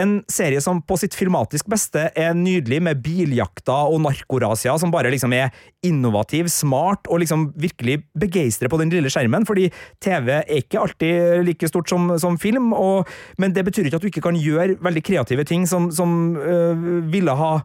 en 0.00 0.16
serie 0.30 0.60
som 0.60 0.80
på 0.84 0.98
sitt 1.00 1.16
filmatisk 1.16 1.68
beste 1.72 2.08
er 2.12 2.34
nydelig, 2.36 2.80
med 2.86 3.00
biljakter 3.04 3.92
og 3.92 4.02
narkorasia, 4.04 4.76
som 4.80 4.92
bare 4.92 5.10
liksom 5.12 5.32
er 5.36 5.54
innovativ, 5.86 6.50
smart 6.52 7.08
og 7.08 7.22
liksom 7.22 7.48
virkelig 7.60 8.00
begeistrer 8.18 8.70
på 8.72 8.80
den 8.80 8.92
lille 8.92 9.10
skjermen, 9.12 9.46
fordi 9.48 9.70
TV 10.04 10.32
er 10.38 10.58
ikke 10.58 10.82
alltid 10.82 11.46
like 11.46 11.70
stort 11.70 11.90
som, 11.92 12.12
som 12.20 12.36
film, 12.40 12.72
og, 12.76 13.08
men 13.40 13.54
det 13.56 13.64
betyr 13.66 13.88
ikke 13.88 14.00
at 14.00 14.04
du 14.04 14.10
ikke 14.10 14.26
kan 14.28 14.40
gjøre 14.40 14.76
veldig 14.84 15.04
kreative 15.06 15.46
ting 15.48 15.64
som, 15.70 15.88
som 15.94 16.36
øh, 16.36 16.86
ville 17.12 17.36
ha 17.38 17.56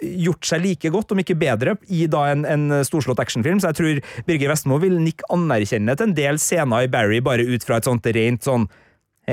gjort 0.00 0.44
seg 0.46 0.62
like 0.64 0.90
godt, 0.92 1.14
om 1.14 1.22
ikke 1.22 1.38
bedre, 1.40 1.74
i 1.88 2.04
da 2.10 2.26
en, 2.30 2.44
en 2.44 2.82
storslått 2.86 3.22
actionfilm. 3.22 3.60
Så 3.62 3.70
jeg 3.70 3.78
tror 3.78 4.26
Birger 4.28 4.52
Vestmo 4.52 4.78
vil 4.82 4.98
nikke 5.00 5.26
anerkjennende 5.32 5.96
til 5.96 6.10
en 6.10 6.16
del 6.18 6.40
scener 6.42 6.84
i 6.84 6.92
Barry 6.92 7.22
bare 7.24 7.46
ut 7.48 7.64
fra 7.66 7.80
et 7.80 7.88
sånt 7.88 8.06
rent 8.14 8.46
sånn 8.46 8.68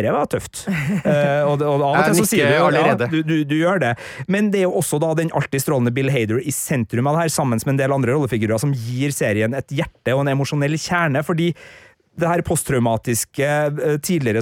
dette 0.05 0.15
var 0.15 0.29
tøft. 0.31 0.63
Uh, 0.67 1.43
og, 1.49 1.61
og, 1.61 1.81
av 1.81 1.99
og 2.01 2.03
til 2.09 2.19
så 2.21 2.27
sier 2.29 2.51
du 2.51 2.77
ja, 2.77 2.95
du, 3.01 3.19
du, 3.21 3.35
du, 3.47 3.55
gjør 3.57 3.81
det. 3.83 3.93
Men 4.31 4.51
det 4.53 4.63
er 4.63 4.67
jo 4.67 4.77
også 4.81 5.01
da 5.03 5.13
den 5.17 5.33
alltid 5.37 5.63
strålende 5.63 5.93
Bill 5.95 6.11
Hader 6.13 6.41
i 6.43 6.53
sentrum 6.53 7.09
av 7.09 7.17
det 7.17 7.27
her, 7.27 7.35
sammen 7.37 7.61
med 7.63 7.75
en 7.75 7.81
del 7.81 7.95
andre 7.95 8.15
rollefigurer, 8.15 8.61
som 8.61 8.73
gir 8.75 9.15
serien 9.15 9.57
et 9.57 9.73
hjerte 9.73 10.15
og 10.15 10.25
en 10.25 10.33
emosjonell 10.35 10.77
kjerne. 10.81 11.25
fordi 11.25 11.53
det 12.17 12.25
her 12.25 12.41
posttraumatiske 12.41 13.47
tidligere 14.01 14.41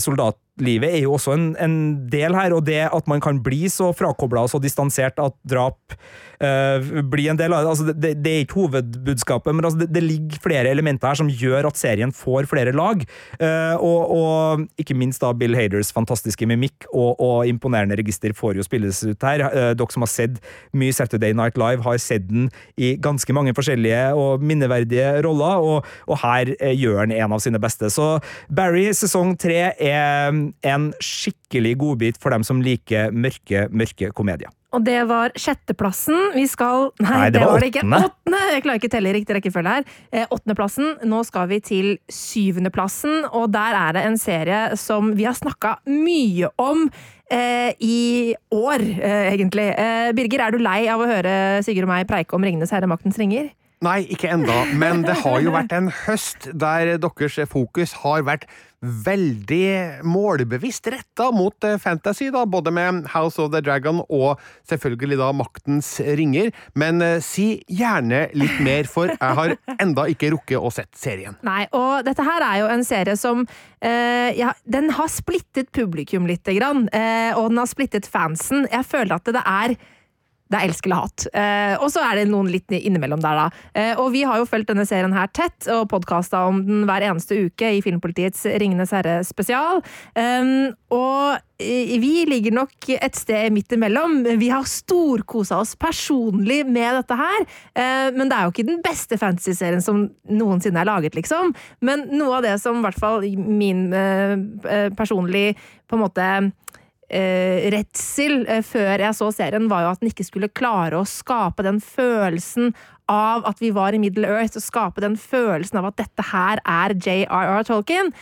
soldatlivet 0.55 0.93
er 0.95 1.03
jo 1.03 1.13
også 1.15 1.33
en, 1.33 1.55
en, 1.59 2.09
del 2.09 2.35
her, 2.35 2.53
og 2.53 2.65
det 2.65 2.87
at 2.91 3.07
man 3.07 3.21
kan 3.21 3.41
bli 3.43 3.67
så 3.69 3.93
frakobla 3.93 4.45
og 4.45 4.49
så 4.49 4.59
distansert 4.59 5.19
at 5.19 5.33
drap 5.47 5.95
uh, 6.41 7.01
blir 7.03 7.31
en 7.31 7.37
del 7.37 7.53
av. 7.53 7.67
Altså, 7.67 7.91
det, 7.93 8.23
det, 8.23 8.31
er 8.31 8.45
ikke 8.45 8.61
hovedbudskapet, 8.61 9.53
men 9.55 9.65
altså, 9.65 9.79
det, 9.79 9.93
det, 9.93 10.03
ligger 10.03 10.39
flere 10.41 10.69
elementer 10.69 11.07
her 11.07 11.15
som 11.15 11.29
gjør 11.29 11.67
at 11.67 11.77
serien 11.77 12.11
får 12.11 12.47
flere 12.47 12.71
lag. 12.71 13.03
Uh, 13.39 13.75
og, 13.79 14.11
og, 14.15 14.65
ikke 14.79 14.95
minst 14.95 15.21
da 15.21 15.33
Bill 15.33 15.55
Haders 15.55 15.91
fantastiske 15.93 16.45
mimikk 16.45 16.87
og, 16.93 17.19
og 17.19 17.47
imponerende 17.47 17.97
register 17.99 18.33
får 18.35 18.59
jo 18.59 18.65
spilles 18.65 19.03
ut 19.05 19.27
her. 19.27 19.45
Uh, 19.51 19.73
dere 19.75 19.91
som 19.91 20.05
har 20.05 20.11
sett 20.11 20.39
mye 20.75 20.93
Saturday 20.95 21.35
Night 21.35 21.59
Live, 21.59 21.83
har 21.85 21.99
sett 22.01 22.27
den 22.29 22.49
i 22.77 22.95
ganske 23.01 23.33
mange 23.35 23.53
forskjellige 23.55 24.13
og 24.15 24.43
minneverdige 24.43 25.21
roller, 25.25 25.63
og, 25.63 25.91
og 26.07 26.21
her 26.23 26.55
gjør 26.75 27.03
han 27.03 27.15
en 27.15 27.35
av 27.35 27.43
sine 27.43 27.59
beste. 27.61 27.89
Så 27.93 28.15
Barry 28.55 28.87
sesong 28.95 29.35
tre 29.39 29.73
er 29.73 30.44
en 30.65 30.91
skikkelig 31.03 31.75
godbit 31.81 32.21
for 32.21 32.35
dem 32.35 32.45
som 32.47 32.61
liker 32.63 33.13
mørke, 33.15 33.67
mørke 33.71 34.11
komedier. 34.15 34.53
Og 34.75 34.83
det 34.83 34.97
var 35.07 35.31
sjetteplassen. 35.39 36.33
Vi 36.35 36.43
skal 36.51 36.89
Nei, 36.99 37.11
nei 37.13 37.27
det, 37.29 37.39
det, 37.39 37.47
var, 37.47 37.63
det 37.63 37.71
ikke. 37.71 37.85
Åttende! 37.87 38.41
Jeg 38.51 38.63
klarer 38.65 38.81
ikke 38.81 38.89
å 38.89 38.93
telle 38.97 39.11
i 39.11 39.15
riktig 39.15 39.37
rekkefølge 39.37 39.75
her. 39.77 39.89
Eh, 40.11 40.25
åttendeplassen. 40.27 40.89
Nå 41.07 41.21
skal 41.27 41.47
vi 41.51 41.61
til 41.63 41.91
syvendeplassen, 42.11 43.29
og 43.31 43.47
der 43.55 43.77
er 43.79 43.95
det 43.95 44.05
en 44.09 44.19
serie 44.19 44.61
som 44.79 45.13
vi 45.15 45.27
har 45.29 45.37
snakka 45.37 45.77
mye 45.87 46.51
om. 46.59 46.89
Eh, 47.31 47.71
I 47.79 48.35
år, 48.53 48.83
eh, 48.83 49.33
egentlig. 49.33 49.69
Eh, 49.79 50.11
Birger, 50.17 50.43
er 50.45 50.51
du 50.51 50.59
lei 50.61 50.81
av 50.91 51.01
å 51.01 51.07
høre 51.09 51.63
Sigurd 51.65 51.87
og 51.87 51.93
meg 51.95 52.09
preike 52.09 52.35
om 52.35 52.43
Ringenes 52.43 52.75
herre, 52.75 52.89
maktens 52.91 53.17
ringer? 53.21 53.53
Nei, 53.85 54.05
ikke 54.09 54.29
enda, 54.31 54.63
men 54.73 55.03
det 55.05 55.17
har 55.19 55.41
jo 55.43 55.51
vært 55.53 55.73
en 55.75 55.89
høst 56.05 56.47
der 56.57 56.95
deres 57.01 57.37
fokus 57.51 57.93
har 58.05 58.23
vært 58.25 58.47
veldig 59.05 60.05
målbevisst 60.07 60.87
retta 60.93 61.29
mot 61.35 61.67
eh, 61.67 61.77
fantasy, 61.81 62.29
da, 62.33 62.45
både 62.49 62.73
med 62.75 63.05
House 63.13 63.41
of 63.41 63.51
the 63.53 63.61
Dragon 63.65 64.01
og 64.05 64.41
selvfølgelig 64.69 65.19
da 65.21 65.31
Maktens 65.35 65.95
ringer. 65.99 66.51
Men 66.77 67.01
eh, 67.03 67.17
si 67.23 67.47
gjerne 67.67 68.25
litt 68.37 68.59
mer, 68.65 68.89
for 68.91 69.11
jeg 69.13 69.39
har 69.39 69.55
enda 69.79 70.07
ikke 70.11 70.31
rukket 70.35 70.59
å 70.59 70.71
sett 70.73 70.93
serien. 70.99 71.37
Nei, 71.45 71.65
og 71.75 72.05
dette 72.07 72.25
her 72.25 72.45
er 72.45 72.61
jo 72.63 72.69
en 72.73 72.85
serie 72.87 73.17
som 73.19 73.43
eh, 73.45 74.31
ja, 74.37 74.53
Den 74.63 74.91
har 74.97 75.11
splittet 75.11 75.71
publikum 75.75 76.27
lite 76.29 76.55
grann, 76.57 76.87
eh, 76.95 77.31
og 77.35 77.51
den 77.51 77.61
har 77.61 77.69
splittet 77.69 78.09
fansen. 78.09 78.67
Jeg 78.71 78.87
føler 78.87 79.17
at 79.17 79.35
det 79.35 79.43
er 79.45 79.77
det 80.51 80.59
er 80.59 80.67
elsk 80.67 80.85
eller 80.85 81.05
hat. 81.05 81.25
Eh, 81.33 81.75
og 81.81 81.89
så 81.93 82.03
er 82.05 82.19
det 82.19 82.27
noen 82.29 82.51
litt 82.53 82.69
innimellom 82.69 83.21
der, 83.23 83.39
da. 83.39 83.63
Eh, 83.73 83.93
og 84.01 84.11
vi 84.13 84.21
har 84.27 84.37
jo 84.41 84.47
fulgt 84.49 84.69
denne 84.69 84.85
serien 84.87 85.15
her 85.15 85.31
tett, 85.33 85.65
og 85.73 85.87
podkasta 85.89 86.45
om 86.51 86.61
den 86.67 86.85
hver 86.89 87.05
eneste 87.07 87.39
uke 87.47 87.71
i 87.77 87.81
Filmpolitiets 87.85 88.45
Ringenes 88.61 88.93
herre 88.93 89.19
spesial. 89.25 89.81
Eh, 90.13 90.51
og 90.93 91.41
vi 91.57 92.25
ligger 92.27 92.51
nok 92.51 92.89
et 92.97 93.15
sted 93.15 93.53
midt 93.55 93.71
imellom. 93.73 94.19
Vi 94.39 94.49
har 94.51 94.67
storkosa 94.67 95.61
oss 95.63 95.75
personlig 95.79 96.61
med 96.67 96.99
dette 96.99 97.17
her. 97.19 97.45
Eh, 97.73 98.09
men 98.15 98.29
det 98.29 98.37
er 98.37 98.45
jo 98.45 98.53
ikke 98.53 98.67
den 98.67 98.83
beste 98.85 99.17
fantasy-serien 99.21 99.83
som 99.83 100.05
noensinne 100.29 100.83
er 100.83 100.89
laget, 100.89 101.15
liksom. 101.17 101.55
Men 101.85 102.09
noe 102.13 102.37
av 102.37 102.45
det 102.45 102.57
som 102.61 102.81
i 102.81 102.85
hvert 102.85 102.99
fall 102.99 103.25
min 103.35 103.87
eh, 103.95 104.35
eh 104.69 104.89
personlig 104.95 105.55
på 105.87 105.97
en 105.97 106.03
måte 106.03 106.27
eh, 107.09 107.67
redsel 107.73 108.45
eh, 108.49 108.63
før 108.65 109.03
jeg 109.03 109.17
så 109.17 109.31
serien, 109.35 109.69
var 109.71 109.85
jo 109.85 109.91
at 109.93 110.03
den 110.03 110.11
ikke 110.11 110.27
skulle 110.27 110.53
klare 110.53 110.99
å 110.99 111.07
skape 111.09 111.65
den 111.65 111.81
følelsen 111.83 112.73
av 113.11 113.45
at 113.45 113.61
vi 113.61 113.69
var 113.75 113.93
i 113.93 114.01
Middle 114.01 114.29
Earth, 114.29 114.57
og 114.57 114.65
skape 114.65 115.03
den 115.03 115.17
følelsen 115.19 115.81
av 115.81 115.91
at 115.91 115.99
dette 116.01 116.25
her 116.31 116.61
er 116.65 116.95
J.R.R. 116.97 117.67
Tolkien. 117.67 118.13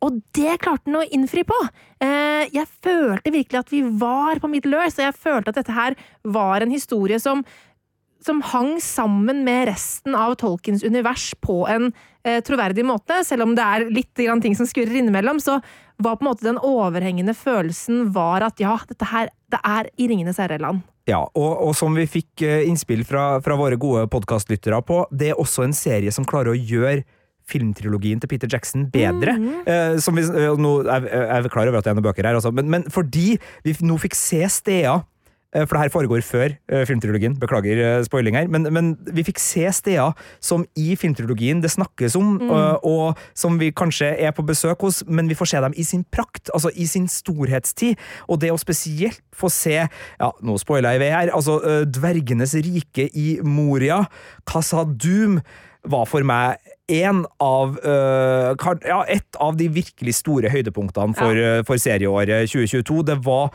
Og 0.00 0.22
det 0.36 0.56
klarte 0.62 0.88
den 0.88 1.00
å 1.02 1.06
innfri 1.12 1.44
på! 1.44 1.56
Eh, 2.00 2.46
jeg 2.54 2.68
følte 2.80 3.34
virkelig 3.34 3.60
at 3.60 3.72
vi 3.72 3.82
var 4.00 4.40
på 4.40 4.48
Middle 4.48 4.80
Earth, 4.80 4.96
og 4.96 5.10
jeg 5.10 5.18
følte 5.20 5.52
at 5.52 5.60
dette 5.60 5.76
her 5.76 5.98
var 6.24 6.64
en 6.64 6.72
historie 6.72 7.20
som 7.20 7.44
som 8.24 8.42
hang 8.44 8.74
sammen 8.80 9.44
med 9.44 9.68
resten 9.70 10.14
av 10.14 10.34
Tolkiens 10.40 10.84
univers 10.84 11.30
på 11.40 11.62
en 11.68 11.90
eh, 12.24 12.40
troverdig 12.44 12.84
måte. 12.86 13.22
Selv 13.24 13.46
om 13.46 13.54
det 13.56 13.64
er 13.64 13.86
litt 13.90 14.12
grann 14.18 14.42
ting 14.44 14.56
som 14.56 14.68
skurrer 14.68 15.00
innimellom, 15.00 15.40
så 15.40 15.60
var 16.00 16.16
på 16.16 16.24
en 16.24 16.30
måte 16.30 16.48
den 16.48 16.60
overhengende 16.64 17.34
følelsen 17.36 18.10
var 18.14 18.44
at 18.46 18.60
ja, 18.60 18.76
dette 18.88 19.08
her, 19.12 19.30
det 19.52 19.60
er 19.64 19.90
i 19.96 20.08
Ringenes 20.10 20.40
herre-land. 20.40 20.84
Ja, 21.08 21.22
og, 21.34 21.52
og, 21.64 21.72
som 21.76 21.96
vi 21.96 22.04
fikk 22.08 22.44
eh, 22.46 22.66
innspill 22.68 23.02
fra, 23.08 23.40
fra 23.44 23.56
våre 23.58 23.78
gode 23.80 24.04
podkastlyttere 24.12 24.82
på, 24.86 25.02
det 25.10 25.32
er 25.32 25.40
også 25.40 25.64
en 25.66 25.76
serie 25.76 26.12
som 26.14 26.28
klarer 26.28 26.52
å 26.52 26.58
gjøre 26.58 27.02
filmtrilogien 27.50 28.20
til 28.22 28.30
Peter 28.30 28.50
Jackson 28.50 28.86
bedre. 28.92 29.34
Mm 29.36 29.48
-hmm. 29.48 29.94
eh, 29.94 29.98
som 29.98 30.16
vi, 30.16 30.22
eh, 30.22 30.56
nå, 30.56 30.82
jeg, 30.84 31.02
jeg, 31.10 31.44
er 31.44 31.48
klar 31.48 31.68
over 31.68 31.78
at 31.78 31.84
det 31.84 31.90
er 31.90 31.94
noen 31.94 32.08
bøker 32.08 32.26
her, 32.26 32.34
altså, 32.34 32.50
men, 32.50 32.70
men 32.70 32.84
fordi 32.90 33.38
vi 33.64 33.76
nå 33.80 33.96
fikk 33.98 34.14
se 34.14 34.48
steder 34.48 35.00
for 35.50 35.74
det 35.74 35.82
her 35.82 35.90
foregår 35.90 36.22
før 36.22 36.52
uh, 36.70 36.84
filmtrilogien. 36.86 37.34
Beklager 37.40 37.80
uh, 37.82 38.04
spoiling 38.06 38.36
her. 38.38 38.46
Men, 38.46 38.68
men, 38.70 38.92
vi 39.10 39.24
fikk 39.26 39.40
se 39.42 39.64
steder 39.74 40.14
som 40.42 40.64
i 40.78 40.94
filmtrilogien 40.98 41.62
det 41.62 41.72
snakkes 41.74 42.14
om, 42.18 42.36
mm. 42.38 42.52
og 42.86 43.18
som 43.36 43.56
vi 43.60 43.72
kanskje 43.74 44.12
er 44.22 44.34
på 44.36 44.44
besøk 44.46 44.84
hos, 44.86 45.02
men 45.08 45.28
vi 45.30 45.36
får 45.38 45.50
se 45.50 45.62
dem 45.64 45.74
i 45.76 45.86
sin 45.86 46.04
prakt, 46.12 46.52
altså 46.54 46.70
i 46.74 46.86
sin 46.86 47.08
storhetstid. 47.10 47.98
Og 48.30 48.40
det 48.42 48.52
å 48.54 48.60
spesielt 48.60 49.22
få 49.36 49.50
se 49.52 49.74
ja, 49.80 50.30
nå 50.44 50.58
spoiler 50.60 50.94
jeg 50.94 51.02
ved 51.02 51.14
her, 51.14 51.32
altså 51.34 51.58
dvergenes 51.88 52.54
rike 52.62 53.08
i 53.16 53.26
Moria, 53.42 54.04
Kasadum 54.48 55.40
var 55.90 56.06
for 56.10 56.26
meg 56.28 56.60
en 56.92 57.24
av 57.40 57.76
ja, 57.80 59.02
et 59.08 59.40
av 59.40 59.58
de 59.58 59.70
virkelig 59.72 60.18
store 60.20 60.50
høydepunktene 60.52 61.16
for, 61.16 61.42
for 61.66 61.80
serieåret 61.80 62.50
2022. 62.52 63.02
Det 63.10 63.20
var 63.24 63.54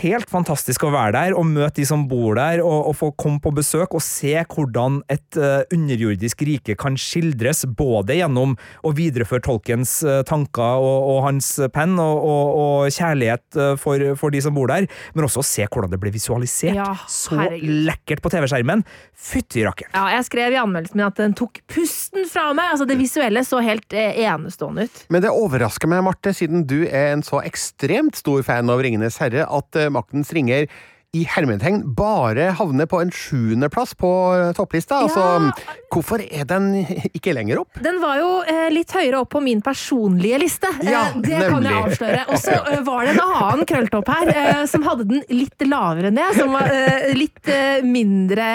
helt 0.00 0.30
fantastisk 0.30 0.84
å 0.86 0.92
være 0.94 1.12
der 1.16 1.36
og 1.36 1.46
møte 1.48 1.80
de 1.80 1.86
som 1.88 2.06
bor 2.10 2.38
der, 2.38 2.62
og, 2.64 2.90
og 2.90 2.96
få 2.98 3.10
komme 3.18 3.40
på 3.42 3.52
besøk 3.54 3.94
og 3.96 4.04
se 4.04 4.32
hvordan 4.40 5.00
et 5.12 5.38
uh, 5.40 5.62
underjordisk 5.74 6.44
rike 6.46 6.76
kan 6.80 6.96
skildres, 7.00 7.64
både 7.66 8.18
gjennom 8.20 8.56
å 8.86 8.92
videreføre 8.96 9.44
Tolkens 9.44 9.98
uh, 10.06 10.20
tanker 10.26 10.80
og, 10.80 11.08
og, 11.10 11.18
hans 11.26 11.52
penn 11.74 11.98
og, 12.00 12.24
og 12.26 12.94
kjærlighet 12.94 13.58
uh, 13.58 13.74
for, 13.80 14.02
for, 14.20 14.32
de 14.34 14.42
som 14.44 14.56
bor 14.56 14.70
der, 14.70 14.88
men 15.14 15.26
også 15.26 15.44
se 15.46 15.66
hvordan 15.66 15.92
det 15.92 16.00
ble 16.02 16.12
visualisert. 16.14 16.76
Ja, 16.78 16.92
så 17.10 17.48
lekkert 17.60 18.22
på 18.24 18.32
TV-skjermen. 18.32 18.84
Fytti 19.20 19.64
rakkeren. 19.66 19.92
Ja, 19.96 20.06
jeg 20.16 20.26
skrev 20.28 20.54
i 20.54 20.60
anmeldelsen 20.60 21.00
min 21.00 21.08
at 21.08 21.18
den 21.20 21.34
tok 21.38 21.60
pusten 21.70 22.26
fra 22.30 22.50
meg. 22.56 22.74
Altså, 22.74 22.86
det 22.88 22.98
visuelle 23.00 23.42
så 23.46 23.60
helt 23.64 23.94
enestående 23.94 24.86
ut. 24.88 25.02
Men 25.12 25.24
det 25.24 25.32
overrasker 25.34 25.90
meg, 25.90 26.04
Marte, 26.06 26.32
siden 26.36 26.64
du 26.68 26.78
er 26.86 27.14
en 27.14 27.24
så 27.26 27.42
ekstremt 27.44 28.18
stor 28.20 28.44
fan 28.46 28.70
av 28.72 28.82
Ringenes 28.84 29.18
herre, 29.20 29.46
at 29.46 29.79
maktens 29.88 30.32
ringer 30.36 30.66
i 31.10 31.24
hermetegn 31.26 31.80
bare 31.98 32.52
havner 32.54 32.86
på 32.86 33.00
en 33.02 33.08
sjuendeplass 33.10 33.96
på 33.98 34.10
topplista. 34.54 35.00
Altså, 35.06 35.18
ja. 35.18 35.48
Altså, 35.50 35.78
hvorfor 35.90 36.22
er 36.22 36.46
den 36.46 36.68
ikke 37.16 37.34
lenger 37.34 37.64
opp? 37.64 37.80
Den 37.82 37.98
var 38.02 38.20
jo 38.20 38.28
eh, 38.46 38.68
litt 38.70 38.94
høyere 38.94 39.24
opp 39.24 39.32
på 39.34 39.42
min 39.42 39.62
personlige 39.64 40.38
liste. 40.38 40.70
Eh, 40.78 41.16
det 41.18 41.34
nemlig. 41.34 41.48
kan 41.50 41.66
jeg 41.66 41.80
avsløre. 41.80 42.22
Og 42.30 42.38
så 42.38 42.54
eh, 42.70 42.84
var 42.86 43.08
det 43.08 43.16
en 43.16 43.22
annen 43.24 43.66
krølltopp 43.72 44.12
her 44.14 44.32
eh, 44.36 44.62
som 44.70 44.86
hadde 44.86 45.08
den 45.10 45.24
litt 45.34 45.66
lavere 45.66 46.14
ned. 46.14 46.38
Som 46.38 46.54
var 46.54 46.70
eh, 46.70 47.10
litt 47.18 47.50
eh, 47.50 47.82
mindre 47.82 48.46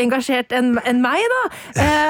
engasjert 0.00 0.56
enn 0.56 0.78
en 0.88 1.04
meg, 1.04 1.20
da. 1.28 1.42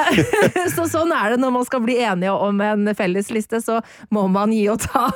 så 0.76 0.86
sånn 0.90 1.10
er 1.16 1.34
det 1.34 1.42
når 1.42 1.56
man 1.58 1.66
skal 1.66 1.82
bli 1.82 1.98
enige 2.06 2.30
om 2.30 2.62
en 2.62 2.94
felles 2.94 3.34
liste, 3.34 3.58
så 3.64 3.80
må 4.14 4.28
man 4.30 4.54
gi 4.54 4.68
og 4.70 4.78
ta. 4.86 5.08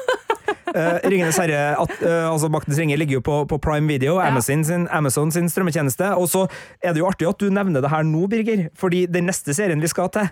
Uh, 0.77 0.99
Ringenes 1.09 1.39
herre, 1.41 1.61
at, 1.79 1.93
uh, 2.03 2.33
altså 2.33 2.49
Maktens 2.53 2.79
ringer 2.79 2.99
ligger 3.01 3.19
jo 3.19 3.23
på, 3.25 3.37
på 3.51 3.59
Prime 3.63 3.89
Video, 3.89 4.19
ja. 4.19 4.29
Amazon, 4.31 4.56
sin, 4.65 4.89
Amazon 4.89 5.33
sin 5.35 5.51
strømmetjeneste. 5.53 6.15
Og 6.17 6.31
så 6.33 6.47
er 6.81 6.95
det 6.95 7.03
jo 7.03 7.11
artig 7.11 7.29
at 7.29 7.41
du 7.43 7.51
nevner 7.53 7.85
det 7.85 7.93
her 7.93 8.07
nå, 8.07 8.27
Birger, 8.31 8.69
fordi 8.79 9.07
den 9.11 9.29
neste 9.31 9.55
serien 9.57 9.83
vi 9.83 9.91
skal 9.93 10.13
til, 10.15 10.29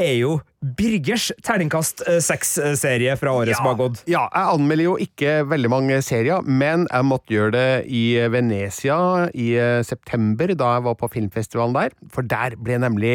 er 0.00 0.14
jo 0.20 0.36
Birgers 0.78 1.26
terningkast 1.44 2.02
eh, 2.08 2.20
seks-serie 2.24 3.16
fra 3.20 3.32
årets 3.36 3.58
ja, 3.58 3.64
Bagodd. 3.64 4.00
Ja, 4.08 4.22
jeg 4.28 4.54
anmelder 4.54 4.86
jo 4.86 4.96
ikke 5.02 5.34
veldig 5.50 5.70
mange 5.72 5.98
serier, 6.04 6.44
men 6.46 6.86
jeg 6.86 7.08
måtte 7.08 7.34
gjøre 7.34 7.54
det 7.56 7.70
i 7.90 8.04
Venezia 8.32 9.28
i 9.34 9.50
september, 9.86 10.54
da 10.54 10.76
jeg 10.76 10.86
var 10.86 10.98
på 11.00 11.10
filmfestivalen 11.16 11.76
der. 11.76 11.96
For 12.14 12.26
der 12.26 12.56
ble 12.60 12.78
nemlig 12.80 13.14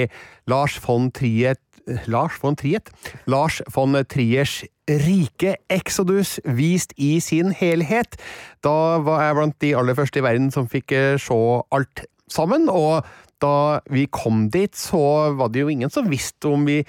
Lars 0.52 0.78
von 0.84 1.10
Triet 1.16 1.62
Lars 2.08 2.38
von 2.42 2.58
Triet 2.58 2.90
Lars 3.30 3.62
von 3.74 3.98
Triers 4.10 4.64
rike 4.88 5.56
Exodus 5.70 6.40
vist 6.46 6.94
i 7.02 7.20
sin 7.24 7.52
helhet. 7.56 8.18
Da 8.66 9.00
var 9.02 9.24
jeg 9.26 9.38
blant 9.38 9.60
de 9.64 9.74
aller 9.78 9.98
første 9.98 10.22
i 10.22 10.26
verden 10.26 10.52
som 10.54 10.70
fikk 10.70 10.94
eh, 10.94 11.18
se 11.22 11.38
alt 11.76 12.06
sammen, 12.32 12.70
og 12.70 13.06
da 13.44 13.82
vi 13.92 14.06
kom 14.14 14.48
dit, 14.54 14.74
så 14.78 15.34
var 15.38 15.52
det 15.52 15.66
jo 15.66 15.72
ingen 15.74 15.92
som 15.94 16.10
visste 16.10 16.50
om 16.50 16.66
vi 16.68 16.82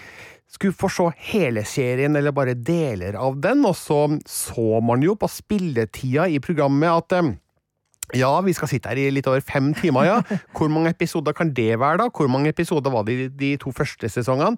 skulle 0.47 0.77
få 0.77 0.89
se 0.93 1.09
hele 1.33 1.65
serien 1.69 2.17
eller 2.17 2.33
bare 2.37 2.55
deler 2.55 3.17
av 3.19 3.41
den, 3.43 3.65
og 3.67 3.77
så 3.77 4.07
så 4.31 4.81
man 4.85 5.03
jo 5.05 5.17
på 5.19 5.29
spilletida 5.29 6.29
i 6.31 6.41
programmet 6.41 6.93
at 6.93 7.19
eh, 7.19 7.35
ja, 8.15 8.31
vi 8.45 8.55
skal 8.55 8.71
sitte 8.71 8.93
her 8.93 9.01
i 9.01 9.09
litt 9.11 9.27
over 9.27 9.43
fem 9.43 9.73
timer, 9.75 10.07
ja. 10.07 10.17
Hvor 10.57 10.71
mange 10.71 10.93
episoder 10.95 11.35
kan 11.35 11.51
det 11.57 11.75
være, 11.81 12.05
da? 12.05 12.09
Hvor 12.15 12.31
mange 12.31 12.53
episoder 12.53 12.93
var 12.95 13.07
det 13.09 13.17
i 13.19 13.29
de 13.29 13.51
to 13.59 13.73
første 13.75 14.09
sesongene? 14.13 14.55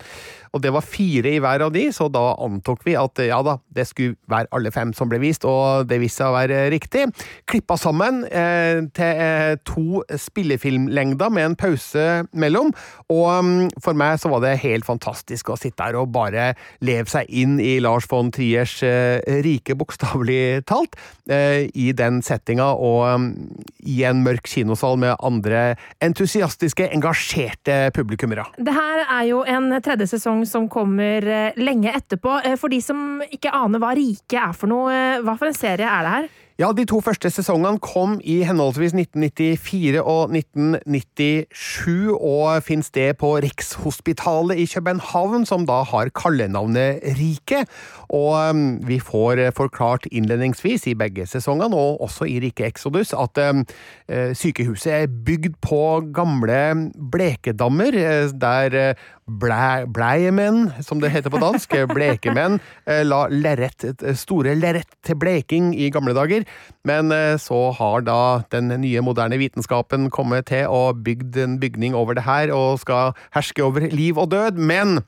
Og 0.53 0.63
det 0.65 0.73
var 0.75 0.85
fire 0.85 1.33
i 1.33 1.41
hver 1.41 1.65
av 1.65 1.73
de, 1.73 1.87
så 1.93 2.09
da 2.13 2.35
antok 2.45 2.85
vi 2.87 2.97
at 2.99 3.21
ja 3.25 3.41
da, 3.45 3.59
det 3.75 3.87
skulle 3.89 4.17
være 4.29 4.51
alle 4.57 4.73
fem 4.75 4.93
som 4.97 5.09
ble 5.09 5.21
vist, 5.23 5.47
og 5.49 5.89
det 5.89 6.01
viste 6.03 6.23
seg 6.23 6.33
å 6.33 6.37
være 6.37 6.61
riktig. 6.75 7.07
Klippa 7.49 7.77
sammen 7.81 8.25
eh, 8.27 8.85
til 8.97 9.23
eh, 9.25 9.55
to 9.69 10.03
spillefilmlengder 10.19 11.33
med 11.33 11.51
en 11.51 11.59
pause 11.59 12.07
mellom, 12.33 12.73
og 13.13 13.27
um, 13.39 13.53
for 13.85 13.97
meg 13.99 14.19
så 14.21 14.33
var 14.33 14.43
det 14.45 14.57
helt 14.65 14.89
fantastisk 14.89 15.53
å 15.53 15.59
sitte 15.61 15.85
her 15.85 15.99
og 16.01 16.13
bare 16.13 16.51
leve 16.85 17.09
seg 17.11 17.29
inn 17.31 17.59
i 17.63 17.79
Lars 17.85 18.09
von 18.11 18.33
Triers 18.35 18.79
eh, 18.87 19.21
rike, 19.45 19.77
bokstavelig 19.79 20.65
talt, 20.69 20.99
eh, 21.31 21.69
i 21.73 21.93
den 21.97 22.21
settinga. 22.25 22.73
og 22.75 23.07
um, 23.15 23.31
i 23.79 24.03
en 24.09 24.23
mørk 24.25 24.49
kinosal 24.51 24.99
med 25.01 25.17
andre 25.25 25.77
entusiastiske, 26.05 26.89
engasjerte 26.95 27.79
publikummere. 27.97 28.47
Det 28.59 28.75
her 28.75 29.05
er 29.05 29.29
jo 29.31 29.43
en 29.49 29.71
tredje 29.85 30.09
sesong 30.15 30.45
som 30.49 30.69
kommer 30.73 31.25
eh, 31.25 31.61
lenge 31.61 31.93
etterpå. 31.95 32.41
Eh, 32.45 32.59
for 32.61 32.73
de 32.73 32.81
som 32.85 33.23
ikke 33.29 33.55
aner 33.55 33.83
hva 33.83 33.95
Rike 33.99 34.41
er 34.41 34.55
for 34.57 34.71
noe, 34.71 34.93
eh, 34.93 35.23
hva 35.25 35.39
for 35.39 35.51
en 35.51 35.57
serie 35.57 35.89
er 35.89 36.07
det 36.07 36.15
her? 36.17 36.31
Ja, 36.59 36.73
de 36.75 36.83
to 36.91 36.99
første 36.99 37.31
sesongene 37.31 37.79
kom 37.79 38.17
i 38.27 38.41
henholdsvis 38.43 38.91
1994 38.91 40.01
og 40.01 40.33
1997, 40.35 42.09
og 42.19 42.65
finnes 42.67 42.89
det 42.97 43.13
på 43.21 43.29
Rikshospitalet 43.45 44.59
i 44.59 44.65
København, 44.67 45.47
som 45.47 45.69
da 45.69 45.85
har 45.87 46.11
kallenavnet 46.19 46.99
Riket. 47.15 47.71
Og 48.11 48.35
um, 48.51 48.65
vi 48.89 48.99
får 48.99 49.45
forklart 49.55 50.09
innledningsvis 50.11 50.89
i 50.91 50.97
begge 50.99 51.29
sesongene, 51.31 51.79
og 51.79 52.03
også 52.09 52.27
i 52.27 52.41
Rike 52.43 52.67
Exodus, 52.67 53.15
at 53.15 53.39
um, 53.39 53.63
eh, 54.11 54.35
sykehuset 54.35 54.93
er 54.97 55.07
bygd 55.07 55.61
på 55.63 55.81
gamle 56.11 56.91
blekedammer, 57.13 57.95
eh, 57.95 58.35
der 58.35 58.99
eh, 59.29 59.87
Bleiemenn, 59.95 60.73
som 60.83 61.01
det 61.03 61.13
heter 61.15 61.33
på 61.33 61.41
dansk, 61.43 61.77
blekemenn, 61.93 62.59
la 62.87 63.21
lerret, 63.31 63.85
store 64.19 64.57
lerret 64.59 64.89
til 65.07 65.19
bleking 65.21 65.73
i 65.77 65.91
gamle 65.95 66.15
dager. 66.17 66.47
Men 66.89 67.13
eh, 67.13 67.37
så 67.41 67.71
har 67.79 68.05
da 68.07 68.21
den 68.55 68.73
nye, 68.81 69.03
moderne 69.05 69.39
vitenskapen 69.41 70.09
kommet 70.15 70.49
til 70.51 70.69
og 70.69 71.03
bygd 71.05 71.37
en 71.43 71.59
bygning 71.61 71.97
over 71.97 72.17
det 72.19 72.27
her, 72.29 72.53
og 72.55 72.81
skal 72.83 73.15
herske 73.35 73.65
over 73.65 73.89
liv 73.93 74.19
og 74.19 74.31
død. 74.33 74.59
Men 74.59 75.01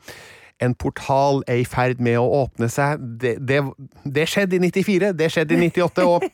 en 0.60 0.74
portal 0.76 1.42
er 1.48 1.62
i 1.62 1.68
ferd 1.68 2.00
med 2.04 2.18
å 2.20 2.26
åpne 2.44 2.68
seg. 2.72 3.00
Det, 3.20 3.36
det, 3.48 3.62
det, 4.04 4.26
skjedde 4.28 4.58
i 4.58 4.62
94, 4.68 5.12
det 5.16 5.30
skjedde 5.32 5.56
i 5.56 5.70
98, 5.70 6.04
og 6.06 6.24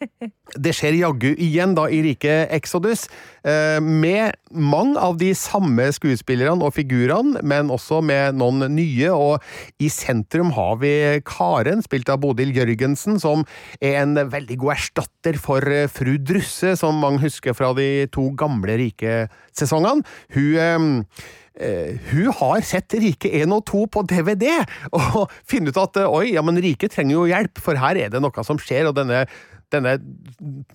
det 0.64 0.74
skjer 0.76 0.98
jaggu 0.98 1.30
igjen 1.32 1.74
da 1.78 1.86
i 1.88 2.02
rike 2.04 2.42
Exodus. 2.52 3.06
Eh, 3.46 3.78
med 3.80 4.36
mange 4.52 5.00
av 5.00 5.16
de 5.20 5.30
samme 5.38 5.88
skuespillerne 5.96 6.66
og 6.66 6.74
figurene, 6.76 7.40
men 7.46 7.72
også 7.72 8.02
med 8.04 8.36
noen 8.40 8.66
nye. 8.74 9.12
Og 9.14 9.80
i 9.80 9.90
sentrum 9.92 10.52
har 10.56 10.76
vi 10.82 10.92
Karen, 11.26 11.84
spilt 11.86 12.12
av 12.12 12.20
Bodil 12.24 12.52
Jørgensen, 12.56 13.20
som 13.22 13.46
er 13.80 14.02
en 14.02 14.16
veldig 14.20 14.60
god 14.60 14.76
erstatter 14.76 15.40
for 15.40 15.64
eh, 15.64 15.88
fru 15.90 16.16
Drusse, 16.20 16.76
som 16.80 17.00
mange 17.00 17.24
husker 17.24 17.56
fra 17.56 17.72
de 17.76 18.10
to 18.12 18.28
gamle 18.36 18.76
rike 18.80 19.22
sesongene. 19.56 20.04
Hun 20.36 20.50
eh, 20.60 21.28
hun 21.60 22.30
har 22.38 22.62
sett 22.64 22.94
Rike 22.96 23.28
1 23.42 23.52
og 23.52 23.64
2 23.68 23.84
på 23.92 24.02
DVD, 24.08 24.46
og 24.96 25.32
finner 25.48 25.74
ut 25.74 25.80
at 25.82 25.98
uh, 26.00 26.18
oi, 26.20 26.30
ja, 26.34 26.44
men 26.46 26.60
Rike 26.62 26.88
trenger 26.92 27.18
jo 27.18 27.26
hjelp, 27.30 27.60
for 27.60 27.80
her 27.80 27.98
er 28.00 28.12
det 28.12 28.22
noe 28.24 28.44
som 28.46 28.60
skjer, 28.60 28.88
og 28.88 28.96
denne, 28.96 29.26
denne 29.72 29.96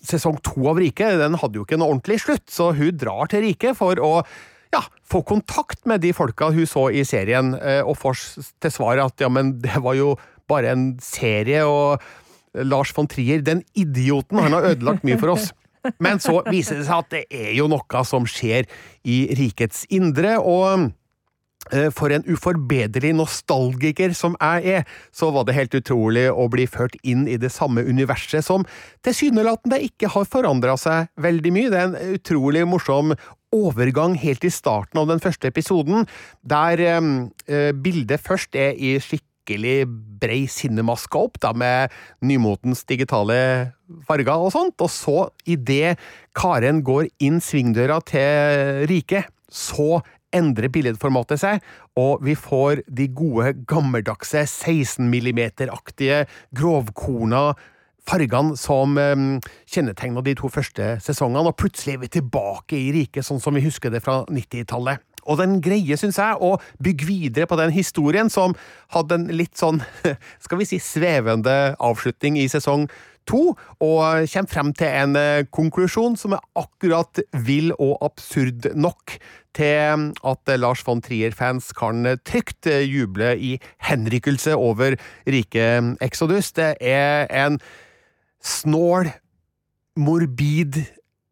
sesong 0.06 0.38
to 0.46 0.68
av 0.72 0.82
Rike 0.82 1.10
den 1.22 1.40
hadde 1.42 1.60
jo 1.60 1.66
ikke 1.66 1.80
en 1.80 1.88
ordentlig 1.88 2.20
slutt, 2.24 2.46
så 2.52 2.72
hun 2.78 3.00
drar 3.02 3.32
til 3.32 3.46
Rike 3.48 3.74
for 3.78 4.02
å 4.04 4.14
ja, 4.74 4.84
få 5.08 5.24
kontakt 5.26 5.86
med 5.90 6.04
de 6.04 6.12
folka 6.14 6.52
hun 6.54 6.70
så 6.70 6.90
i 6.94 7.06
serien, 7.08 7.56
uh, 7.58 7.82
og 7.88 7.98
får 8.02 8.22
til 8.62 8.74
svar 8.74 9.02
at 9.04 9.26
ja, 9.26 9.32
men 9.32 9.56
det 9.64 9.82
var 9.82 9.98
jo 9.98 10.14
bare 10.50 10.76
en 10.76 10.88
serie, 11.02 11.66
og 11.66 12.02
Lars 12.56 12.94
von 12.96 13.10
Trier, 13.12 13.42
den 13.44 13.66
idioten, 13.76 14.40
han 14.40 14.54
har 14.56 14.70
ødelagt 14.74 15.08
mye 15.08 15.20
for 15.20 15.36
oss. 15.36 15.52
Men 16.04 16.22
så 16.24 16.42
viser 16.50 16.80
det 16.80 16.88
seg 16.88 17.02
at 17.02 17.12
det 17.14 17.26
er 17.34 17.56
jo 17.58 17.70
noe 17.72 18.06
som 18.08 18.28
skjer 18.30 18.70
i 19.08 19.26
rikets 19.38 19.86
indre, 19.94 20.36
og 20.40 20.90
eh, 21.72 21.90
for 21.94 22.14
en 22.14 22.26
uforbederlig 22.30 23.14
nostalgiker 23.18 24.16
som 24.18 24.38
jeg 24.40 24.80
er, 24.80 24.90
så 25.16 25.32
var 25.36 25.48
det 25.48 25.58
helt 25.58 25.78
utrolig 25.78 26.28
å 26.32 26.48
bli 26.52 26.68
ført 26.70 26.98
inn 27.04 27.26
i 27.30 27.40
det 27.42 27.54
samme 27.54 27.86
universet 27.86 28.46
som 28.46 28.66
tilsynelatende 29.06 29.82
ikke 29.88 30.12
har 30.16 30.30
forandra 30.30 30.78
seg 30.82 31.12
veldig 31.22 31.56
mye. 31.56 31.72
Det 31.72 31.82
er 31.82 31.90
en 31.92 32.20
utrolig 32.20 32.66
morsom 32.70 33.16
overgang 33.56 34.18
helt 34.20 34.44
i 34.44 34.52
starten 34.52 35.00
av 35.00 35.08
den 35.12 35.22
første 35.24 35.48
episoden, 35.52 36.10
der 36.44 36.82
eh, 36.82 37.72
bildet 37.72 38.24
først 38.26 38.58
er 38.60 38.76
i 38.76 38.98
skikkelig 39.46 39.86
brei 40.20 40.48
cinemascope, 40.48 41.40
da, 41.42 41.54
med 41.54 41.92
nymotens 42.22 42.84
digitale 42.86 43.74
farger 44.08 44.42
og 44.42 44.52
sånt, 44.52 44.82
og 44.82 44.90
så, 44.90 45.30
idet 45.46 45.98
Karen 46.36 46.84
går 46.84 47.08
inn 47.20 47.40
svingdøra 47.40 48.02
til 48.06 48.88
riket, 48.90 49.30
så 49.50 50.02
endrer 50.36 50.72
billedformatet 50.74 51.40
seg, 51.40 51.62
og 51.96 52.24
vi 52.26 52.36
får 52.36 52.84
de 52.92 53.08
gode, 53.08 53.54
gammeldagse 53.70 54.44
16 54.44 55.08
mm-aktige 55.08 56.26
grovkorna 56.56 57.54
fargene 58.06 58.54
som 58.60 58.98
um, 59.00 59.40
kjennetegna 59.66 60.22
de 60.26 60.36
to 60.38 60.50
første 60.52 60.98
sesongene, 61.02 61.48
og 61.50 61.58
plutselig 61.58 61.96
er 61.96 62.04
vi 62.04 62.12
tilbake 62.20 62.78
i 62.78 62.92
riket 62.94 63.26
sånn 63.26 63.42
som 63.42 63.56
vi 63.56 63.64
husker 63.66 63.94
det 63.94 64.04
fra 64.06 64.24
90-tallet. 64.30 65.02
Og 65.26 65.40
den 65.42 65.58
greier, 65.64 66.00
syns 66.00 66.20
jeg, 66.22 66.38
å 66.40 66.56
bygge 66.84 67.10
videre 67.10 67.50
på 67.50 67.58
den 67.60 67.74
historien 67.76 68.30
som 68.32 68.56
hadde 68.94 69.20
en 69.20 69.28
litt 69.34 69.58
sånn, 69.58 69.82
skal 70.46 70.62
vi 70.62 70.70
si, 70.70 70.82
svevende 70.84 71.76
avslutning 71.84 72.40
i 72.42 72.48
sesong 72.52 72.88
to, 73.26 73.56
og 73.82 74.28
kommer 74.30 74.52
frem 74.52 74.70
til 74.78 74.92
en 75.02 75.18
konklusjon 75.56 76.18
som 76.20 76.36
er 76.38 76.44
akkurat 76.60 77.24
vill 77.48 77.74
og 77.80 77.98
absurd 78.06 78.70
nok 78.78 79.18
til 79.56 80.10
at 80.28 80.52
Lars 80.60 80.84
von 80.86 81.02
Trier-fans 81.02 81.72
kan 81.78 82.06
trygt 82.28 82.68
juble 82.68 83.34
i 83.40 83.56
henrykkelse 83.88 84.56
over 84.56 84.98
rike 85.26 85.66
Exodus. 86.06 86.52
Det 86.54 86.76
er 86.82 87.26
en 87.32 87.58
snål, 88.46 89.10
morbid, 89.98 90.84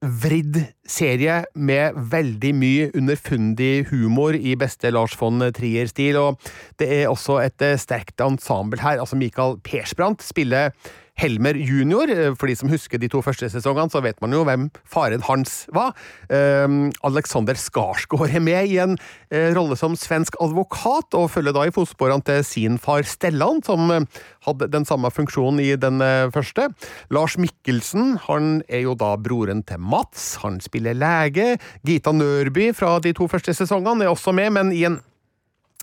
vridd 0.04 0.60
serie 0.90 1.44
med 1.56 1.96
veldig 2.12 2.52
mye 2.60 2.90
underfundig 3.00 3.88
humor 3.92 4.36
i 4.36 4.58
beste 4.60 4.92
Lars 4.92 5.16
von 5.20 5.40
Trier-stil, 5.56 6.20
og 6.20 6.52
det 6.80 6.90
er 6.92 7.12
også 7.12 7.40
et 7.46 7.64
sterkt 7.80 8.20
ensemble 8.24 8.84
her. 8.84 9.00
Altså, 9.00 9.16
Michael 9.20 9.58
Persbrandt 9.64 10.26
spiller 10.26 10.74
Helmer 11.20 11.54
junior. 11.54 12.10
For 12.40 12.50
de 12.50 12.56
som 12.58 12.72
husker 12.72 12.98
de 13.02 13.10
to 13.12 13.22
første 13.24 13.48
sesongene, 13.54 13.92
så 13.94 14.02
vet 14.04 14.18
man 14.24 14.34
jo 14.34 14.42
hvem 14.48 14.68
faren 14.90 15.22
hans 15.28 15.64
var. 15.76 15.94
Um, 16.28 16.90
Alexander 17.06 17.58
Skarsgård 17.60 18.34
er 18.34 18.44
med 18.44 18.72
i 18.72 18.80
en 18.82 18.98
uh, 18.98 19.50
rolle 19.56 19.78
som 19.80 19.98
svensk 20.00 20.40
advokat, 20.44 21.14
og 21.14 21.30
følger 21.36 21.56
da 21.56 21.68
i 21.70 21.76
fotsporene 21.76 22.26
til 22.26 22.42
sin 22.48 22.82
far 22.82 23.06
Stellan, 23.08 23.62
som 23.66 23.94
uh, 23.94 24.02
hadde 24.48 24.72
den 24.74 24.90
samme 24.90 25.14
funksjonen 25.14 25.62
i 25.64 25.72
den 25.80 26.02
første. 26.34 26.68
Lars 27.14 27.38
Mikkelsen 27.40 28.18
han 28.26 28.60
er 28.68 28.84
jo 28.88 28.98
da 28.98 29.14
broren 29.22 29.62
til 29.68 29.80
Mats. 29.80 30.42
Han 30.44 30.60
spiller 30.64 30.98
lege. 30.98 31.54
Gita 31.88 32.12
Nørby 32.12 32.72
fra 32.76 32.98
de 33.04 33.14
to 33.16 33.30
første 33.32 33.56
sesongene 33.56 34.08
er 34.08 34.12
også 34.12 34.34
med, 34.36 34.52
men 34.58 34.74
i 34.76 34.84
en 34.90 35.00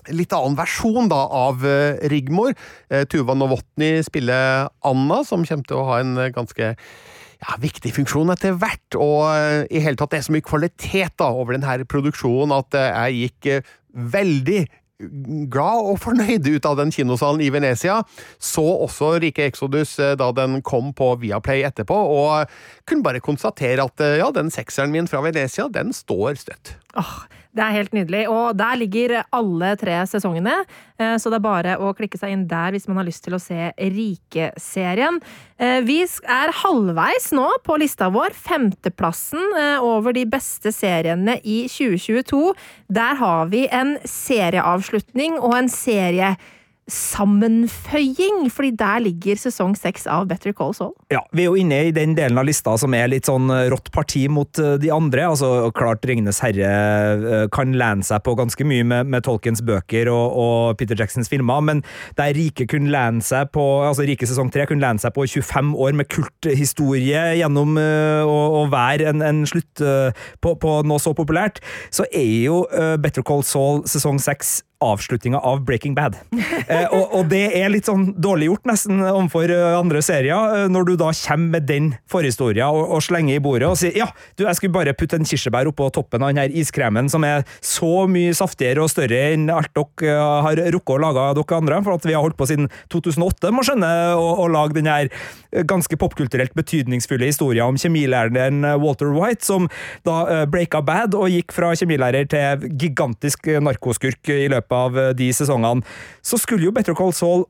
litt 0.09 0.33
annen 0.33 0.57
versjon 0.57 1.11
da 1.11 1.21
av 1.29 1.61
Rigmor. 2.09 2.55
Tuva 3.11 3.35
Novotny 3.37 3.99
spiller 4.07 4.67
Anna, 4.87 5.21
som 5.27 5.45
kommer 5.45 5.67
til 5.69 5.77
å 5.79 5.87
ha 5.91 6.01
en 6.01 6.17
ganske 6.33 6.73
ja, 7.41 7.55
viktig 7.61 7.93
funksjon 7.95 8.33
etter 8.33 8.57
hvert, 8.57 8.97
og 8.97 9.71
i 9.71 9.81
hele 9.81 9.97
tatt 9.99 10.13
det 10.13 10.21
er 10.21 10.27
så 10.27 10.35
mye 10.35 10.45
kvalitet 10.45 11.17
da 11.21 11.31
over 11.33 11.57
denne 11.57 11.87
produksjonen 11.89 12.53
at 12.57 12.77
jeg 12.77 13.25
gikk 13.25 13.71
veldig 13.91 14.61
glad 15.49 15.87
og 15.89 15.97
fornøyd 16.03 16.45
ut 16.45 16.67
av 16.69 16.75
den 16.77 16.91
kinosalen 16.93 17.41
i 17.41 17.49
Venezia. 17.49 17.95
Så 18.37 18.61
også 18.61 19.15
Rike 19.23 19.47
Exodus 19.49 19.95
da 19.97 20.27
den 20.37 20.59
kom 20.61 20.91
på 20.93 21.15
Viaplay 21.23 21.65
etterpå, 21.65 21.97
og 21.97 22.51
kunne 22.85 23.05
bare 23.07 23.23
konstatere 23.23 23.81
at 23.89 24.05
ja, 24.21 24.29
den 24.35 24.53
sekseren 24.53 24.93
min 24.93 25.09
fra 25.09 25.23
Venezia, 25.25 25.65
den 25.73 25.89
står 25.97 26.37
støtt. 26.43 26.75
Åh, 26.93 27.15
det 27.51 27.63
er 27.65 27.75
helt 27.75 27.95
nydelig. 27.95 28.23
Og 28.31 28.55
der 28.59 28.77
ligger 28.79 29.13
alle 29.35 29.73
tre 29.79 29.97
sesongene, 30.07 30.53
så 30.97 31.31
det 31.31 31.39
er 31.39 31.43
bare 31.43 31.73
å 31.81 31.91
klikke 31.97 32.19
seg 32.19 32.35
inn 32.35 32.45
der 32.49 32.71
hvis 32.75 32.87
man 32.87 33.01
har 33.01 33.07
lyst 33.07 33.23
til 33.25 33.35
å 33.35 33.41
se 33.41 33.71
Rike-serien. 33.75 35.19
Vi 35.87 35.97
er 36.05 36.53
halvveis 36.61 37.31
nå 37.35 37.47
på 37.65 37.77
lista 37.81 38.07
vår. 38.13 38.37
Femteplassen 38.37 39.57
over 39.83 40.15
de 40.15 40.23
beste 40.29 40.71
seriene 40.75 41.39
i 41.43 41.63
2022. 41.71 42.41
Der 42.93 43.19
har 43.19 43.51
vi 43.51 43.65
en 43.67 43.97
serieavslutning 44.07 45.39
og 45.41 45.57
en 45.59 45.71
serie 45.71 46.35
sammenføying, 46.91 48.45
fordi 48.51 48.71
der 48.79 49.01
ligger 49.05 49.39
sesong 49.39 49.73
seks 49.79 50.05
av 50.11 50.27
Better 50.29 50.53
Call 50.55 50.73
Saul. 50.75 50.93
Ja, 51.13 51.21
vi 51.31 51.45
er 51.45 51.51
jo 51.51 51.59
inne 51.59 51.79
i 51.87 51.93
den 51.95 52.15
delen 52.17 52.39
av 52.39 52.47
lista 52.47 52.73
som 52.79 52.93
er 52.97 53.09
litt 53.11 53.29
sånn 53.29 53.51
rått 53.71 53.91
parti 53.95 54.25
mot 54.31 54.51
de 54.51 54.91
andre. 54.93 55.29
altså 55.31 55.71
Klart 55.75 56.05
Ringenes 56.07 56.41
herre 56.43 57.47
kan 57.53 57.75
lene 57.77 58.05
seg 58.05 58.23
på 58.25 58.35
ganske 58.39 58.65
mye 58.67 58.85
med, 58.87 59.11
med 59.11 59.25
Tolkiens 59.25 59.63
bøker 59.65 60.11
og, 60.11 60.35
og, 60.41 60.77
Peter 60.79 60.99
Jacksons 60.99 61.31
filmer, 61.31 61.61
men 61.63 61.83
der 62.17 62.33
Rike 62.35 62.67
kunne 62.69 62.91
lene 62.91 63.23
seg 63.25 63.51
på 63.55 63.63
altså 63.85 64.05
Rike 64.07 64.27
sesong 64.27 64.51
tre 64.51 64.65
kunne 64.69 64.83
lene 64.83 65.01
seg 65.01 65.13
på 65.15 65.25
25 65.29 65.73
år 65.79 65.95
med 65.97 66.09
kulthistorie 66.11 67.23
gjennom 67.39 67.77
å, 67.77 68.39
å, 68.61 68.65
være 68.71 69.09
en, 69.11 69.23
en 69.25 69.45
slutt 69.49 69.81
på, 69.81 70.55
på, 70.59 70.73
noe 70.87 71.01
så 71.01 71.15
populært, 71.17 71.61
så 71.93 72.07
er 72.11 72.35
jo 72.47 72.63
Better 73.01 73.25
Call 73.25 73.45
Saul 73.47 73.85
sesong 73.89 74.19
seks 74.21 74.59
avslutninga 74.81 75.39
av 75.39 75.65
Breaking 75.65 75.95
Bad. 75.95 76.17
Eh, 76.71 76.85
og, 76.93 77.15
og, 77.17 77.23
det 77.27 77.55
er 77.57 77.71
litt 77.73 77.87
sånn 77.89 78.11
dårlig 78.21 78.45
gjort, 78.47 78.67
nesten, 78.69 78.99
overfor 79.01 79.49
andre 79.75 79.99
serier, 80.05 80.67
når 80.71 80.85
du 80.87 80.91
da 80.99 81.09
kommer 81.17 81.57
med 81.57 81.65
den 81.67 81.87
forhistoria 82.11 82.67
og, 82.71 82.83
og, 82.85 83.01
slenger 83.03 83.39
i 83.39 83.41
bordet 83.43 83.67
og 83.67 83.79
sier 83.79 83.97
ja, 83.97 84.07
du, 84.37 84.45
jeg 84.45 84.59
skulle 84.59 84.75
bare 84.75 84.93
putte 84.95 85.17
en 85.17 85.27
kirsebær 85.27 85.67
oppå 85.71 85.89
toppen 85.91 86.23
av 86.23 86.31
den 86.31 86.39
her 86.43 86.53
iskremen 86.61 87.09
som 87.11 87.25
er 87.27 87.43
så 87.65 88.05
mye 88.07 88.35
saftigere 88.37 88.85
og 88.85 88.91
større 88.93 89.19
enn 89.33 89.49
alt 89.51 89.73
dere 89.75 90.15
har 90.45 90.61
rukket 90.75 90.93
å 90.95 90.99
lage, 91.01 91.25
dere 91.41 91.57
andre, 91.57 91.81
for 91.87 91.97
at 91.97 92.07
vi 92.07 92.15
har 92.15 92.23
holdt 92.23 92.37
på 92.39 92.47
siden 92.51 92.69
2008, 92.93 93.51
må 93.51 93.65
skjønne, 93.67 93.91
å, 94.15 94.47
lage 94.51 94.77
den 94.77 94.89
her 94.91 95.09
ganske 95.67 95.97
popkulturelt 95.99 96.53
betydningsfulle 96.55 97.27
historien 97.31 97.73
om 97.73 97.79
kjemilæreren 97.81 98.63
Walter 98.83 99.11
White, 99.15 99.43
som 99.47 99.67
da 100.07 100.45
breaka 100.51 100.83
bad 100.85 101.17
og 101.17 101.31
gikk 101.33 101.55
fra 101.55 101.73
kjemilærer 101.75 102.29
til 102.31 102.69
gigantisk 102.79 103.49
narkoskurk 103.65 104.31
i 104.31 104.47
løpet 104.51 104.70
av 104.75 104.97
de 105.17 105.31
sesongene, 105.33 105.85
så 106.23 106.39
skulle 106.41 106.67
jo 106.67 106.73
Better 106.75 106.97
Call 106.97 107.13
Saul 107.15 107.45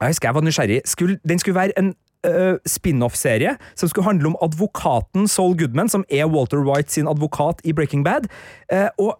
Jeg 0.00 0.14
husker 0.14 0.30
jeg 0.30 0.34
var 0.34 0.44
nysgjerrig. 0.46 0.80
Skulle, 0.88 1.18
den 1.28 1.38
skulle 1.38 1.58
være 1.58 1.76
en 1.76 1.90
uh, 2.26 2.56
spin-off-serie 2.64 3.56
som 3.76 3.90
skulle 3.90 4.06
handle 4.06 4.32
om 4.32 4.38
advokaten 4.40 5.28
Saul 5.28 5.56
Goodman, 5.58 5.90
som 5.92 6.06
er 6.08 6.28
Walter 6.32 6.62
White 6.64 6.92
sin 6.92 7.08
advokat 7.08 7.60
i 7.64 7.74
Breaking 7.76 8.04
Bad. 8.04 8.30
Uh, 8.72 8.88
og 8.98 9.18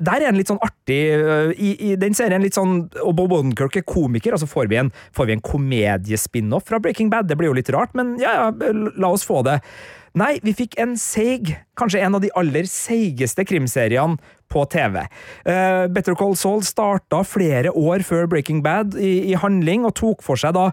der 0.00 0.22
er 0.22 0.30
en 0.30 0.38
litt 0.38 0.48
sånn 0.48 0.60
artig 0.64 0.98
i, 1.60 1.70
i, 1.90 1.94
den 2.00 2.14
serien 2.16 2.40
litt 2.40 2.56
sånn 2.56 2.86
Og 3.04 3.10
Bob 3.18 3.34
Odenkirk 3.36 3.74
er 3.76 3.84
komiker, 3.84 4.32
altså 4.32 4.48
får 4.48 4.70
vi 4.70 4.78
en, 4.80 4.92
en 5.20 5.44
komediespin-off 5.44 6.68
fra 6.70 6.80
Breaking 6.80 7.10
Bad. 7.12 7.28
Det 7.28 7.36
blir 7.36 7.50
jo 7.50 7.56
litt 7.58 7.72
rart, 7.74 7.92
men 7.98 8.14
ja, 8.22 8.32
ja, 8.38 8.70
la 8.96 9.10
oss 9.12 9.26
få 9.28 9.42
det. 9.46 9.58
Nei, 10.18 10.38
vi 10.42 10.56
fikk 10.56 10.74
en 10.82 10.96
seig, 10.98 11.52
kanskje 11.78 12.00
en 12.02 12.16
av 12.18 12.24
de 12.24 12.32
aller 12.38 12.66
seigeste 12.66 13.44
krimseriene 13.46 14.18
på 14.50 14.64
TV. 14.72 15.02
Uh, 15.46 15.86
Better 15.92 16.16
Call 16.18 16.36
Saul 16.38 16.64
starta 16.66 17.22
flere 17.26 17.72
år 17.72 18.04
før 18.06 18.28
Breaking 18.30 18.64
Bad 18.66 18.98
i, 18.98 19.32
i 19.32 19.38
handling, 19.38 19.86
og 19.88 19.96
tok 20.00 20.26
for 20.26 20.40
seg 20.40 20.58
da 20.58 20.70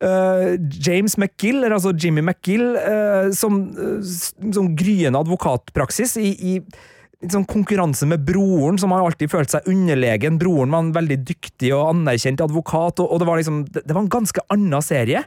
Uh, 0.00 0.54
James 0.80 1.18
McGill, 1.20 1.60
altså 1.66 1.90
Jimmy 1.92 2.22
McGill, 2.24 2.70
uh, 2.72 3.26
som, 3.36 3.58
som 4.00 4.70
gryende 4.72 5.20
advokatpraksis 5.20 6.14
i, 6.16 6.30
i 6.40 7.28
sånn 7.28 7.44
konkurranse 7.44 8.08
med 8.08 8.24
broren, 8.24 8.78
som 8.80 8.94
har 8.94 9.04
alltid 9.04 9.28
følt 9.32 9.52
seg 9.52 9.68
underlegen. 9.68 10.38
Broren 10.40 10.72
var 10.72 10.86
en 10.86 10.94
veldig 10.96 11.18
dyktig 11.28 11.74
og 11.76 11.90
anerkjent 11.90 12.40
advokat, 12.40 13.02
og, 13.02 13.12
og 13.12 13.20
det, 13.20 13.28
var 13.28 13.40
liksom, 13.42 13.58
det, 13.68 13.84
det 13.84 13.96
var 13.96 14.06
en 14.06 14.14
ganske 14.16 14.44
annen 14.56 14.84
serie. 14.84 15.20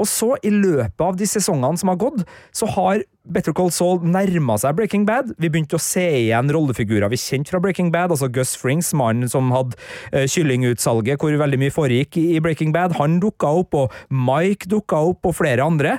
Og 0.00 0.08
så, 0.08 0.34
i 0.42 0.52
løpet 0.52 1.04
av 1.04 1.16
de 1.18 1.28
sesongene 1.28 1.80
som 1.80 1.92
har 1.92 2.00
gått, 2.00 2.22
så 2.56 2.68
har 2.74 3.04
Better 3.30 3.52
Call 3.54 3.68
Saul 3.74 4.00
nærma 4.08 4.56
seg 4.58 4.78
Breaking 4.78 5.04
Bad. 5.06 5.34
Vi 5.38 5.50
begynte 5.52 5.76
å 5.76 5.82
se 5.82 6.02
igjen 6.22 6.50
rollefigurer 6.54 7.12
vi 7.12 7.20
kjente 7.20 7.52
fra 7.52 7.60
Breaking 7.62 7.92
Bad, 7.92 8.14
altså 8.14 8.30
Gus 8.32 8.54
Frings, 8.58 8.90
mannen 8.96 9.30
som 9.30 9.52
hadde 9.54 9.76
uh, 10.14 10.24
kyllingutsalget 10.24 11.20
hvor 11.20 11.36
veldig 11.42 11.60
mye 11.60 11.74
foregikk 11.74 12.16
i, 12.20 12.40
Breaking 12.42 12.72
Bad. 12.74 12.96
Han 12.98 13.20
dukka 13.22 13.52
opp, 13.60 13.76
og 13.76 13.96
Mike 14.08 14.70
dukka 14.72 15.02
opp, 15.12 15.28
og 15.28 15.36
flere 15.36 15.66
andre. 15.68 15.98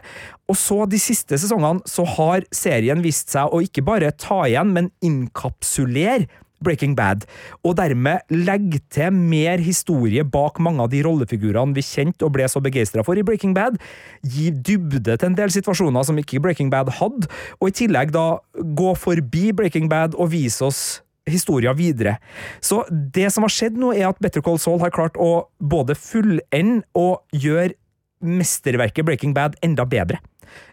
Og 0.51 0.57
så, 0.59 0.81
de 0.89 0.99
siste 0.99 1.37
sesongene, 1.39 1.85
så 1.87 2.07
har 2.17 2.47
serien 2.55 3.05
vist 3.05 3.31
seg 3.31 3.53
å 3.53 3.61
ikke 3.63 3.85
bare 3.85 4.11
ta 4.17 4.41
igjen, 4.49 4.73
men 4.75 4.91
inkapsulere 5.05 6.27
Breaking 6.63 6.95
Bad, 6.97 7.25
og 7.65 7.75
dermed 7.79 8.25
legge 8.31 8.81
til 8.93 9.13
mer 9.15 9.61
historie 9.63 10.23
bak 10.23 10.61
mange 10.63 10.85
av 10.85 10.91
de 10.93 11.03
rollefigurene 11.05 11.75
vi 11.75 11.85
kjente 11.85 12.25
og 12.27 12.35
ble 12.37 12.47
så 12.51 12.61
begeistra 12.63 13.05
for 13.05 13.19
i 13.19 13.25
Breaking 13.25 13.55
Bad, 13.57 13.79
gi 14.23 14.49
dybde 14.51 15.17
til 15.17 15.31
en 15.31 15.37
del 15.37 15.53
situasjoner 15.53 16.07
som 16.07 16.19
ikke 16.21 16.41
Breaking 16.43 16.71
Bad 16.73 16.93
hadde, 17.01 17.29
og 17.59 17.69
i 17.69 17.77
tillegg 17.83 18.13
da 18.15 18.25
gå 18.53 18.95
forbi 18.99 19.51
Breaking 19.55 19.89
Bad 19.91 20.17
og 20.17 20.33
vise 20.35 20.65
oss 20.65 20.83
historia 21.29 21.73
videre. 21.77 22.17
Så 22.61 22.81
det 22.89 23.29
som 23.33 23.45
har 23.45 23.53
skjedd 23.53 23.77
nå, 23.79 23.91
er 23.93 24.09
at 24.09 24.19
Better 24.23 24.43
Call 24.45 24.59
Saul 24.61 24.81
har 24.81 24.93
klart 24.93 25.19
å 25.21 25.47
både 25.59 25.95
fullende 25.97 26.81
og 26.97 27.21
gjøre 27.35 27.75
mesterverket 28.21 29.07
Breaking 29.07 29.35
Bad 29.37 29.57
enda 29.65 29.85
bedre. 29.89 30.21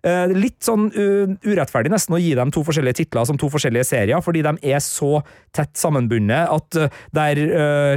Uh, 0.03 0.31
litt 0.31 0.61
sånn 0.63 0.89
uh, 0.95 1.31
urettferdig 1.47 1.91
nesten 1.93 2.15
å 2.17 2.21
gi 2.23 2.33
dem 2.39 2.53
to 2.55 2.63
forskjellige 2.67 3.01
titler 3.01 3.27
som 3.29 3.39
to 3.39 3.51
forskjellige 3.51 3.87
serier, 3.89 4.23
fordi 4.25 4.45
de 4.47 4.53
er 4.73 4.83
så 4.85 5.21
tett 5.55 5.75
sammenbundet 5.79 6.51
at 6.55 6.79
uh, 6.79 6.99
der 7.15 7.41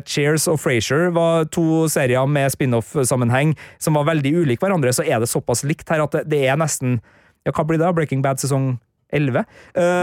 Cheers 0.07 0.47
og 0.51 0.59
Frasier 0.61 1.11
var 1.15 1.47
to 1.53 1.85
serier 1.91 2.29
med 2.29 2.53
spin-off-sammenheng 2.53 3.55
som 3.81 3.97
var 3.97 4.09
veldig 4.09 4.33
ulike 4.43 4.65
hverandre, 4.65 4.93
så 4.95 5.05
er 5.05 5.21
det 5.21 5.29
såpass 5.31 5.65
likt 5.67 5.89
her 5.93 6.03
at 6.05 6.17
det, 6.17 6.25
det 6.31 6.45
er 6.49 6.59
nesten 6.61 6.99
Ja, 7.41 7.53
hva 7.55 7.65
blir 7.65 7.79
det? 7.81 7.89
Breaking 7.97 8.21
Bad 8.21 8.41
sesong 8.41 8.75
11? 9.11 9.43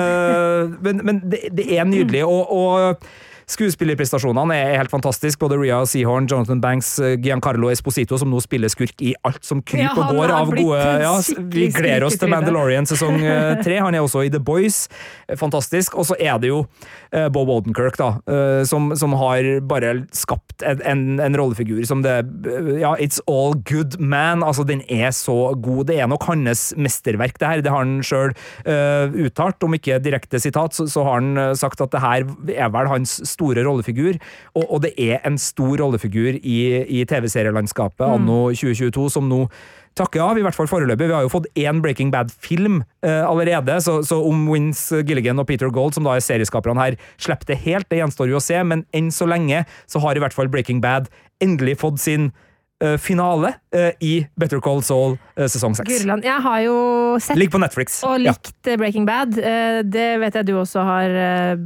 men, 0.84 1.02
men 1.06 1.20
det, 1.30 1.44
det, 1.54 1.68
er 1.78 1.86
nydelig, 1.86 2.24
og, 2.26 2.50
og 2.50 3.04
Skuespillerprestasjonene 3.48 4.56
er 4.60 4.74
helt 4.76 4.92
fantastiske. 4.92 5.40
Både 5.40 5.56
Ria 5.56 5.80
Seahorn, 5.88 6.26
Jonathan 6.28 6.60
Banks, 6.60 6.90
eh, 7.00 7.14
Giancarlo 7.16 7.70
Esposito, 7.72 8.18
som 8.20 8.28
nå 8.28 8.42
spiller 8.44 8.68
skurk 8.68 9.00
i 9.00 9.14
alt 9.24 9.40
som 9.46 9.62
kryper 9.64 10.02
og 10.02 10.18
går 10.18 10.32
av 10.36 10.52
gode 10.52 10.80
ja, 11.00 11.14
Vi 11.54 11.68
gleder 11.72 12.04
oss 12.04 12.18
til 12.20 12.28
Mandalorian 12.28 12.88
sesong 12.88 13.16
eh, 13.22 13.56
tre. 13.64 13.78
Han 13.80 13.96
er 13.96 14.04
også 14.04 14.26
i 14.26 14.32
The 14.32 14.40
Boys. 14.40 14.82
Fantastisk. 15.40 15.96
Og 15.96 16.10
så 16.10 16.18
er 16.20 16.36
det 16.42 16.50
jo 16.50 16.60
uh, 16.66 17.28
Bob 17.32 17.48
Odenkirk, 17.52 17.96
da, 17.98 18.08
som, 18.68 18.90
som, 18.96 19.14
har 19.18 19.46
bare 19.68 19.94
skapt 20.14 20.62
en, 20.66 20.82
en, 20.84 21.02
en 21.22 21.36
rollefigur 21.38 21.80
som 21.88 22.02
det 22.04 22.18
Ja, 22.78 22.94
it's 23.00 23.20
all 23.30 23.56
good 23.68 23.96
man. 23.98 24.44
Altså, 24.44 24.66
den 24.68 24.82
er 24.88 25.10
så 25.16 25.54
god. 25.56 25.86
Det 25.88 25.98
er 25.98 26.10
nok 26.10 26.26
hans 26.28 26.68
mesterverk, 26.76 27.38
det 27.40 27.48
her. 27.48 27.64
Det 27.64 27.72
har 27.72 27.84
han 27.84 28.04
sjøl 28.04 28.34
uh, 28.68 29.08
uttalt. 29.24 29.64
Om 29.64 29.78
ikke 29.78 30.00
direkte 30.04 30.40
sitat, 30.42 30.76
så, 30.76 30.84
så, 30.90 31.06
har 31.08 31.22
han 31.22 31.56
sagt 31.56 31.80
at 31.80 31.94
det 31.94 32.04
her 32.04 32.28
er 32.52 32.72
vel 32.74 32.90
hans 32.90 33.18
store 33.38 33.64
rollefigur, 33.66 34.18
og, 34.54 34.64
og 34.66 34.84
det 34.84 34.94
er 34.98 35.22
en 35.28 35.38
stor 35.40 35.78
rollefigur 35.80 36.38
i, 36.42 36.58
i 37.00 37.04
TV-serielandskapet 37.08 38.04
mm. 38.04 38.16
anno 38.18 38.40
2022, 38.52 39.10
som 39.14 39.30
nå 39.30 39.44
takker 39.98 40.22
av, 40.22 40.38
i 40.38 40.44
hvert 40.44 40.56
fall 40.56 40.68
foreløpig. 40.70 41.08
Vi 41.10 41.16
har 41.16 41.24
jo 41.26 41.32
fått 41.32 41.48
én 41.58 41.80
Breaking 41.82 42.12
Bad-film 42.14 42.82
eh, 43.02 43.24
allerede, 43.26 43.80
så, 43.84 43.98
så, 44.06 44.20
om 44.24 44.46
Wins 44.50 44.84
Gilligan 44.92 45.40
og 45.40 45.48
Peter 45.48 45.72
Gold, 45.74 45.96
som 45.96 46.06
da 46.06 46.14
er 46.14 46.24
serieskaperne 46.24 46.84
her, 46.84 46.98
slipper 47.20 47.52
det 47.52 47.60
helt, 47.64 47.88
det 47.90 48.02
gjenstår 48.02 48.30
jo 48.30 48.38
å 48.38 48.44
se, 48.44 48.58
men 48.62 48.84
enn 48.96 49.10
så 49.14 49.28
lenge 49.30 49.64
så 49.90 50.02
har 50.04 50.18
i 50.18 50.22
hvert 50.22 50.36
fall 50.36 50.50
Breaking 50.52 50.82
Bad 50.84 51.10
endelig 51.44 51.78
fått 51.82 52.02
sin 52.02 52.30
finale 53.02 53.52
uh, 53.74 53.90
i 54.04 54.20
Better 54.38 54.60
Call 54.62 54.82
Saul 54.86 55.16
uh, 55.18 55.46
sesong 55.50 55.74
seks. 55.78 55.90
Gurland, 55.90 56.26
jeg 56.26 56.44
har 56.44 56.60
jo 56.62 56.76
sett 57.22 57.40
Ligg 57.40 57.50
på 57.50 57.60
Netflix. 57.62 58.00
og 58.06 58.20
likt 58.22 58.68
ja. 58.68 58.76
Breaking 58.78 59.06
Bad. 59.08 59.34
det 59.88 60.08
vet 60.22 60.38
jeg 60.38 60.46
du 60.46 60.54
også 60.60 60.84
har, 60.86 61.16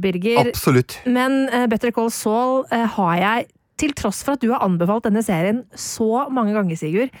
Birger. 0.01 0.49
Absolutt. 0.49 0.97
Men 1.05 1.45
Better 1.69 1.93
Call 1.93 2.11
Saul 2.13 2.63
har 2.71 3.15
jeg, 3.21 3.47
til 3.77 3.93
tross 3.97 4.21
for 4.25 4.37
at 4.37 4.43
du 4.43 4.51
har 4.53 4.65
anbefalt 4.65 5.05
denne 5.07 5.23
serien 5.25 5.63
så 5.75 6.27
mange 6.33 6.53
ganger, 6.55 6.77
Sigurd, 6.79 7.13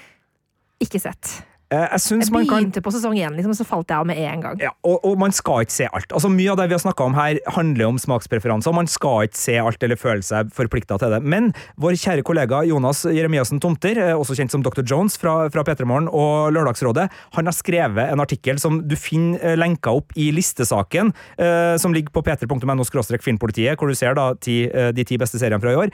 ikke 0.83 1.01
sett. 1.01 1.41
Eh, 1.73 1.95
jeg, 1.95 2.21
jeg 2.21 2.29
begynte 2.29 2.77
kan... 2.77 2.85
på 2.85 2.93
sesong 2.93 3.15
én, 3.17 3.33
liksom, 3.37 3.53
så 3.57 3.65
falt 3.65 3.89
jeg 3.89 3.97
av 3.97 4.07
med 4.07 4.19
en 4.21 4.43
gang. 4.43 4.59
Ja, 4.61 4.71
og, 4.85 4.99
og, 5.01 5.15
man 5.21 5.33
skal 5.33 5.65
ikke 5.65 5.75
se 5.75 5.87
alt. 5.89 6.11
Altså, 6.13 6.29
mye 6.29 6.51
av 6.53 6.59
det 6.59 6.67
vi 6.69 6.77
har 6.77 6.83
snakka 6.83 7.07
om 7.07 7.15
her, 7.17 7.39
handler 7.55 7.89
om 7.89 7.99
smakspreferanser. 8.01 8.75
Man 8.75 8.89
skal 8.91 9.29
ikke 9.29 9.39
se 9.39 9.57
alt 9.61 9.85
eller 9.85 9.99
føle 9.99 10.25
seg 10.25 10.51
forplikta 10.53 10.99
til 11.01 11.15
det. 11.15 11.21
Men 11.25 11.51
vår 11.81 11.97
kjære 11.99 12.25
kollega 12.27 12.61
Jonas 12.69 13.03
Jeremiassen 13.09 13.61
Tomter, 13.63 13.99
eh, 14.01 14.13
også 14.13 14.37
kjent 14.37 14.53
som 14.53 14.65
Dr. 14.65 14.83
Jones 14.85 15.17
fra, 15.19 15.35
fra 15.53 15.65
P3 15.65 15.87
Morgen 15.89 16.09
og 16.11 16.53
Lørdagsrådet, 16.53 17.07
han 17.37 17.49
har 17.49 17.57
skrevet 17.57 18.13
en 18.13 18.21
artikkel 18.23 18.61
som 18.61 18.81
du 18.85 18.95
finner 18.99 19.41
eh, 19.41 19.57
lenka 19.59 19.93
opp 19.95 20.13
i 20.19 20.29
listesaken, 20.35 21.13
eh, 21.41 21.73
som 21.81 21.95
ligger 21.95 22.13
på 22.13 22.25
p3.no 22.27 22.85
filmpolitiet, 23.23 23.79
hvor 23.79 23.89
du 23.89 23.97
ser 23.97 24.17
da 24.17 24.33
ti, 24.41 24.65
de 24.67 25.03
ti 25.07 25.17
beste 25.19 25.39
seriene 25.39 25.61
fra 25.61 25.71
i 25.73 25.77
år. 25.79 25.91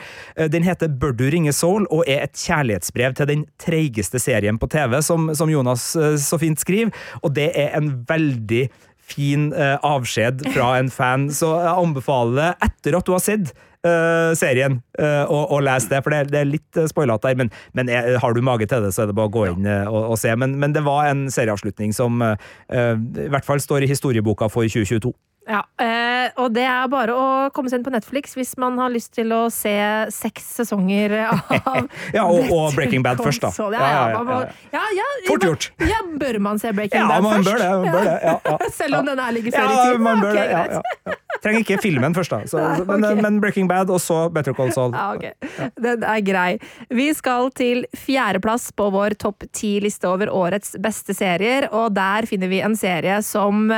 Den 0.51 0.65
heter 0.65 0.89
Bør 0.89 1.13
du 1.15 1.25
ringe 1.31 1.51
Soul 1.55 1.85
og 1.93 2.07
er 2.09 2.25
et 2.25 2.37
kjærlighetsbrev 2.37 3.15
til 3.17 3.29
den 3.29 3.45
treigeste 3.61 4.19
serien 4.21 4.57
på 4.59 4.69
TV, 4.71 4.97
som, 5.05 5.29
som 5.37 5.51
Jonas 5.51 5.68
Jonas 5.69 5.95
eh, 5.95 6.17
så 6.17 6.39
fint 6.39 6.59
skriver, 6.59 6.93
og 7.23 7.33
det 7.35 7.51
er 7.55 7.75
en 7.77 8.05
veldig 8.07 8.69
fin 9.09 9.49
uh, 9.55 9.79
avskjed 9.81 10.43
fra 10.53 10.77
en 10.77 10.91
fan, 10.93 11.31
så 11.33 11.55
jeg 11.57 11.81
anbefaler 11.81 12.53
etter 12.61 12.93
at 12.93 13.07
du 13.07 13.15
har 13.15 13.23
sett 13.23 13.49
uh, 13.81 14.35
serien, 14.37 14.83
uh, 14.99 15.25
og, 15.25 15.55
og 15.55 15.63
les 15.65 15.87
det, 15.89 16.03
for 16.05 16.13
det 16.13 16.19
er, 16.19 16.29
det 16.29 16.39
er 16.43 16.51
litt 16.51 16.77
uh, 16.77 16.85
spoilete 16.85 17.25
der. 17.25 17.39
Men, 17.39 17.49
men 17.73 17.89
er, 17.89 18.19
har 18.21 18.37
du 18.37 18.43
mage 18.45 18.67
til 18.69 18.85
det, 18.85 18.91
så 18.93 19.07
er 19.07 19.09
det 19.09 19.17
bare 19.17 19.31
å 19.31 19.33
gå 19.33 19.47
inn 19.49 19.65
og, 19.65 19.97
og, 20.11 20.13
se. 20.21 20.35
Men, 20.37 20.53
men, 20.61 20.77
det 20.77 20.85
var 20.85 21.09
en 21.09 21.25
serieavslutning 21.33 21.95
som 21.97 22.21
i 22.21 23.29
hvert 23.33 23.47
fall 23.47 23.57
står 23.63 23.87
i 23.87 23.89
historieboka 23.89 24.45
for 24.53 24.69
2022. 24.69 25.09
Ja, 25.49 25.63
eh, 25.81 26.29
og 26.37 26.51
det 26.53 26.65
er 26.69 26.89
bare 26.91 27.15
å 27.17 27.27
komme 27.55 27.71
seg 27.71 27.79
inn 27.79 27.85
på 27.87 27.93
Netflix 27.93 28.35
hvis 28.37 28.51
man 28.61 28.77
har 28.77 28.91
lyst 28.93 29.15
til 29.17 29.31
å 29.33 29.47
se 29.53 29.73
seks 30.13 30.45
sesonger 30.59 31.15
av 31.33 31.87
Ja, 32.13 32.27
og, 32.27 32.51
og, 32.53 32.67
Breaking 32.77 33.01
Bad 33.05 33.21
først, 33.23 33.41
da. 33.41 33.49
Ja, 33.73 33.89
ja, 34.13 34.43
ja, 34.75 34.83
ja, 34.99 35.07
Fort 35.25 35.47
gjort! 35.47 35.71
Ja, 35.81 36.03
bør 36.21 36.37
man 36.45 36.61
se 36.61 36.73
Breaking 36.77 37.09
Bad 37.09 37.25
man 37.25 37.41
først? 37.41 37.63
Det, 37.63 37.71
man 37.71 37.89
bør 37.97 38.11
det, 38.11 38.73
Selv 38.79 38.99
om 39.01 39.09
den 39.09 39.23
her 39.25 39.33
ligger 39.33 39.57
før 39.57 39.73
i 39.73 39.79
tiden? 39.79 40.05
Man 40.05 40.21
bør 40.21 40.37
okay, 40.37 40.77
det, 40.77 41.17
Trenger 41.39 41.63
ikke 41.63 41.77
filmen 41.81 42.15
først, 42.15 42.33
da. 42.33 42.39
Så, 42.51 42.59
Nei, 42.61 42.81
okay. 42.83 42.99
men, 42.99 43.21
men, 43.23 43.41
Breaking 43.41 43.69
Bad, 43.69 43.89
og 43.93 44.01
så 44.03 44.21
Better 44.33 44.53
Call 44.57 44.73
Saul. 44.75 44.93
Ja, 44.93 45.13
okay. 45.15 45.71
Den 45.79 46.03
er 46.03 46.21
grei. 46.25 46.49
Vi 46.93 47.07
skal 47.15 47.49
til 47.55 47.85
fjerdeplass 47.97 48.69
på 48.75 48.89
vår 48.93 49.15
topp 49.21 49.47
ti-liste 49.55 50.09
over 50.09 50.31
årets 50.35 50.75
beste 50.83 51.15
serier, 51.17 51.69
og 51.71 51.93
der 51.95 52.27
finner 52.29 52.51
vi 52.51 52.61
en 52.65 52.75
serie 52.77 53.21
som 53.25 53.71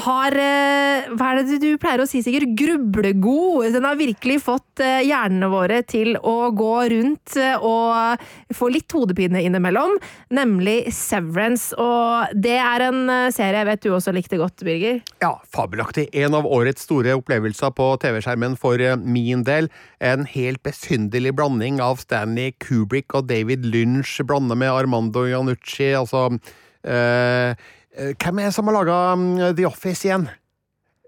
har 0.00 0.32
eh, 0.40 1.08
Hva 1.12 1.32
er 1.32 1.42
det 1.44 1.58
du 1.60 1.76
pleier 1.80 2.00
å 2.00 2.06
si, 2.08 2.22
Sigurd? 2.24 2.54
Grublegod. 2.56 3.66
Den 3.74 3.84
har 3.84 3.98
virkelig 3.98 4.38
fått 4.46 4.80
eh, 4.80 5.02
hjernene 5.04 5.50
våre 5.52 5.82
til 5.84 6.16
å 6.16 6.48
gå 6.56 6.72
rundt 6.94 7.34
eh, 7.36 7.60
og 7.60 8.22
få 8.56 8.70
litt 8.72 8.92
hodepine 8.96 9.42
innimellom, 9.44 9.98
nemlig 10.32 10.86
Severance. 10.96 11.76
Og 11.76 12.32
det 12.32 12.56
er 12.56 12.86
en 12.86 13.02
serie 13.34 13.60
jeg 13.60 13.68
vet 13.68 13.84
du 13.84 13.90
også 13.92 14.14
likte 14.16 14.40
godt, 14.40 14.64
Birger? 14.64 15.02
Ja, 15.20 15.34
fabelaktig. 15.52 16.08
En 16.16 16.38
av 16.38 16.48
årets 16.48 16.88
store 16.88 17.18
opplevelser 17.20 17.74
på 17.76 17.90
TV-skjermen 18.00 18.56
for 18.60 18.80
min 19.04 19.44
del. 19.44 19.68
En 20.00 20.24
helt 20.32 20.62
besynderlig 20.64 21.34
blanding 21.36 21.82
av 21.84 22.00
Stanley 22.00 22.56
Kubrick 22.64 23.12
og 23.18 23.28
David 23.28 23.68
Lynch 23.68 24.16
blanda 24.24 24.56
med 24.56 24.72
Armando 24.72 25.26
Janucci, 25.28 25.92
Altså 25.92 26.30
øh, 26.32 27.54
hvem 27.92 28.38
er 28.40 28.48
det 28.48 28.54
som 28.56 28.70
har 28.70 28.78
laga 28.80 29.00
um, 29.12 29.26
The 29.56 29.66
Office 29.68 30.08
igjen? 30.08 30.30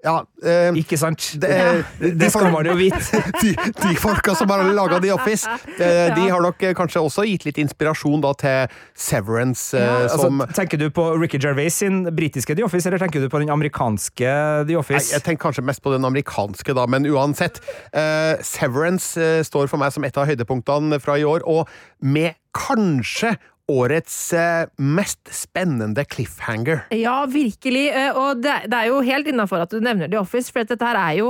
Ja, 0.04 0.18
eh, 0.44 0.68
Ikke 0.76 0.98
sant? 1.00 1.30
Det, 1.40 1.50
det, 2.00 2.10
det 2.20 2.28
skal 2.32 2.50
man 2.52 2.66
jo 2.68 2.74
vite. 2.76 3.00
de, 3.42 3.54
de 3.56 3.94
folka 3.96 4.34
som 4.36 4.50
har 4.52 4.66
laga 4.76 4.98
The 5.00 5.14
Office, 5.14 5.48
de, 5.78 5.88
de, 6.12 6.26
har 6.28 6.44
nok 6.44 6.60
eh, 6.60 6.74
kanskje 6.76 7.00
også 7.00 7.24
gitt 7.24 7.46
litt 7.48 7.60
inspirasjon 7.62 8.20
da, 8.24 8.34
til 8.36 8.74
Severance. 8.92 9.72
Ja, 9.72 10.10
som, 10.12 10.42
altså, 10.44 10.58
tenker 10.60 10.82
du 10.82 10.90
på 10.92 11.06
Ricky 11.16 11.40
Gervais 11.40 11.80
sin 11.80 12.02
britiske 12.12 12.56
The 12.58 12.66
Office, 12.68 12.88
eller 12.90 13.00
tenker 13.00 13.24
du 13.24 13.30
på 13.32 13.40
den 13.40 13.52
amerikanske 13.54 14.36
The 14.68 14.76
Office? 14.76 15.08
Nei, 15.08 15.16
jeg 15.16 15.24
tenker 15.24 15.46
kanskje 15.48 15.64
mest 15.64 15.84
på 15.84 15.94
den 15.94 16.04
amerikanske, 16.04 16.76
da, 16.76 16.84
men 16.90 17.08
uansett. 17.08 17.62
Eh, 17.96 18.36
Severance 18.44 19.16
eh, 19.16 19.40
står 19.46 19.72
for 19.72 19.80
meg 19.80 19.96
som 19.96 20.04
et 20.04 20.20
av 20.20 20.28
høydepunktene 20.28 21.00
fra 21.00 21.16
i 21.16 21.24
år, 21.24 21.48
og 21.48 21.64
med 22.04 22.36
kanskje 22.54 23.34
årets 23.70 24.32
eh, 24.36 24.66
mest 24.76 25.28
spennende 25.32 26.04
cliffhanger. 26.04 26.80
Ja, 26.94 27.26
virkelig. 27.30 27.92
Eh, 27.94 28.16
og 28.16 28.36
det, 28.44 28.52
det 28.68 28.78
er 28.78 28.86
jo 28.90 29.00
helt 29.06 29.26
innafor 29.30 29.60
at 29.64 29.70
du 29.72 29.80
nevner 29.84 30.08
The 30.10 30.18
Office, 30.20 30.52
for 30.52 30.58
dette 30.68 30.84
her 30.84 30.96
er 31.00 31.12
jo 31.20 31.28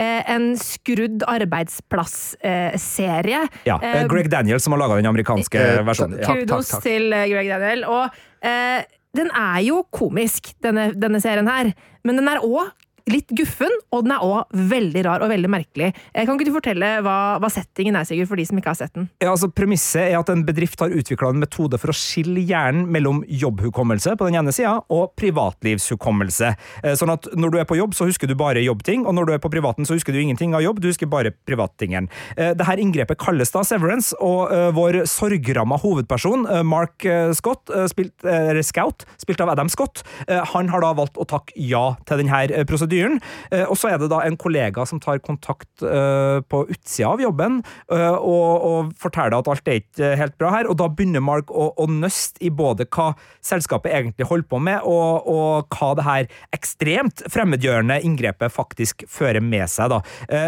eh, 0.00 0.22
en 0.32 0.56
skrudd 0.60 1.22
arbeidsplass-serie. 1.30 3.40
ja. 3.68 3.76
Greg 4.10 4.30
Daniel 4.32 4.60
som 4.62 4.72
har 4.74 4.80
laga 4.82 4.94
den 4.98 5.10
amerikanske 5.12 5.60
versjonen. 5.86 6.16
Ja. 6.22 6.26
Kudos 6.34 6.68
til 6.84 7.04
Greg 7.10 7.48
Daniel. 7.54 7.80
Og 7.90 8.04
eh, 8.42 8.80
den 9.16 9.28
er 9.32 9.60
jo 9.64 9.76
komisk, 9.94 10.42
denne, 10.64 10.84
denne 10.98 11.20
serien 11.22 11.48
her. 11.48 11.72
Men 12.06 12.16
den 12.20 12.28
er 12.30 12.38
òg 12.44 12.66
litt 13.10 13.30
guffen, 13.38 13.70
og 13.94 14.02
den 14.06 14.14
er 14.16 14.24
òg 14.24 14.54
veldig 14.70 15.02
rar 15.06 15.22
og 15.22 15.30
veldig 15.30 15.50
merkelig. 15.50 15.92
Eh, 16.10 16.24
kan 16.26 16.34
ikke 16.34 16.48
du 16.48 16.54
fortelle 16.56 16.88
hva, 17.06 17.38
hva, 17.42 17.50
settingen 17.52 17.98
er, 17.98 18.06
Sigurd, 18.08 18.28
for 18.30 18.40
de 18.40 18.46
som 18.48 18.58
ikke 18.58 18.72
har 18.72 18.78
sett 18.80 18.94
den? 18.96 19.06
Ja, 19.22 19.30
altså 19.30 19.48
Premisset 19.54 20.08
er 20.08 20.18
at 20.18 20.30
en 20.32 20.42
bedrift 20.46 20.82
har 20.82 20.94
utvikla 20.94 21.30
en 21.30 21.42
metode 21.42 21.78
for 21.78 21.92
å 21.92 21.96
skille 21.96 22.42
hjernen 22.42 22.88
mellom 22.92 23.22
jobbhukommelse 23.30 24.16
på 24.18 24.26
den 24.26 24.40
ene 24.40 24.54
sida 24.54 24.74
og 24.92 25.14
privatlivshukommelse. 25.20 26.52
Eh, 26.82 26.96
sånn 26.98 27.14
at 27.14 27.28
når 27.38 27.54
du 27.54 27.60
er 27.62 27.68
på 27.70 27.78
jobb, 27.78 27.94
så 27.94 28.08
husker 28.10 28.30
du 28.30 28.34
bare 28.38 28.64
jobbting, 28.64 29.06
og 29.06 29.14
når 29.18 29.30
du 29.30 29.34
er 29.36 29.44
på 29.44 29.52
privaten, 29.54 29.86
så 29.86 29.94
husker 29.94 30.14
du 30.14 30.20
ingenting 30.22 30.56
av 30.58 30.64
jobb, 30.66 30.82
du 30.82 30.90
husker 30.90 31.10
bare 31.10 31.34
privattingen. 31.46 32.10
Eh, 32.34 32.54
Dette 32.58 32.78
inngrepet 32.82 33.20
kalles 33.22 33.54
da 33.54 33.62
severance, 33.66 34.16
og 34.20 34.50
vår 34.76 35.04
sorgramma 35.08 35.78
hovedperson, 35.80 36.44
Mark 36.66 37.04
Scott, 37.36 37.70
spilt, 37.90 38.24
Scout, 38.66 39.04
spilt 39.20 39.40
av 39.42 39.52
Adam 39.52 39.70
Scott, 39.72 40.02
han 40.26 40.70
har 40.72 40.82
da 40.82 40.90
valgt 40.96 41.18
å 41.20 41.26
takke 41.28 41.54
ja 41.60 41.84
til 42.08 42.20
denne 42.20 42.64
prosedyren 42.68 42.95
prosedyren. 42.96 43.20
Eh, 43.50 43.64
og 43.68 43.76
så 43.78 43.90
er 43.92 44.00
det 44.00 44.10
da 44.10 44.22
en 44.24 44.36
kollega 44.36 44.86
som 44.86 45.00
tar 45.00 45.20
kontakt 45.24 45.82
eh, 45.82 46.40
på 46.48 46.64
utsida 46.70 47.12
av 47.12 47.22
jobben 47.22 47.60
eh, 47.92 48.16
og, 48.16 48.66
og 48.66 48.92
forteller 49.00 49.38
at 49.38 49.48
alt 49.50 49.68
er 49.68 49.80
ikke 49.82 50.12
helt 50.16 50.36
bra 50.38 50.52
her, 50.54 50.70
og 50.70 50.78
da 50.80 50.88
begynner 50.88 51.24
Mark 51.24 51.50
å, 51.50 51.70
å 51.76 51.86
nøste 51.90 52.42
i 52.44 52.50
både 52.50 52.86
hva 52.90 53.12
selskapet 53.44 53.92
egentlig 53.92 54.26
holder 54.28 54.48
på 54.50 54.60
med, 54.62 54.80
og, 54.84 55.26
og 55.30 55.76
hva 55.76 55.92
det 55.96 56.06
her 56.06 56.30
ekstremt 56.56 57.24
fremmedgjørende 57.32 58.00
inngrepet 58.06 58.52
faktisk 58.52 59.06
fører 59.10 59.42
med 59.44 59.66
seg. 59.70 59.92
da. 59.92 60.00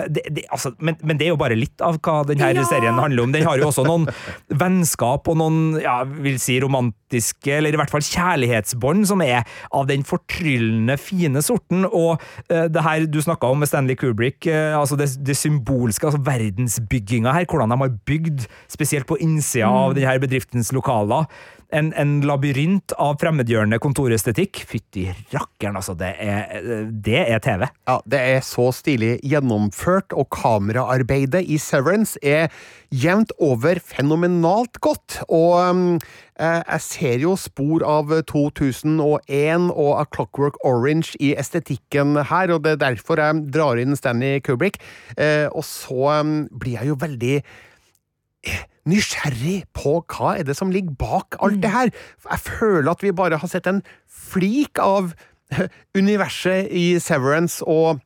Det, 0.08 0.24
det, 0.34 0.44
altså, 0.52 0.72
men, 0.78 0.96
men, 1.02 1.18
det 1.18 1.28
er 1.28 1.32
jo 1.32 1.40
bare 1.40 1.56
litt 1.58 1.80
av 1.84 1.98
hva 2.02 2.20
denne 2.28 2.50
ja. 2.54 2.64
serien 2.68 2.98
handler 2.98 3.24
om. 3.24 3.34
Den 3.34 3.46
har 3.46 3.60
jo 3.60 3.68
også 3.70 3.84
noen 3.86 4.08
vennskap 4.48 5.28
og 5.30 5.38
noen 5.40 5.78
ja, 5.82 6.00
vil 6.06 6.38
si 6.42 6.58
romantiske, 6.62 7.07
eller 7.12 7.74
i 7.74 7.80
hvert 7.80 7.92
fall 7.92 8.04
kjærlighetsbånd, 8.04 9.06
som 9.10 9.22
er 9.24 9.44
av 9.74 9.88
den 9.90 10.04
fortryllende 10.06 10.98
fine 11.00 11.42
sorten. 11.44 11.86
Og 11.86 12.18
uh, 12.52 12.66
det 12.68 12.84
her 12.84 13.06
du 13.08 13.20
snakka 13.24 13.50
om 13.52 13.62
med 13.62 13.70
Stanley 13.70 13.98
Kubrick, 13.98 14.46
uh, 14.46 14.78
altså 14.80 14.98
det, 14.98 15.10
det, 15.26 15.36
symbolske, 15.38 16.08
altså 16.08 16.22
verdensbygginga 16.24 17.34
her, 17.36 17.48
hvordan 17.48 17.72
de 17.72 17.80
har 17.84 17.94
bygd, 18.08 18.48
spesielt 18.70 19.08
på 19.08 19.18
innsida 19.22 19.68
mm. 19.68 19.78
av 19.82 19.96
denne 19.98 20.18
bedriftens 20.22 20.72
lokaler 20.76 21.28
en, 21.74 21.90
en 22.00 22.12
labyrint 22.24 22.94
av 23.00 23.18
fremmedgjørende 23.20 23.78
kontorestetikk. 23.82 24.62
Fytti 24.68 25.08
rakkeren, 25.34 25.76
altså. 25.76 25.94
Det 25.98 26.14
er, 26.22 26.88
det 26.88 27.20
er, 27.26 27.42
TV. 27.44 27.66
Ja, 27.88 27.98
det 28.08 28.22
er 28.36 28.40
så 28.46 28.70
stilig 28.74 29.18
gjennomført, 29.26 30.16
og 30.16 30.30
kameraarbeidet 30.34 31.44
i 31.44 31.58
Severance 31.60 32.20
er 32.24 32.48
jevnt 32.88 33.34
over 33.44 33.80
fenomenalt 33.84 34.80
godt. 34.84 35.20
Og 35.28 35.58
um, 35.60 35.84
jeg 36.38 36.84
ser 36.86 37.24
jo 37.26 37.36
spor 37.36 37.84
av 37.84 38.16
2001 38.30 39.68
og 39.68 39.92
A 39.98 40.06
Clockwork 40.08 40.56
Orange 40.64 41.18
i 41.20 41.34
estetikken 41.36 42.16
her, 42.30 42.54
og 42.54 42.64
det 42.64 42.76
er 42.76 42.84
derfor 42.88 43.20
jeg 43.20 43.44
drar 43.52 43.80
inn 43.80 43.96
Stanley 43.98 44.40
Kubrick. 44.40 44.80
Uh, 45.18 45.52
og 45.52 45.64
så 45.68 46.20
um, 46.22 46.38
blir 46.56 46.78
jeg 46.80 46.94
jo 46.94 47.00
veldig 47.04 47.38
nysgjerrig 48.88 49.66
på 49.76 49.98
hva 50.08 50.36
er 50.38 50.46
det 50.48 50.56
som 50.56 50.70
ligger 50.72 50.96
bak 50.98 51.38
alt 51.44 51.60
det 51.62 51.72
her. 51.72 51.90
Jeg 52.30 52.44
føler 52.44 52.90
at 52.92 53.02
vi 53.04 53.12
bare 53.12 53.40
har 53.40 53.50
sett 53.50 53.68
en 53.68 53.82
flik 54.06 54.80
av 54.82 55.12
universet 55.96 56.68
i 56.72 56.98
Severance, 57.00 57.64
og 57.64 58.00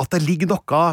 at 0.00 0.10
det 0.12 0.24
ligger 0.24 0.54
noe 0.54 0.84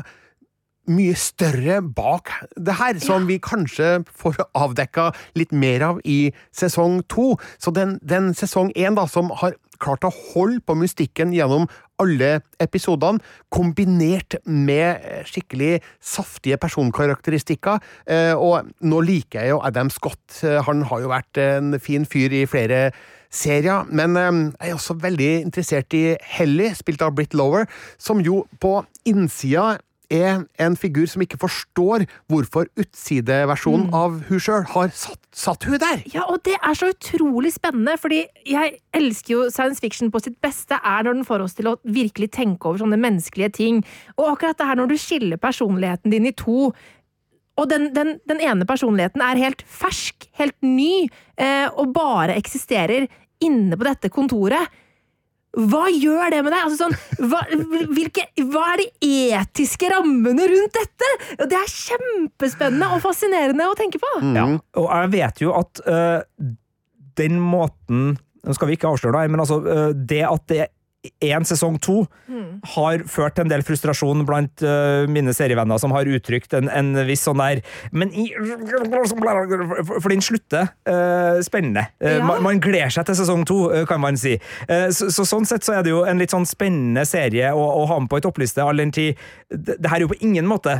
mye 0.91 1.15
større 1.19 1.79
bak 1.85 2.31
det 2.57 2.75
her, 2.79 2.97
som 2.99 3.27
vi 3.29 3.37
kanskje 3.41 4.01
får 4.17 4.41
avdekka 4.57 5.11
litt 5.37 5.53
mer 5.53 5.85
av 5.91 5.99
i 6.03 6.33
sesong 6.55 7.01
to. 7.11 7.35
Så 7.61 7.73
den, 7.75 7.99
den 8.01 8.33
sesong 8.37 8.73
én, 8.75 8.97
da, 8.97 9.05
som 9.07 9.31
har 9.43 9.55
klart 9.81 10.05
å 10.07 10.13
holde 10.33 10.61
på 10.65 10.75
mystikken 10.79 11.33
gjennom 11.35 11.67
alle 12.01 12.39
episodene, 12.61 13.21
kombinert 13.53 14.39
med 14.45 15.03
skikkelig 15.29 15.79
saftige 16.01 16.59
personkarakteristikker. 16.61 17.81
Eh, 18.09 18.33
og 18.33 18.71
nå 18.81 19.01
liker 19.05 19.41
jeg 19.41 19.53
jo 19.53 19.61
Adam 19.65 19.91
Scott. 19.93 20.23
Eh, 20.43 20.59
han 20.65 20.85
har 20.89 21.03
jo 21.03 21.11
vært 21.11 21.41
en 21.41 21.75
fin 21.81 22.07
fyr 22.09 22.33
i 22.41 22.47
flere 22.49 22.89
serier, 23.31 23.87
men 23.93 24.17
eh, 24.19 24.31
jeg 24.57 24.73
er 24.73 24.79
også 24.79 24.97
veldig 25.01 25.31
interessert 25.45 25.97
i 25.97 26.05
Helly, 26.37 26.71
spilt 26.77 27.05
av 27.05 27.13
Britt 27.17 27.37
Lower, 27.37 27.69
som 28.01 28.23
jo 28.23 28.43
på 28.61 28.79
innsida 29.07 29.77
er 30.11 30.43
en 30.61 30.75
figur 30.79 31.07
som 31.09 31.23
ikke 31.23 31.39
forstår 31.41 32.05
hvorfor 32.31 32.67
utsideversjonen 32.79 33.87
mm. 33.89 33.97
av 33.97 34.17
hun 34.27 34.43
sjøl 34.43 34.65
har 34.73 34.93
satt, 34.95 35.21
satt 35.31 35.67
hun 35.69 35.79
der. 35.81 36.03
Ja, 36.13 36.27
og 36.27 36.43
det 36.47 36.57
er 36.59 36.77
så 36.77 36.91
utrolig 36.91 37.53
spennende, 37.55 37.97
fordi 38.01 38.25
jeg 38.49 38.79
elsker 38.97 39.35
jo 39.35 39.49
science 39.53 39.83
fiction 39.83 40.11
på 40.11 40.21
sitt 40.23 40.39
beste 40.43 40.77
er 40.77 41.07
når 41.07 41.19
den 41.19 41.27
får 41.27 41.45
oss 41.45 41.57
til 41.57 41.71
å 41.71 41.77
virkelig 41.87 42.31
tenke 42.35 42.69
over 42.69 42.83
sånne 42.83 42.99
menneskelige 43.01 43.53
ting. 43.61 43.83
Og 44.17 44.33
akkurat 44.33 44.59
det 44.59 44.69
her 44.69 44.81
når 44.81 44.91
du 44.91 44.97
skiller 45.01 45.41
personligheten 45.41 46.13
din 46.13 46.27
i 46.29 46.35
to, 46.35 46.71
og 47.59 47.67
den, 47.69 47.89
den, 47.95 48.15
den 48.29 48.39
ene 48.41 48.65
personligheten 48.67 49.21
er 49.23 49.39
helt 49.39 49.65
fersk, 49.67 50.29
helt 50.39 50.55
ny, 50.65 51.07
eh, 51.37 51.67
og 51.69 51.91
bare 51.95 52.37
eksisterer 52.39 53.09
inne 53.43 53.77
på 53.77 53.87
dette 53.87 54.11
kontoret. 54.13 54.71
Hva 55.51 55.83
gjør 55.91 56.31
det 56.31 56.39
med 56.45 56.53
deg? 56.53 56.63
Altså 56.63 56.85
sånn, 56.85 57.27
hva, 57.27 57.41
hvilke, 57.91 58.23
hva, 58.53 58.69
er 58.71 58.83
de 58.83 59.15
etiske 59.35 59.89
rammene 59.91 60.47
rundt 60.47 60.77
dette? 60.77 61.09
Det 61.43 61.57
er 61.59 61.73
kjempespennende 61.73 62.87
og 62.95 63.03
fascinerende 63.03 63.67
å 63.67 63.75
tenke 63.75 63.99
på. 63.99 64.11
Mm. 64.23 64.35
Ja, 64.37 64.45
og 64.79 64.87
jeg 64.87 65.11
vet 65.17 65.43
jo 65.43 65.55
at 65.59 65.83
uh, 65.87 66.19
den 67.19 67.39
måten 67.43 68.13
Nå 68.41 68.55
skal 68.57 68.71
vi 68.71 68.73
ikke 68.73 68.89
avsløre 68.89 69.19
det, 69.21 69.29
men 69.29 69.43
altså, 69.43 69.59
uh, 69.61 69.91
det 69.93 70.23
at 70.25 70.47
det 70.49 70.63
én 71.01 71.45
sesong 71.49 71.79
to 71.81 72.03
mm. 72.29 72.61
har 72.75 73.01
ført 73.09 73.33
til 73.33 73.47
en 73.47 73.49
del 73.49 73.63
frustrasjon 73.65 74.21
blant 74.27 74.61
uh, 74.61 75.07
mine 75.09 75.33
serievenner 75.33 75.79
som 75.81 75.93
har 75.95 76.05
uttrykt 76.05 76.53
en, 76.53 76.69
en 76.69 76.93
viss 77.07 77.23
sånn 77.25 77.41
der 77.41 77.63
Men 77.89 78.11
i 78.13 78.27
For 78.37 80.11
den 80.11 80.21
slutter 80.21 80.69
uh, 80.85 81.41
spennende. 81.41 81.87
Uh, 81.97 82.19
ja. 82.19 82.25
man, 82.25 82.43
man, 82.45 82.61
gleder 82.61 82.93
seg 82.93 83.07
til 83.09 83.17
sesong 83.17 83.45
to, 83.49 83.57
kan 83.89 84.01
man 84.03 84.19
si. 84.19 84.35
Så, 84.93 85.07
så, 85.13 85.23
sånn 85.25 85.47
sett 85.49 85.65
så 85.65 85.79
er 85.79 85.85
det 85.85 85.93
jo 85.93 86.03
en 86.05 86.19
litt 86.21 86.33
sånn 86.33 86.45
spennende 86.45 87.01
serie 87.09 87.49
å, 87.57 87.63
å 87.81 87.87
ha 87.89 87.97
med 88.03 88.11
på 88.11 88.19
ei 88.19 88.23
toppliste, 88.23 88.61
all 88.61 88.77
den 88.77 88.91
tid 88.93 89.17
det, 89.49 89.79
det, 89.79 89.89
her 89.89 89.97
er 89.97 90.05
jo 90.05 90.11
på 90.11 90.19
ingen 90.23 90.45
måte 90.47 90.75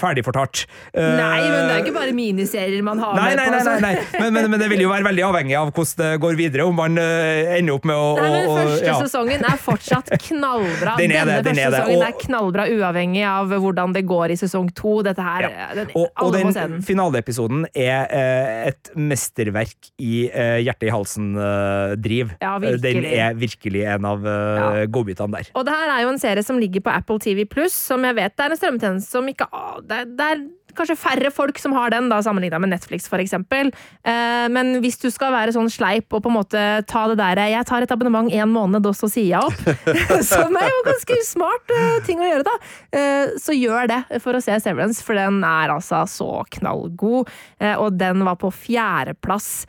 ferdigfortalt. 0.00 0.62
nei, 0.94 1.42
men 1.42 1.66
det 1.66 1.74
er 1.74 1.82
ikke 1.82 1.96
bare 1.96 2.14
miniserier 2.16 2.84
man 2.86 3.00
har 3.02 3.16
nei, 3.18 3.26
med 3.32 3.40
nei, 3.40 3.48
på. 3.48 3.56
Nei, 3.56 3.64
nei, 3.66 3.92
nei. 3.96 4.22
Men, 4.22 4.30
men, 4.36 4.50
men, 4.52 4.62
det 4.62 4.70
vil 4.72 4.84
jo 4.86 4.92
være 4.92 5.08
veldig 5.08 5.26
avhengig 5.26 5.58
av 5.58 5.72
hvordan 5.72 6.02
det 6.02 6.22
går 6.22 6.38
videre, 6.38 6.68
om 6.68 6.78
man 6.78 6.96
ender 7.00 7.74
opp 7.74 7.88
med 7.88 7.98
å, 7.98 8.08
nei, 8.20 8.30
men 8.30 8.54
Første 8.56 8.86
ja. 8.86 8.96
sesongen 9.02 9.46
er 9.46 9.55
er 9.56 9.62
fortsatt 9.62 10.12
knallbra. 10.28 10.96
Den 11.00 11.14
er 11.14 11.26
Denne 11.26 11.38
det, 11.40 11.48
den 11.48 11.58
første 11.58 11.66
er 11.66 11.76
sesongen 11.76 12.06
er 12.06 12.16
knallbra, 12.20 12.66
uavhengig 12.76 13.24
av 13.28 13.54
hvordan 13.64 13.96
det 13.96 14.04
går 14.08 14.34
i 14.34 14.38
sesong 14.40 14.70
to. 14.76 14.94
Dette 15.06 15.24
her, 15.24 15.48
ja. 15.50 15.68
den, 15.76 15.92
og, 15.98 16.08
og 16.22 16.36
den 16.36 16.80
finaleepisoden 16.86 17.66
er 17.72 18.06
eh, 18.14 18.70
et 18.72 18.92
mesterverk 18.96 19.90
i 20.02 20.26
eh, 20.28 20.58
hjerte 20.64 20.88
i 20.88 20.92
halsen-driv. 20.94 22.36
Eh, 22.36 22.46
ja, 22.46 22.56
den 22.86 23.08
er 23.10 23.38
virkelig 23.38 23.86
en 23.96 24.08
av 24.08 24.26
eh, 24.30 24.84
godbitene 24.92 25.40
der. 25.40 25.50
Og 25.56 25.66
det 25.68 25.74
her 25.76 25.94
er 25.96 26.04
jo 26.04 26.12
en 26.14 26.22
serie 26.22 26.46
som 26.46 26.60
ligger 26.62 26.84
på 26.86 26.94
Apple 26.94 27.20
TV 27.22 27.44
Pluss, 27.48 27.76
som 27.76 28.04
jeg 28.06 28.18
vet 28.18 28.36
det 28.36 28.46
er 28.46 28.54
en 28.54 28.60
strømmetjeneste 28.60 29.18
som 29.18 29.28
ikke 29.30 29.48
å, 29.50 29.80
det, 29.86 30.04
det 30.16 30.30
er 30.34 30.46
kanskje 30.78 30.98
færre 31.00 31.30
folk 31.34 31.58
som 31.60 31.74
har 31.76 31.92
den, 31.94 32.10
da, 32.12 32.20
sammenligna 32.24 32.60
med 32.62 32.72
Netflix 32.74 33.08
f.eks. 33.10 33.34
Eh, 33.36 34.46
men 34.52 34.76
hvis 34.84 35.00
du 35.02 35.08
skal 35.12 35.34
være 35.34 35.54
sånn 35.56 35.70
sleip 35.72 36.12
og 36.12 36.24
på 36.24 36.32
en 36.32 36.38
måte 36.38 36.64
ta 36.88 37.06
det 37.10 37.18
der 37.20 37.42
Jeg 37.50 37.68
tar 37.68 37.84
et 37.84 37.92
abonnement 37.92 38.30
én 38.32 38.50
måned, 38.50 38.86
og 38.86 38.96
så 38.96 39.10
sier 39.12 39.36
jeg 39.36 39.42
opp. 39.42 39.62
som 40.32 40.56
er 40.58 40.70
jo 40.70 40.84
ganske 40.90 41.20
smart 41.28 41.74
eh, 41.74 41.98
ting 42.06 42.22
å 42.22 42.28
gjøre, 42.28 42.46
da. 42.46 42.56
eh, 42.96 43.36
så 43.42 43.56
gjør 43.56 43.92
det 43.92 44.02
for 44.24 44.36
å 44.36 44.42
se 44.44 44.56
Severance, 44.62 45.02
for 45.04 45.18
den 45.18 45.42
er 45.46 45.74
altså 45.74 46.04
så 46.10 46.30
knallgod. 46.58 47.30
Uh, 47.60 47.74
og 47.80 47.96
den 47.98 48.24
var 48.26 48.38
på 48.40 48.50
fjerdeplass 48.52 49.66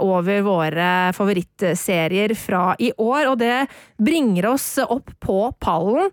over 0.00 0.42
våre 0.44 0.88
favorittserier 1.16 2.34
fra 2.38 2.74
i 2.78 2.90
år, 3.00 3.30
og 3.30 3.38
det 3.40 3.64
bringer 3.96 4.50
oss 4.52 4.66
opp 4.82 5.10
på 5.24 5.38
pallen. 5.62 6.10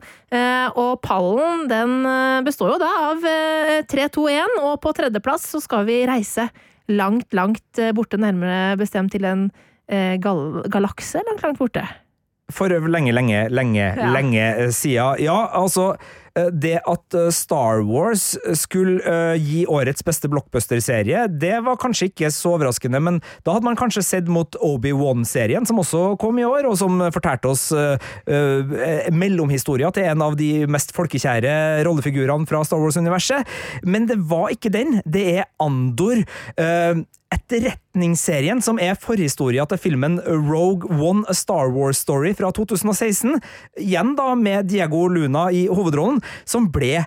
Og 0.77 0.93
pallen 1.03 1.67
den 1.67 1.97
består 2.47 2.75
jo 2.75 2.79
da 2.81 2.91
av 3.09 3.27
3-2-1, 3.91 4.57
og 4.63 4.79
på 4.83 4.95
tredjeplass 4.95 5.49
så 5.51 5.61
skal 5.63 5.87
vi 5.89 5.99
reise 6.07 6.47
langt, 6.87 7.27
langt 7.35 7.83
borte, 7.97 8.19
nærmere 8.21 8.77
bestemt 8.79 9.11
til 9.15 9.27
en 9.27 9.49
gal 9.87 10.63
galakse 10.71 11.19
langt, 11.27 11.43
langt 11.43 11.59
borte 11.59 11.83
for 12.53 12.71
lenge, 12.71 13.11
lenge, 13.11 13.47
lenge, 13.51 13.83
ja. 13.83 14.13
lenge 14.13 14.45
eh, 14.55 14.71
siden. 14.71 15.19
Ja, 15.19 15.35
altså 15.51 15.89
eh, 16.37 16.47
det 16.53 16.77
at 16.87 17.17
eh, 17.17 17.29
Star 17.35 17.81
Wars 17.83 18.37
skulle 18.55 19.35
gi 19.35 19.65
årets 19.67 20.05
beste 20.07 20.29
blockbuster-serie, 20.31 21.25
det 21.27 21.57
var 21.65 21.79
kanskje 21.81 22.07
ikke 22.11 22.31
så 22.31 22.55
overraskende, 22.55 23.01
men 23.03 23.19
da 23.43 23.55
hadde 23.55 23.67
man 23.67 23.79
kanskje 23.79 24.05
sett 24.05 24.31
mot 24.31 24.55
Obi-Wan-serien, 24.63 25.67
som 25.67 25.81
også 25.83 26.15
kom 26.21 26.39
i 26.39 26.47
år, 26.47 26.69
og 26.69 26.77
som 26.79 27.01
fortalte 27.13 27.51
oss 27.51 27.67
uh, 27.75 27.99
uh, 28.29 28.77
mellomhistoria 29.11 29.91
til 29.93 30.07
en 30.07 30.23
av 30.23 30.37
de 30.39 30.65
mest 30.71 30.95
folkekjære 30.95 31.83
rollefigurene 31.87 32.47
fra 32.49 32.63
Star 32.67 32.81
Wars-universet. 32.81 33.47
Men 33.83 34.07
det 34.09 34.19
var 34.29 34.53
ikke 34.55 34.71
den. 34.73 35.01
Det 35.05 35.27
er 35.35 35.49
Andor. 35.63 36.23
Uh, 36.55 37.03
Etterretningsserien, 37.33 38.61
som 38.63 38.79
er 38.79 38.95
forhistoria 38.99 39.65
til 39.67 39.79
filmen 39.81 40.19
Rogue 40.23 40.87
One 40.95 41.25
A 41.27 41.35
Star 41.35 41.71
Wars 41.75 41.99
Story 42.05 42.31
fra 42.37 42.53
2016, 42.55 43.39
igjen 43.83 44.13
da 44.15 44.31
med 44.39 44.69
Diego 44.71 45.07
Luna 45.11 45.49
i 45.51 45.65
hovedrollen, 45.67 46.21
som 46.47 46.69
ble 46.71 47.03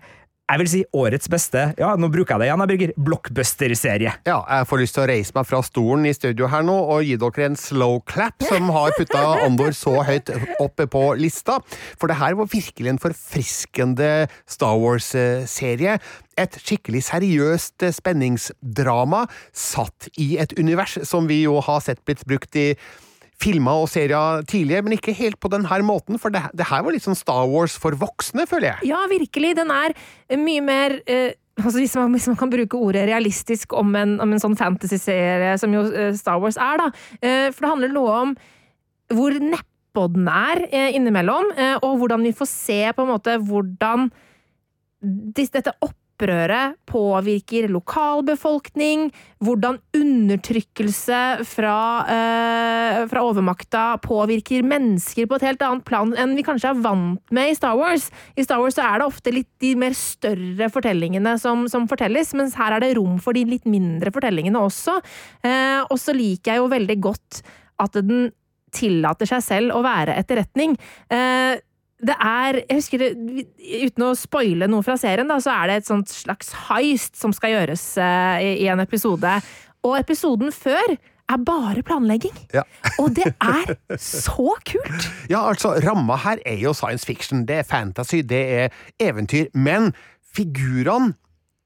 jeg 0.51 0.61
vil 0.61 0.71
si 0.71 0.81
årets 0.99 1.31
beste 1.31 1.61
ja, 1.79 1.93
nå 1.95 2.09
bruker 2.11 2.35
jeg 2.35 2.43
det 2.43 2.49
igjen, 2.49 2.65
Birger, 2.71 2.93
blockbuster-serie. 2.99 4.15
Ja, 4.27 4.39
jeg 4.43 4.67
får 4.67 4.81
lyst 4.83 4.97
til 4.97 5.05
å 5.05 5.09
reise 5.11 5.35
meg 5.37 5.47
fra 5.47 5.61
stolen 5.67 6.09
i 6.11 6.15
studio 6.17 6.49
her 6.51 6.65
nå 6.67 6.75
og 6.95 7.05
gi 7.07 7.15
dere 7.21 7.47
en 7.47 7.59
slow 7.59 8.01
clap, 8.11 8.43
som 8.49 8.71
har 8.75 8.95
putta 8.99 9.23
Andor 9.45 9.75
så 9.77 10.01
høyt 10.07 10.33
oppe 10.63 10.89
på 10.91 11.05
lista. 11.21 11.61
For 12.01 12.11
det 12.11 12.19
her 12.19 12.35
var 12.39 12.51
virkelig 12.51 12.95
en 12.95 13.03
forfriskende 13.03 14.11
Star 14.51 14.81
Wars-serie 14.81 15.99
et 16.41 16.57
skikkelig 16.57 17.05
seriøst 17.11 17.85
spenningsdrama 17.95 19.27
satt 19.57 20.09
i 20.21 20.33
et 20.41 20.55
univers 20.59 20.99
som 21.07 21.29
vi 21.31 21.43
jo 21.45 21.59
har 21.65 21.83
sett 21.85 22.03
blitt 22.07 22.27
brukt 22.29 22.57
i 22.59 22.73
filmer 23.41 23.85
og 23.85 23.91
serier 23.91 24.45
tidligere, 24.49 24.85
men 24.87 24.97
ikke 24.97 25.17
helt 25.17 25.41
på 25.41 25.51
denne 25.53 25.81
måten, 25.87 26.19
for 26.21 26.33
det, 26.35 26.43
det 26.57 26.69
her 26.69 26.85
var 26.85 26.95
litt 26.95 27.07
sånn 27.07 27.19
Star 27.19 27.47
Wars 27.51 27.77
for 27.81 27.97
voksne, 27.99 28.47
føler 28.51 28.75
jeg. 28.75 28.91
Ja, 28.93 29.05
virkelig. 29.11 29.55
Den 29.59 29.73
er 29.75 29.97
mye 30.39 30.65
mer 30.65 30.99
eh, 31.11 31.33
altså 31.61 31.81
hvis, 31.81 31.97
man, 31.99 32.15
hvis, 32.15 32.29
man, 32.31 32.39
kan 32.41 32.53
bruke 32.53 32.79
ordet 32.79 33.07
realistisk 33.11 33.75
om 33.77 33.95
en, 33.99 34.19
om 34.23 34.33
en 34.33 34.43
sånn 34.43 34.59
fantasy-serie 34.59 35.57
som 35.61 35.75
jo 35.75 35.85
eh, 35.91 36.13
Star 36.19 36.41
Wars 36.43 36.61
er, 36.61 36.81
da. 36.81 36.89
Eh, 37.21 37.47
for 37.53 37.65
det 37.65 37.75
handler 37.75 37.95
noe 37.97 38.17
om 38.25 38.35
hvor 39.11 39.35
neppå 39.43 40.07
den 40.15 40.29
er 40.31 40.65
eh, 40.71 40.91
innimellom, 40.97 41.53
eh, 41.57 41.77
og 41.81 42.03
hvordan 42.03 42.27
vi 42.27 42.35
får 42.37 42.51
se 42.51 42.83
på 42.95 43.07
en 43.07 43.15
måte 43.15 43.39
hvordan 43.43 44.11
dette 45.01 45.73
opp 45.81 45.97
opprøret 46.21 46.77
påvirker 46.91 47.69
lokalbefolkning, 47.73 49.09
hvordan 49.41 49.79
undertrykkelse 49.97 51.21
eh, 51.41 51.45
fra, 51.49 51.77
overmakta 53.31 53.85
påvirker 54.05 54.67
mennesker 54.67 55.29
på 55.31 55.39
et 55.39 55.47
helt 55.49 55.63
annet 55.67 55.87
plan 55.89 56.13
enn 56.19 56.35
vi 56.39 56.45
kanskje 56.47 56.73
er 56.73 56.83
vant 56.85 57.35
med 57.35 57.53
i 57.53 57.57
Star 57.57 57.79
Wars. 57.79 58.09
I 58.37 58.45
Star 58.47 58.61
Wars 58.63 58.79
er 58.81 59.01
det 59.01 59.09
ofte 59.09 59.35
litt 59.35 59.51
de 59.63 59.73
mer 59.79 59.97
større 59.97 60.71
fortellingene 60.73 61.37
som, 61.41 61.67
som 61.71 61.89
fortelles, 61.91 62.35
mens 62.39 62.59
her 62.59 62.77
er 62.77 62.85
det 62.85 62.95
rom 62.99 63.19
for 63.23 63.37
de 63.37 63.47
litt 63.49 63.67
mindre 63.71 64.13
fortellingene 64.15 64.61
også. 64.61 64.99
Eh, 65.47 65.81
og 65.87 65.97
så 66.01 66.15
liker 66.17 66.55
jeg 66.55 66.63
jo 66.63 66.71
veldig 66.75 67.01
godt 67.07 67.43
at 67.81 67.99
den 68.05 68.31
tillater 68.75 69.29
seg 69.29 69.43
selv 69.43 69.75
å 69.75 69.83
være 69.85 70.15
etterretning. 70.21 70.77
Eh, 71.11 71.57
det 72.01 72.17
er 72.17 72.63
Jeg 72.63 72.79
husker 72.79 73.03
det, 73.03 73.11
Uten 73.59 74.07
å 74.07 74.15
spoile 74.17 74.69
noe 74.71 74.85
fra 74.85 74.97
serien, 75.01 75.29
da, 75.29 75.37
så 75.43 75.53
er 75.53 75.69
det 75.69 75.81
et 75.81 76.09
slags 76.09 76.55
heist 76.69 77.19
som 77.21 77.35
skal 77.37 77.55
gjøres 77.55 77.85
i, 78.01 78.55
i, 78.65 78.69
en 78.73 78.81
episode. 78.81 79.35
Og 79.85 79.99
episoden 79.99 80.53
før 80.53 80.97
er 81.31 81.41
bare 81.47 81.85
planlegging. 81.87 82.37
Ja. 82.55 82.65
og 82.99 83.15
det 83.17 83.31
er 83.57 83.75
så 83.97 84.55
kult! 84.67 85.09
Ja, 85.31 85.47
altså, 85.49 85.77
ramma 85.85 86.19
her 86.25 86.43
er 86.47 86.61
jo 86.61 86.75
science 86.77 87.07
fiction. 87.07 87.47
Det 87.49 87.63
er 87.63 87.69
fantasy, 87.69 88.23
det 88.27 88.45
er 88.65 88.69
eventyr. 89.01 89.51
Men 89.55 89.93
figurene 90.35 91.15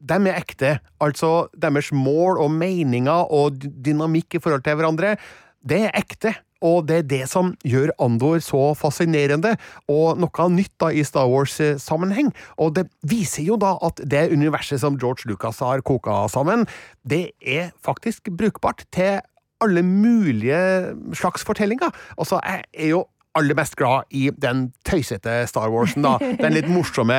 de 0.05 0.17
er 0.29 0.37
ekte. 0.37 0.79
Altså, 1.01 1.47
deres 1.57 1.93
mål 1.93 2.43
og 2.45 2.51
meninger 2.53 3.31
og 3.33 3.63
dynamikk 3.65 4.37
i 4.37 4.43
forhold 4.43 4.65
til 4.67 4.77
hverandre, 4.77 5.17
det 5.65 5.87
er 5.87 5.97
ekte 5.97 6.35
og 6.65 6.87
det 6.89 6.97
er 6.97 7.09
det 7.09 7.25
som 7.29 7.53
gjør 7.67 7.93
Andor 8.03 8.41
så 8.45 8.63
fascinerende, 8.79 9.55
og 9.91 10.21
noe 10.21 10.49
nytt 10.53 10.73
da 10.81 10.89
i 10.89 11.05
Star 11.05 11.29
Wars-sammenheng. 11.29 12.33
Og 12.57 12.75
det 12.79 12.87
viser 13.05 13.45
jo 13.45 13.59
da 13.61 13.75
at 13.85 14.01
det 14.01 14.31
universet 14.33 14.81
som 14.81 14.97
George 15.01 15.29
Lucas 15.29 15.61
har 15.65 15.85
koka 15.85 16.25
sammen, 16.33 16.65
det 17.05 17.37
er 17.41 17.75
faktisk 17.85 18.33
brukbart 18.33 18.87
til 18.95 19.21
alle 19.63 19.83
mulige 19.83 20.95
slags 21.15 21.45
fortellinger. 21.45 21.91
Altså, 22.19 22.41
jeg 22.45 22.65
er 22.75 22.89
jo 22.89 23.05
aller 23.35 23.55
mest 23.59 23.77
glad 23.77 24.07
i 24.11 24.31
den 24.43 24.69
tøysete 24.87 25.47
Star 25.51 25.71
Warsen, 25.73 26.05
da. 26.07 26.19
Den 26.43 26.55
litt 26.55 26.71
morsomme 26.71 27.17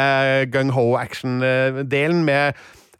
gung-ho-action-delen 0.53 2.23
med 2.27 2.53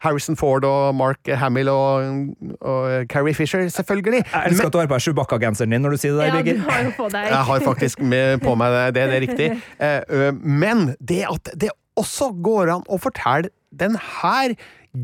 Harrison 0.04 0.36
Ford 0.36 0.64
og 0.68 0.94
Mark 0.94 1.28
Hamill 1.40 1.70
og, 1.72 2.26
og 2.60 3.06
Carrie 3.08 3.34
Fisher, 3.34 3.68
selvfølgelig. 3.72 4.22
Jeg 4.32 4.50
elsker 4.50 4.68
at 4.68 4.74
du 4.74 4.78
har 4.78 4.90
på 4.90 4.98
deg 4.98 5.06
Chewbacca-genseren 5.06 5.72
din 5.72 5.84
når 5.84 5.96
du 5.96 6.02
sier 6.02 6.16
det 6.18 6.26
der, 6.26 6.36
Birger. 6.36 6.60
Ja, 6.60 6.82
du 6.84 7.16
har 7.16 7.30
Jeg 7.30 7.44
har 7.50 7.64
faktisk 7.64 8.04
på 8.44 8.56
meg 8.60 8.76
det, 8.76 8.94
det 8.96 9.06
er 9.06 9.24
riktig. 9.24 9.48
Eh, 9.80 10.26
men 10.42 10.90
det 11.00 11.22
at 11.30 11.52
det 11.56 11.72
også 11.96 12.30
går 12.44 12.74
an 12.76 12.84
å 12.92 13.00
fortelle 13.00 13.48
den 13.72 13.96
her 14.20 14.52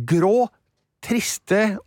grå, 0.09 0.51
triste 1.03 1.79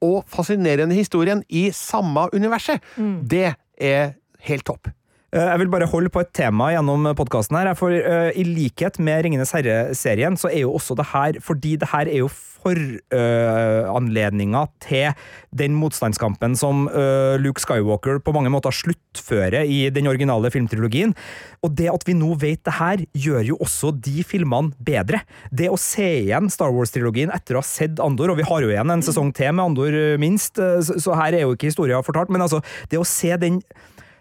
og 0.00 0.24
fascinerende 0.30 0.96
historien 0.96 1.42
i 1.48 1.68
samme 1.76 2.28
universet, 2.34 2.80
mm. 2.96 3.28
det 3.30 3.52
er 3.76 4.16
helt 4.46 4.66
topp. 4.66 4.88
Eh, 5.30 5.46
jeg 5.46 5.60
vil 5.62 5.68
bare 5.70 5.86
holde 5.86 6.10
på 6.10 6.24
et 6.24 6.32
tema 6.34 6.72
gjennom 6.74 7.04
podkasten 7.14 7.54
her. 7.54 7.70
For 7.78 7.94
uh, 7.94 8.34
i 8.34 8.42
likhet 8.46 8.98
med 8.98 9.22
Ringenes 9.24 9.52
herre-serien, 9.54 10.36
så 10.38 10.50
er 10.50 10.60
jo 10.64 10.74
også 10.74 10.94
det 10.98 11.06
her 11.12 11.38
Fordi 11.44 11.76
det 11.78 11.88
her 11.92 12.06
er 12.10 12.18
jo 12.24 12.30
foranledninga 12.60 14.62
uh, 14.66 14.72
til 14.82 15.14
den 15.56 15.74
motstandskampen 15.78 16.56
som 16.58 16.88
uh, 16.90 17.38
Luke 17.40 17.62
Skywalker 17.62 18.18
på 18.20 18.34
mange 18.34 18.50
måter 18.52 18.74
sluttfører 18.74 19.62
i 19.62 19.90
den 19.94 20.10
originale 20.10 20.50
filmtrilogien. 20.50 21.14
Og 21.62 21.78
det 21.78 21.88
at 21.92 22.04
vi 22.08 22.18
nå 22.18 22.34
vet 22.42 22.64
det 22.66 22.74
her, 22.80 22.98
gjør 23.14 23.42
jo 23.52 23.56
også 23.62 23.94
de 24.02 24.26
filmene 24.26 24.74
bedre. 24.82 25.22
Det 25.54 25.70
å 25.70 25.78
se 25.78 26.24
igjen 26.24 26.50
Star 26.50 26.74
Wars-trilogien 26.74 27.30
etter 27.32 27.54
å 27.54 27.62
ha 27.62 27.70
sett 27.70 28.02
Andor, 28.02 28.34
og 28.34 28.42
vi 28.42 28.48
har 28.50 28.66
jo 28.66 28.72
igjen 28.72 28.92
en 28.92 29.06
sesong 29.06 29.30
til 29.36 29.54
med 29.54 29.70
Andor, 29.70 29.92
minst, 30.20 30.58
så 30.58 31.10
her 31.22 31.38
er 31.38 31.46
jo 31.46 31.54
ikke 31.54 31.70
historia 31.70 32.02
fortalt, 32.04 32.34
men 32.34 32.44
altså, 32.44 32.58
det 32.90 32.98
å 33.00 33.08
se 33.08 33.32
den 33.40 33.62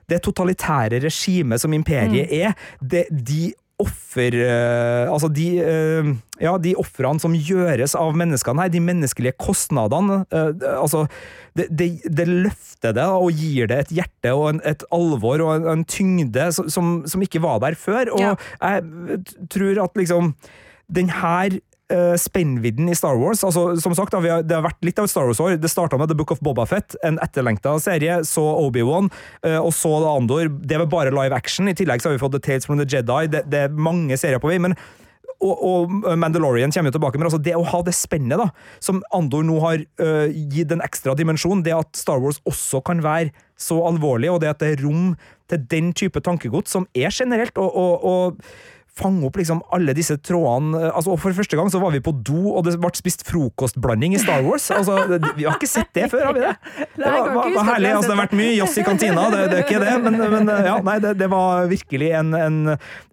det 0.10 0.22
totalitære 0.26 1.01
regimet 1.05 1.62
som 1.62 1.74
imperiet 1.76 2.30
mm. 2.30 2.38
er, 2.41 2.70
det, 2.82 3.07
de 3.10 3.49
offer 3.80 4.36
uh, 4.36 5.07
Altså, 5.12 5.30
de 5.32 5.47
uh, 5.64 6.10
Ja, 6.39 6.55
de 6.62 6.76
ofrene 6.80 7.22
som 7.22 7.36
gjøres 7.36 7.95
av 7.97 8.16
menneskene 8.20 8.66
her, 8.66 8.72
de 8.74 8.84
menneskelige 8.84 9.38
kostnadene 9.39 10.22
uh, 10.34 10.51
Altså, 10.76 11.05
det, 11.57 11.70
det, 11.72 11.89
det, 12.05 12.28
løfter 12.30 12.95
det 12.95 13.07
og 13.07 13.32
gir 13.36 13.70
det 13.72 13.80
et 13.86 13.93
hjerte 14.01 14.34
og 14.36 14.53
en, 14.53 14.64
et 14.68 14.84
alvor 14.95 15.43
og 15.43 15.53
en, 15.57 15.70
en 15.74 15.86
tyngde 15.88 16.51
som, 16.55 17.01
som, 17.10 17.24
ikke 17.26 17.41
var 17.43 17.60
der 17.64 17.76
før. 17.76 18.14
Og 18.16 18.22
ja. 18.22 18.36
jeg 18.62 19.20
tror 19.51 19.82
at 19.84 19.97
liksom 19.99 20.34
den 20.89 21.10
her 21.12 21.57
uh, 21.94 22.16
spennvidden 22.20 22.90
i 22.90 22.96
Star 22.98 23.18
Wars. 23.20 23.44
Altså, 23.44 23.76
som 23.82 23.96
sagt, 23.98 24.14
Det 24.14 24.56
har 24.56 24.66
vært 24.66 24.86
litt 24.86 25.00
av 25.00 25.06
et 25.06 25.14
Star 25.14 25.28
Wars-år. 25.30 25.58
Det 25.62 25.72
starta 25.72 25.98
med 25.98 26.10
The 26.10 26.16
Book 26.16 26.32
of 26.32 26.40
Bobafett, 26.40 26.96
en 27.04 27.20
etterlengta 27.20 27.80
serie. 27.80 28.24
Så 28.24 28.42
Obi-Wan, 28.42 29.12
uh, 29.46 29.60
og 29.60 29.74
så 29.74 29.96
Andor. 30.10 30.50
Det 30.50 30.80
var 30.80 30.86
bare 30.88 31.12
live 31.12 31.36
action. 31.36 31.68
I 31.68 31.76
tillegg 31.76 32.02
så 32.02 32.10
har 32.10 32.18
vi 32.18 32.24
fått 32.24 32.38
The 32.38 32.40
Tales 32.40 32.66
from 32.66 32.80
the 32.80 32.88
Jedi. 32.88 33.28
Det, 33.28 33.46
det 33.50 33.68
er 33.68 33.70
mange 33.70 34.18
serier 34.18 34.42
på 34.42 34.52
vei. 34.52 34.60
men 34.60 34.78
og, 35.40 35.62
og, 35.64 35.94
Mandalorian 36.20 36.72
kommer 36.74 36.92
jo 36.92 36.98
tilbake, 36.98 37.20
men 37.20 37.30
altså 37.30 37.40
det 37.40 37.54
å 37.56 37.64
ha 37.72 37.80
det 37.88 37.94
spennet 37.96 38.42
da, 38.42 38.50
som 38.84 39.00
Andor 39.16 39.46
nå 39.48 39.60
har 39.64 39.84
uh, 40.02 40.28
gitt 40.52 40.74
en 40.76 40.84
ekstra 40.84 41.16
dimensjon, 41.16 41.64
det 41.64 41.76
at 41.78 41.96
Star 41.96 42.20
Wars 42.20 42.42
også 42.50 42.82
kan 42.84 43.04
være 43.06 43.32
så 43.60 43.80
alvorlig, 43.88 44.32
og 44.34 44.42
det 44.44 44.52
at 44.52 44.60
det 44.64 44.74
er 44.74 44.84
rom 44.84 45.14
til 45.50 45.64
den 45.72 45.94
type 45.96 46.20
tankegods 46.26 46.76
som 46.76 46.88
er 46.92 47.14
generelt, 47.16 47.56
og, 47.60 47.72
og, 47.72 48.04
og 48.04 48.79
fange 49.00 49.26
opp 49.28 49.38
liksom 49.40 49.62
alle 49.76 49.94
disse 49.98 50.18
trådene. 50.26 50.78
Eh, 50.80 50.96
altså, 50.96 51.16
For 51.20 51.36
første 51.36 51.58
gang 51.60 51.72
så 51.72 51.82
var 51.82 51.94
vi 51.96 52.02
på 52.04 52.14
do, 52.26 52.56
og 52.56 52.66
det 52.68 52.76
ble 52.82 52.92
spist 52.98 53.26
frokostblanding 53.28 54.16
i 54.16 54.22
Star 54.22 54.44
Wars. 54.46 54.70
Altså, 54.74 55.02
det, 55.10 55.22
vi 55.38 55.48
har 55.48 55.58
ikke 55.58 55.70
sett 55.70 55.92
det 55.96 56.10
før, 56.12 56.30
har 56.30 56.38
vi 56.38 56.44
det? 56.46 56.56
Det 57.00 57.06
var, 57.06 57.30
var, 57.36 57.52
var 57.56 57.70
herlig. 57.74 57.94
altså 57.96 58.10
Det 58.10 58.16
har 58.16 58.22
vært 58.24 58.38
mye 58.40 58.56
jazz 58.58 58.78
i 58.80 58.86
kantina, 58.88 59.28
det, 59.34 59.44
det, 59.52 59.60
er 59.60 59.68
ikke 59.68 59.82
det, 59.84 59.96
men, 60.06 60.20
men 60.36 60.52
ja, 60.66 60.76
nei, 60.86 60.98
det, 61.04 61.14
det, 61.20 61.30
var 61.32 61.70
virkelig 61.70 62.12
en, 62.20 62.34
en, 62.38 62.60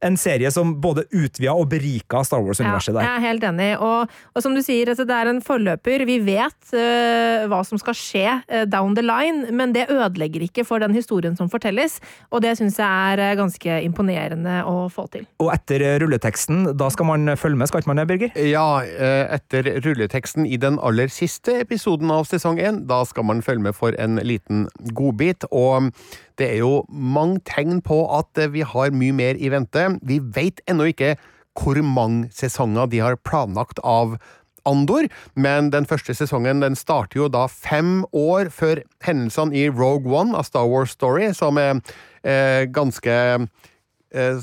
en, 0.09 0.19
serie 0.21 0.51
som 0.55 0.75
både 0.83 1.05
utvida 1.15 1.55
og 1.55 1.69
berika 1.71 2.23
Star 2.27 2.43
Wars-universet 2.45 2.97
der. 2.97 3.05
Ja, 3.05 3.17
jeg 3.17 3.23
er 3.23 3.27
helt 3.29 3.47
enig, 3.51 3.71
og, 3.85 4.17
og 4.35 4.45
som 4.45 4.57
du 4.57 4.63
sier, 4.65 4.91
altså, 4.93 5.07
det 5.09 5.17
er 5.17 5.31
en 5.31 5.43
forløper. 5.45 6.07
Vi 6.09 6.19
vet 6.27 6.73
uh, 6.73 7.47
hva 7.51 7.61
som 7.67 7.81
skal 7.81 7.97
skje 7.99 8.25
uh, 8.41 8.65
down 8.71 8.97
the 8.99 9.05
line, 9.05 9.53
men 9.57 9.75
det 9.77 9.89
ødelegger 9.93 10.47
ikke 10.49 10.67
for 10.67 10.83
den 10.83 10.97
historien 10.97 11.37
som 11.39 11.51
fortelles, 11.53 11.99
og 12.31 12.43
det 12.45 12.57
syns 12.59 12.81
jeg 12.81 13.21
er 13.21 13.39
ganske 13.39 13.81
imponerende 13.87 14.63
å 14.67 14.87
få 14.93 15.07
til. 15.13 15.27
Og 15.43 15.53
etter 15.55 15.66
etter 15.67 15.99
rulleteksten. 16.01 16.77
Da 16.79 16.89
skal 16.91 17.07
man 17.07 17.37
følge 17.37 17.59
med, 17.59 17.67
skal 17.67 17.83
ikke 17.83 17.91
man 17.91 17.99
det, 17.99 18.07
Birger? 18.09 18.31
Ja, 18.39 18.83
eh, 18.83 19.35
etter 19.35 19.81
rulleteksten 19.83 20.47
i 20.47 20.57
den 20.57 20.79
aller 20.79 21.09
siste 21.11 21.61
episoden 21.61 22.11
av 22.11 22.27
sesong 22.27 22.59
én, 22.59 22.87
da 22.87 23.03
skal 23.05 23.25
man 23.27 23.43
følge 23.43 23.63
med 23.63 23.75
for 23.75 23.95
en 23.99 24.17
liten 24.23 24.69
godbit. 24.95 25.45
Og 25.51 25.91
det 26.39 26.53
er 26.53 26.59
jo 26.63 26.85
mange 26.89 27.41
tegn 27.45 27.83
på 27.83 28.05
at 28.15 28.31
vi 28.53 28.63
har 28.63 28.95
mye 28.95 29.13
mer 29.13 29.35
i 29.35 29.51
vente. 29.51 29.99
Vi 30.03 30.21
veit 30.21 30.63
ennå 30.71 30.93
ikke 30.93 31.17
hvor 31.57 31.81
mange 31.83 32.29
sesonger 32.31 32.87
de 32.87 33.01
har 33.01 33.17
planlagt 33.17 33.81
av 33.83 34.19
Andor, 34.67 35.07
men 35.39 35.71
den 35.71 35.87
første 35.87 36.15
sesongen 36.15 36.61
den 36.61 36.75
starter 36.75 37.21
jo 37.21 37.29
da 37.31 37.47
fem 37.47 38.05
år 38.11 38.51
før 38.51 38.83
hendelsene 39.07 39.55
i 39.55 39.69
Rogue 39.71 40.11
One 40.11 40.35
av 40.35 40.43
Star 40.49 40.67
Wars 40.67 40.91
Story, 40.91 41.31
som 41.39 41.59
er 41.63 41.79
eh, 42.27 42.67
ganske 42.67 43.47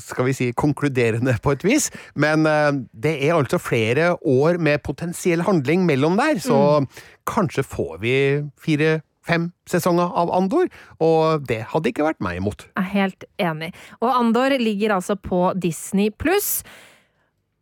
skal 0.02 0.28
vi 0.28 0.36
si, 0.36 0.50
konkluderende 0.52 1.36
på 1.42 1.54
et 1.56 1.64
vis. 1.64 1.90
Men 2.14 2.46
eh, 2.46 2.70
det 2.92 3.16
er 3.24 3.34
altså 3.36 3.58
flere 3.62 4.14
år 4.20 4.60
med 4.62 4.84
potensiell 4.84 5.44
handling 5.46 5.86
mellom 5.88 6.18
der, 6.20 6.38
så 6.42 6.60
mm. 6.84 6.88
kanskje 7.30 7.66
får 7.66 7.98
vi 8.04 8.14
fire 8.60 9.00
fem 9.24 9.48
sesonger 9.70 10.10
av 10.20 10.32
Andor, 10.36 10.68
og 11.02 11.46
det 11.48 11.62
hadde 11.70 11.90
ikke 11.90 12.04
vært 12.04 12.20
meg 12.24 12.42
imot. 12.42 12.66
Jeg 12.74 12.82
er 12.82 12.90
helt 12.92 13.28
enig. 13.40 13.70
Og 14.02 14.10
Andor 14.12 14.52
ligger 14.60 14.98
altså 14.98 15.16
på 15.16 15.46
Disney 15.56 16.12
pluss. 16.12 16.58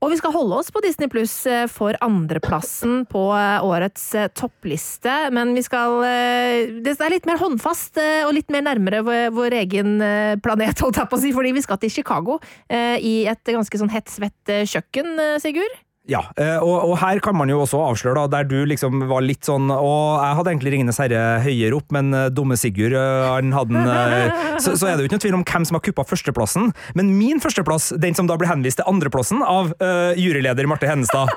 Og 0.03 0.11
vi 0.11 0.19
skal 0.19 0.33
holde 0.35 0.57
oss 0.59 0.73
på 0.75 0.81
Disney 0.83 1.07
Pluss 1.11 1.35
eh, 1.47 1.69
for 1.71 1.95
andreplassen 2.03 3.05
på 3.11 3.23
eh, 3.39 3.63
årets 3.63 4.09
eh, 4.19 4.31
toppliste. 4.35 5.15
Men 5.35 5.55
vi 5.55 5.63
skal 5.63 6.01
Det 6.03 6.97
er 6.97 7.13
litt 7.13 7.29
mer 7.29 7.39
håndfast 7.39 8.01
og 8.27 8.33
litt 8.35 8.51
mer 8.51 8.65
nærmere 8.67 9.03
vår 9.35 9.55
egen 9.61 9.95
planet, 10.43 10.83
holdt 10.83 10.99
jeg 10.99 11.11
på 11.11 11.19
å 11.19 11.23
si, 11.23 11.33
fordi 11.35 11.53
vi 11.55 11.63
skal 11.63 11.79
til 11.83 11.93
Chicago. 11.93 12.39
I 12.71 13.15
et 13.31 13.53
ganske 13.55 13.79
sånn 13.79 13.93
hett, 13.93 14.11
svett 14.11 14.53
kjøkken, 14.73 15.15
Sigurd? 15.43 15.81
Ja, 16.11 16.25
eh, 16.35 16.57
og, 16.59 16.89
og, 16.89 16.97
her 16.99 17.21
kan 17.23 17.37
man 17.39 17.51
jo 17.51 17.61
også 17.63 17.79
avsløre, 17.79 18.25
da, 18.25 18.41
der 18.41 18.47
du 18.51 18.65
liksom 18.67 19.05
var 19.07 19.23
litt 19.23 19.47
sånn 19.47 19.71
Og 19.71 20.19
jeg 20.19 20.35
hadde 20.35 20.51
egentlig 20.51 20.73
Ringenes 20.75 20.99
herre 20.99 21.21
høyere 21.45 21.77
opp, 21.79 21.93
men 21.95 22.11
uh, 22.11 22.25
dumme 22.27 22.57
Sigurd, 22.59 22.97
uh, 22.99 23.29
han 23.37 23.53
hadde 23.55 23.77
den 23.77 23.87
uh, 23.87 24.57
så, 24.59 24.75
så, 24.75 24.89
er 24.89 24.97
det 24.99 25.05
jo 25.05 25.07
ikke 25.07 25.21
noe 25.21 25.23
tvil 25.23 25.37
om 25.39 25.45
hvem 25.47 25.67
som 25.69 25.79
har 25.79 25.85
kuppa 25.87 26.03
førsteplassen. 26.07 26.73
Men 26.99 27.13
min 27.15 27.39
førsteplass, 27.43 27.93
den 28.03 28.19
som 28.19 28.27
da 28.27 28.35
blir 28.39 28.51
henvist 28.51 28.81
til 28.81 28.89
andreplassen 28.91 29.45
av 29.47 29.73
juryleder 30.19 30.67
Marte 30.71 30.87
Hennestad, 30.91 31.31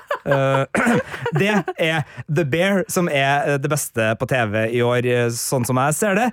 det 1.39 1.51
er 1.81 2.03
The 2.25 2.45
Bear, 2.49 2.83
som 2.91 3.09
er 3.09 3.59
det 3.61 3.71
beste 3.71 4.11
på 4.19 4.27
TV 4.29 4.59
i 4.75 4.81
år, 4.85 5.07
sånn 5.33 5.65
som 5.67 5.79
jeg 5.81 5.97
ser 5.97 6.19
det. 6.19 6.27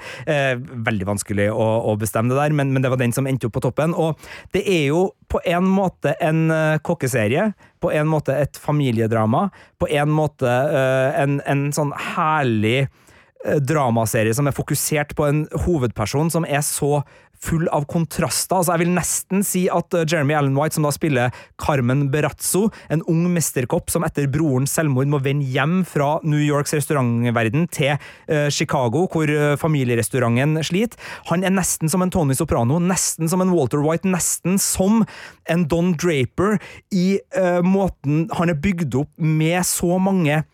veldig 0.89 1.09
vanskelig 1.09 1.49
å, 1.53 1.68
å 1.93 1.97
bestemme 2.01 2.33
det 2.33 2.41
der, 2.41 2.57
men, 2.57 2.74
men, 2.74 2.85
det 2.85 2.93
var 2.93 3.01
den 3.01 3.14
som 3.16 3.28
endte 3.28 3.49
opp 3.49 3.57
på 3.57 3.64
toppen. 3.64 3.97
Og 3.97 4.20
det 4.57 4.64
er 4.68 4.87
jo 4.91 5.07
på 5.33 5.41
en 5.49 5.64
måte 5.64 6.12
en 6.20 6.51
kokkeserie. 6.85 7.53
På 7.83 7.91
en 7.93 8.07
måte 8.07 8.35
et 8.39 8.59
familiedrama, 8.61 9.49
på 9.78 9.89
en 9.91 10.11
måte 10.14 10.47
uh, 10.47 11.11
en, 11.18 11.41
en, 11.51 11.64
sånn 11.74 11.91
herlig 12.14 12.85
uh, 12.87 13.59
dramaserie 13.59 14.35
som 14.39 14.47
er 14.47 14.55
fokusert 14.55 15.16
på 15.18 15.26
en 15.26 15.41
hovedperson 15.64 16.30
som 16.30 16.47
er 16.47 16.62
så 16.66 17.01
full 17.43 17.66
av 17.74 17.86
kontraster. 17.90 18.57
Altså, 18.59 18.74
jeg 18.74 18.84
vil 18.84 18.95
nesten 18.95 19.47
si 19.47 19.64
at 19.72 19.97
uh, 19.97 20.05
Jeremy 20.07 20.36
Allen 20.38 20.57
White, 20.59 20.76
som 20.76 20.86
da 20.86 20.93
spiller 20.95 21.34
Carmen 21.61 22.07
Berazzo, 22.12 22.68
en 22.93 23.05
ung 23.11 23.24
mesterkopp 23.34 23.90
som 23.93 24.07
etter 24.07 24.28
brorens 24.32 24.74
selvmord 24.76 25.11
må 25.11 25.20
vende 25.24 25.49
hjem 25.51 25.80
fra 25.88 26.14
New 26.26 26.40
Yorks 26.43 26.76
restaurantverden 26.76 27.68
til 27.74 27.97
uh, 27.97 28.49
Chicago, 28.53 29.07
hvor 29.12 29.30
uh, 29.30 29.57
familierestauranten 29.61 30.61
sliter. 30.66 30.99
Han 31.30 31.47
er 31.47 31.55
nesten 31.55 31.90
som 31.93 32.05
en 32.05 32.12
Tony 32.12 32.36
Soprano, 32.38 32.78
nesten 32.82 33.30
som 33.30 33.43
en 33.43 33.53
Walter 33.55 33.82
White, 33.82 34.09
nesten 34.11 34.59
som 34.62 35.03
en 35.51 35.66
Don 35.70 35.93
Draper 35.99 36.59
i 36.95 37.18
måten 37.64 38.26
han 38.36 38.53
er 38.53 38.59
bygd 38.59 38.97
opp 39.01 39.11
med 39.22 39.62
så 39.66 39.99
mange 40.03 40.34
eh, 40.38 40.47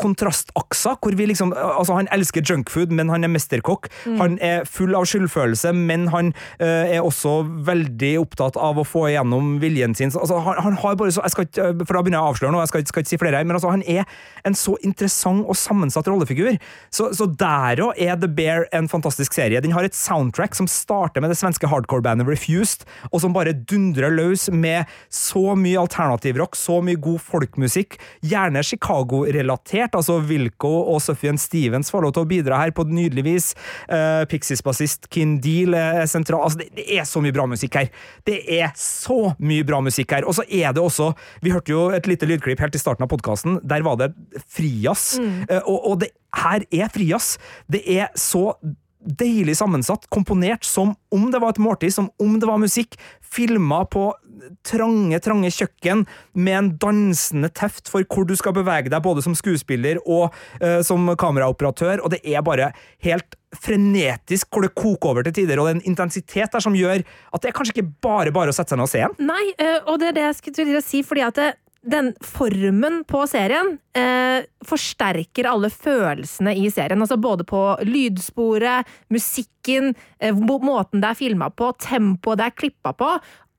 kontrastakser, 0.00 0.98
hvor 1.02 1.16
vi 1.18 1.28
liksom 1.30 1.52
Altså, 1.54 1.94
han 1.96 2.08
elsker 2.12 2.42
junkfood, 2.44 2.92
men 2.94 3.10
han 3.12 3.24
er 3.24 3.30
mesterkokk. 3.32 3.88
Mm. 4.04 4.16
Han 4.20 4.36
er 4.42 4.64
full 4.68 4.94
av 4.96 5.06
skyldfølelse, 5.08 5.72
men 5.76 6.08
han 6.12 6.32
eh, 6.58 6.96
er 6.96 7.04
også 7.04 7.36
veldig 7.66 8.12
opptatt 8.22 8.58
av 8.60 8.80
å 8.80 8.86
få 8.86 9.06
igjennom 9.10 9.56
viljen 9.62 9.94
sin. 9.96 10.12
Altså, 10.12 10.40
han, 10.44 10.58
han 10.64 10.78
har 10.82 10.98
bare 11.00 11.14
så 11.14 11.24
jeg 11.24 11.34
skal 11.34 11.48
ikke, 11.48 11.68
For 11.84 11.96
da 11.96 12.02
begynner 12.04 12.18
jeg 12.18 12.26
å 12.26 12.32
avsløre 12.34 12.54
noe, 12.54 12.64
jeg 12.64 12.72
skal, 12.72 12.86
skal, 12.90 13.04
ikke 13.04 13.12
si 13.14 13.20
flere 13.22 13.40
her, 13.40 13.48
men 13.48 13.58
altså, 13.58 13.72
han 13.72 13.84
er 13.86 14.04
en 14.44 14.58
så 14.58 14.76
interessant 14.84 15.46
og 15.48 15.58
sammensatt 15.58 16.08
rollefigur. 16.10 16.58
Så, 16.94 17.10
så 17.16 17.28
der 17.30 17.82
òg 17.84 18.00
er 18.00 18.18
The 18.20 18.30
Bear 18.30 18.68
en 18.76 18.90
fantastisk 18.90 19.36
serie. 19.36 19.62
Den 19.64 19.74
har 19.76 19.86
et 19.86 19.96
soundtrack 19.98 20.56
som 20.58 20.68
starter 20.70 21.24
med 21.24 21.32
det 21.32 21.38
svenske 21.40 21.70
hardcore-bandet 21.70 22.28
Refused, 22.28 22.84
og 23.12 23.22
som 23.24 23.34
bare 23.36 23.54
dundrer 23.54 24.12
løs 24.14 24.48
med 24.52 24.90
så 25.12 25.54
mye 25.58 25.80
alternativrock, 25.80 26.58
så 26.58 26.80
mye 26.84 27.00
god 27.00 27.22
folkmusikk, 27.24 27.98
gjerne 28.24 28.64
Chicago-relatert 28.64 29.43
relatert. 29.44 29.94
Altså 29.94 30.18
Wilco 30.24 30.72
og 30.90 31.00
Suffian 31.04 31.38
Stevens 31.40 31.92
får 31.92 32.06
lov 32.06 32.16
til 32.16 32.24
å 32.24 32.30
bidra 32.30 32.60
her 32.62 32.74
på 32.74 32.86
nydelig 32.88 33.26
vis. 33.26 33.50
Uh, 33.86 34.24
Pixies-bassist 34.30 35.08
Kin 35.14 35.38
Deal 35.44 35.76
er 35.78 36.04
sentral. 36.10 36.44
Altså, 36.46 36.64
det, 36.64 36.72
det, 36.80 36.88
er 36.98 37.06
så 37.08 37.22
mye 37.24 37.34
bra 37.34 37.46
musikk 37.50 37.80
her! 37.80 37.90
Det 38.26 38.40
er 38.58 38.70
så 38.78 39.34
mye 39.38 39.66
bra 39.66 39.80
musikk 39.84 40.16
her! 40.16 40.28
Og 40.28 40.36
så 40.38 40.46
er 40.48 40.74
det 40.74 40.82
også 40.82 41.12
Vi 41.44 41.52
hørte 41.54 41.72
jo 41.72 41.88
et 41.94 42.08
lite 42.10 42.28
lydklipp 42.28 42.62
helt 42.62 42.76
i 42.76 42.82
starten 42.82 43.06
av 43.06 43.12
podkasten. 43.12 43.60
Der 43.62 43.84
var 43.86 44.00
det 44.00 44.12
frijazz. 44.44 45.18
Mm. 45.20 45.44
Uh, 45.50 45.60
og, 45.62 45.78
og 45.92 46.00
det 46.04 46.14
her 46.44 46.64
er 46.72 46.90
frijazz! 46.92 47.36
Det 47.70 47.84
er 47.98 48.10
så 48.18 48.50
deilig 49.04 49.56
sammensatt, 49.58 50.06
komponert 50.12 50.64
som 50.64 50.94
om 51.12 51.28
det 51.32 51.40
var 51.42 51.54
et 51.54 51.62
måltid, 51.62 51.92
som 51.92 52.08
om 52.20 52.38
det 52.40 52.48
var 52.48 52.60
musikk, 52.62 52.96
filma 53.20 53.82
på 53.90 54.08
trange, 54.66 55.20
trange 55.24 55.52
kjøkken 55.54 56.04
med 56.34 56.58
en 56.58 56.72
dansende 56.82 57.50
teft 57.54 57.90
for 57.92 58.06
hvor 58.08 58.28
du 58.28 58.34
skal 58.38 58.56
bevege 58.56 58.92
deg, 58.92 59.02
både 59.04 59.24
som 59.24 59.36
skuespiller 59.38 60.00
og 60.04 60.28
uh, 60.60 60.80
som 60.86 61.10
kameraoperatør, 61.20 62.04
og 62.04 62.14
det 62.14 62.22
er 62.24 62.44
bare 62.46 62.72
helt 63.04 63.38
frenetisk 63.54 64.48
hvor 64.50 64.64
det 64.66 64.74
koker 64.74 65.12
over 65.12 65.26
til 65.26 65.36
tider, 65.36 65.60
og 65.60 65.68
det 65.68 65.74
er 65.74 65.78
en 65.78 65.90
intensitet 65.92 66.56
der 66.56 66.62
som 66.62 66.74
gjør 66.74 67.04
at 67.04 67.42
det 67.42 67.50
er 67.50 67.54
kanskje 67.54 67.76
ikke 67.76 67.92
bare 68.02 68.32
bare 68.34 68.50
å 68.50 68.56
sette 68.56 68.74
seg 68.74 68.80
ned 68.80 68.88
og 68.88 68.94
se 68.94 69.04
en. 69.06 69.18
Nei, 69.22 69.44
uh, 69.60 69.92
og 69.92 70.00
det 70.02 70.10
er 70.10 70.18
det 70.18 70.26
jeg 70.28 70.40
skulle 70.40 70.58
til 70.62 70.80
å 70.80 70.84
si, 70.84 71.04
fordi 71.06 71.26
at 71.26 71.38
det, 71.38 71.52
den 71.84 72.12
formen 72.24 73.02
på 73.08 73.24
serien 73.28 73.74
eh, 73.96 74.44
forsterker 74.64 75.48
alle 75.50 75.70
følelsene 75.72 76.54
i 76.56 76.70
serien. 76.72 77.02
Altså 77.04 77.18
både 77.20 77.46
på 77.48 77.60
lydsporet, 77.84 78.88
musikken, 79.12 79.92
eh, 80.18 80.34
måten 80.34 81.02
det 81.02 81.12
er 81.12 81.18
filma 81.18 81.50
på, 81.52 81.72
tempoet 81.80 82.40
det 82.40 82.48
er 82.48 82.58
klippa 82.62 82.94
på. 82.96 83.10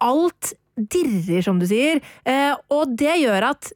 Alt 0.05 0.55
dirrer, 0.75 1.41
som 1.45 1.59
du 1.61 1.67
sier. 1.69 2.03
Eh, 2.27 2.53
og 2.73 2.95
det 2.97 3.17
gjør 3.21 3.51
at 3.53 3.71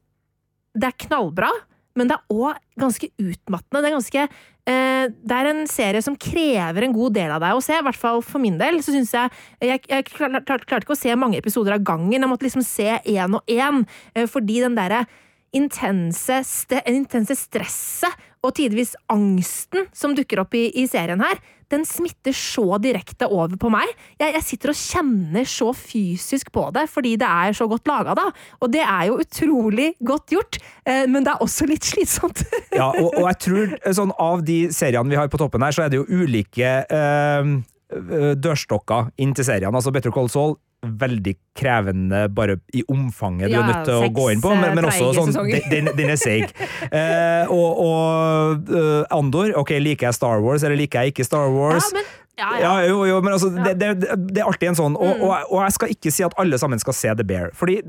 det 0.80 0.92
er 0.92 1.02
knallbra, 1.08 1.50
men 1.98 2.10
det 2.10 2.20
er 2.20 2.36
òg 2.36 2.60
ganske 2.80 3.10
utmattende. 3.18 3.82
Det 3.82 3.90
er 3.90 3.98
ganske 3.98 4.28
Eh, 4.70 5.08
det 5.10 5.34
er 5.36 5.50
en 5.50 5.64
serie 5.70 6.02
som 6.04 6.18
krever 6.20 6.86
en 6.86 6.94
god 6.94 7.16
del 7.16 7.32
av 7.34 7.42
deg 7.42 7.58
å 7.58 7.64
se, 7.64 7.74
i 7.74 7.86
hvert 7.86 7.98
fall 7.98 8.22
for 8.26 8.42
min 8.44 8.60
del. 8.60 8.82
så 8.84 8.94
synes 8.94 9.14
Jeg 9.14 9.32
jeg, 9.62 9.82
jeg 9.90 10.06
klarte 10.06 10.66
klar, 10.68 10.84
ikke 10.84 10.94
å 10.94 11.00
se 11.00 11.16
mange 11.16 11.40
episoder 11.40 11.74
av 11.74 11.84
gangen, 11.84 12.20
jeg 12.20 12.30
måtte 12.30 12.46
liksom 12.46 12.66
se 12.66 13.00
én 13.06 13.34
og 13.34 13.44
én, 13.48 13.88
eh, 14.14 14.28
fordi 14.28 14.62
den 14.62 14.76
derre 14.76 15.08
intense, 15.54 16.44
intense 16.86 17.36
stresset 17.36 18.14
og 18.44 18.54
tidvis 18.54 18.96
angsten 19.10 19.88
som 19.92 20.14
dukker 20.14 20.40
opp 20.44 20.54
i, 20.54 20.70
i 20.78 20.86
serien 20.88 21.20
her, 21.20 21.42
den 21.74 21.86
smitter 21.88 22.36
så 22.36 22.80
direkte 22.82 23.30
over 23.30 23.56
på 23.60 23.72
meg. 23.74 23.90
Jeg, 24.20 24.34
jeg, 24.36 24.46
sitter 24.48 24.74
og 24.74 24.80
kjenner 24.80 25.50
så 25.50 25.72
fysisk 25.78 26.52
på 26.56 26.66
det, 26.76 26.88
fordi 26.92 27.16
det 27.22 27.30
er 27.30 27.58
så 27.58 27.70
godt 27.70 27.90
laga, 27.90 28.16
da. 28.18 28.28
Og 28.64 28.74
det 28.74 28.84
er 28.84 29.10
jo 29.10 29.20
utrolig 29.24 29.92
godt 30.06 30.36
gjort, 30.36 30.62
eh, 30.86 31.06
men 31.10 31.26
det 31.26 31.34
er 31.34 31.46
også 31.46 31.70
litt 31.70 31.88
slitsomt. 31.88 32.46
ja, 32.80 32.90
og, 32.90 33.12
og, 33.14 33.26
jeg 33.30 33.42
tror 33.46 33.76
eh, 33.80 33.92
sånn 33.96 34.14
av 34.20 34.46
de 34.46 34.62
seriene 34.76 35.14
vi 35.14 35.20
har 35.20 35.30
på 35.32 35.42
toppen 35.42 35.66
her, 35.66 35.76
så 35.76 35.86
er 35.86 35.94
det 35.94 36.02
jo 36.02 36.08
ulike 36.10 36.80
eh, 36.86 37.54
dørstokker 37.90 39.10
inn 39.18 39.32
til 39.34 39.48
seriene. 39.48 39.74
Altså 39.74 39.94
Better 39.94 40.14
Call 40.14 40.30
Saul 40.30 40.58
veldig 40.80 41.34
krevende 41.60 42.22
bare 42.32 42.56
i 42.74 42.84
omfanget 42.88 43.50
ja, 43.50 43.60
du 43.60 43.60
er 43.60 43.68
nødt 43.68 43.90
til 43.90 43.98
å 43.98 44.12
gå 44.16 44.28
inn 44.32 44.44
på, 44.44 44.54
men, 44.56 44.78
men 44.78 44.88
også 44.88 45.10
sånn 45.18 45.34
den, 45.72 45.92
den, 45.98 46.14
er 46.14 46.20
seig. 46.20 46.54
Eh, 46.90 47.50
og, 47.52 47.80
og 47.84 48.72
uh, 48.72 49.04
Andor, 49.14 49.52
ok, 49.60 49.76
liker 49.84 50.08
jeg 50.08 50.18
Star 50.18 50.42
Wars, 50.44 50.64
eller 50.66 50.80
liker 50.80 51.04
jeg 51.04 51.14
ikke 51.14 51.26
Star 51.28 51.52
Wars? 51.54 51.90
Ja, 51.92 52.00
men 52.00 52.08
ja, 52.40 52.50
ja. 52.56 52.60
ja, 52.64 52.88
jo, 52.88 53.04
jo, 53.06 53.18
men 53.22 53.34
altså, 53.36 53.50
det, 53.52 53.74
det, 53.82 53.90
det, 54.30 54.40
er 54.40 54.48
alltid 54.48 54.72
en 54.72 54.78
sånn, 54.80 54.96
og, 54.96 55.10
mm. 55.12 55.24
og, 55.26 55.34
og, 55.50 55.58
jeg 55.66 55.76
skal 55.76 55.94
ikke 55.96 56.14
si 56.16 56.26
at 56.26 56.36
alle 56.42 56.60
sammen 56.62 56.82
skal 56.82 56.96
se 56.96 57.14
The 57.20 57.26
Bear. 57.28 57.52
Fordi 57.58 57.80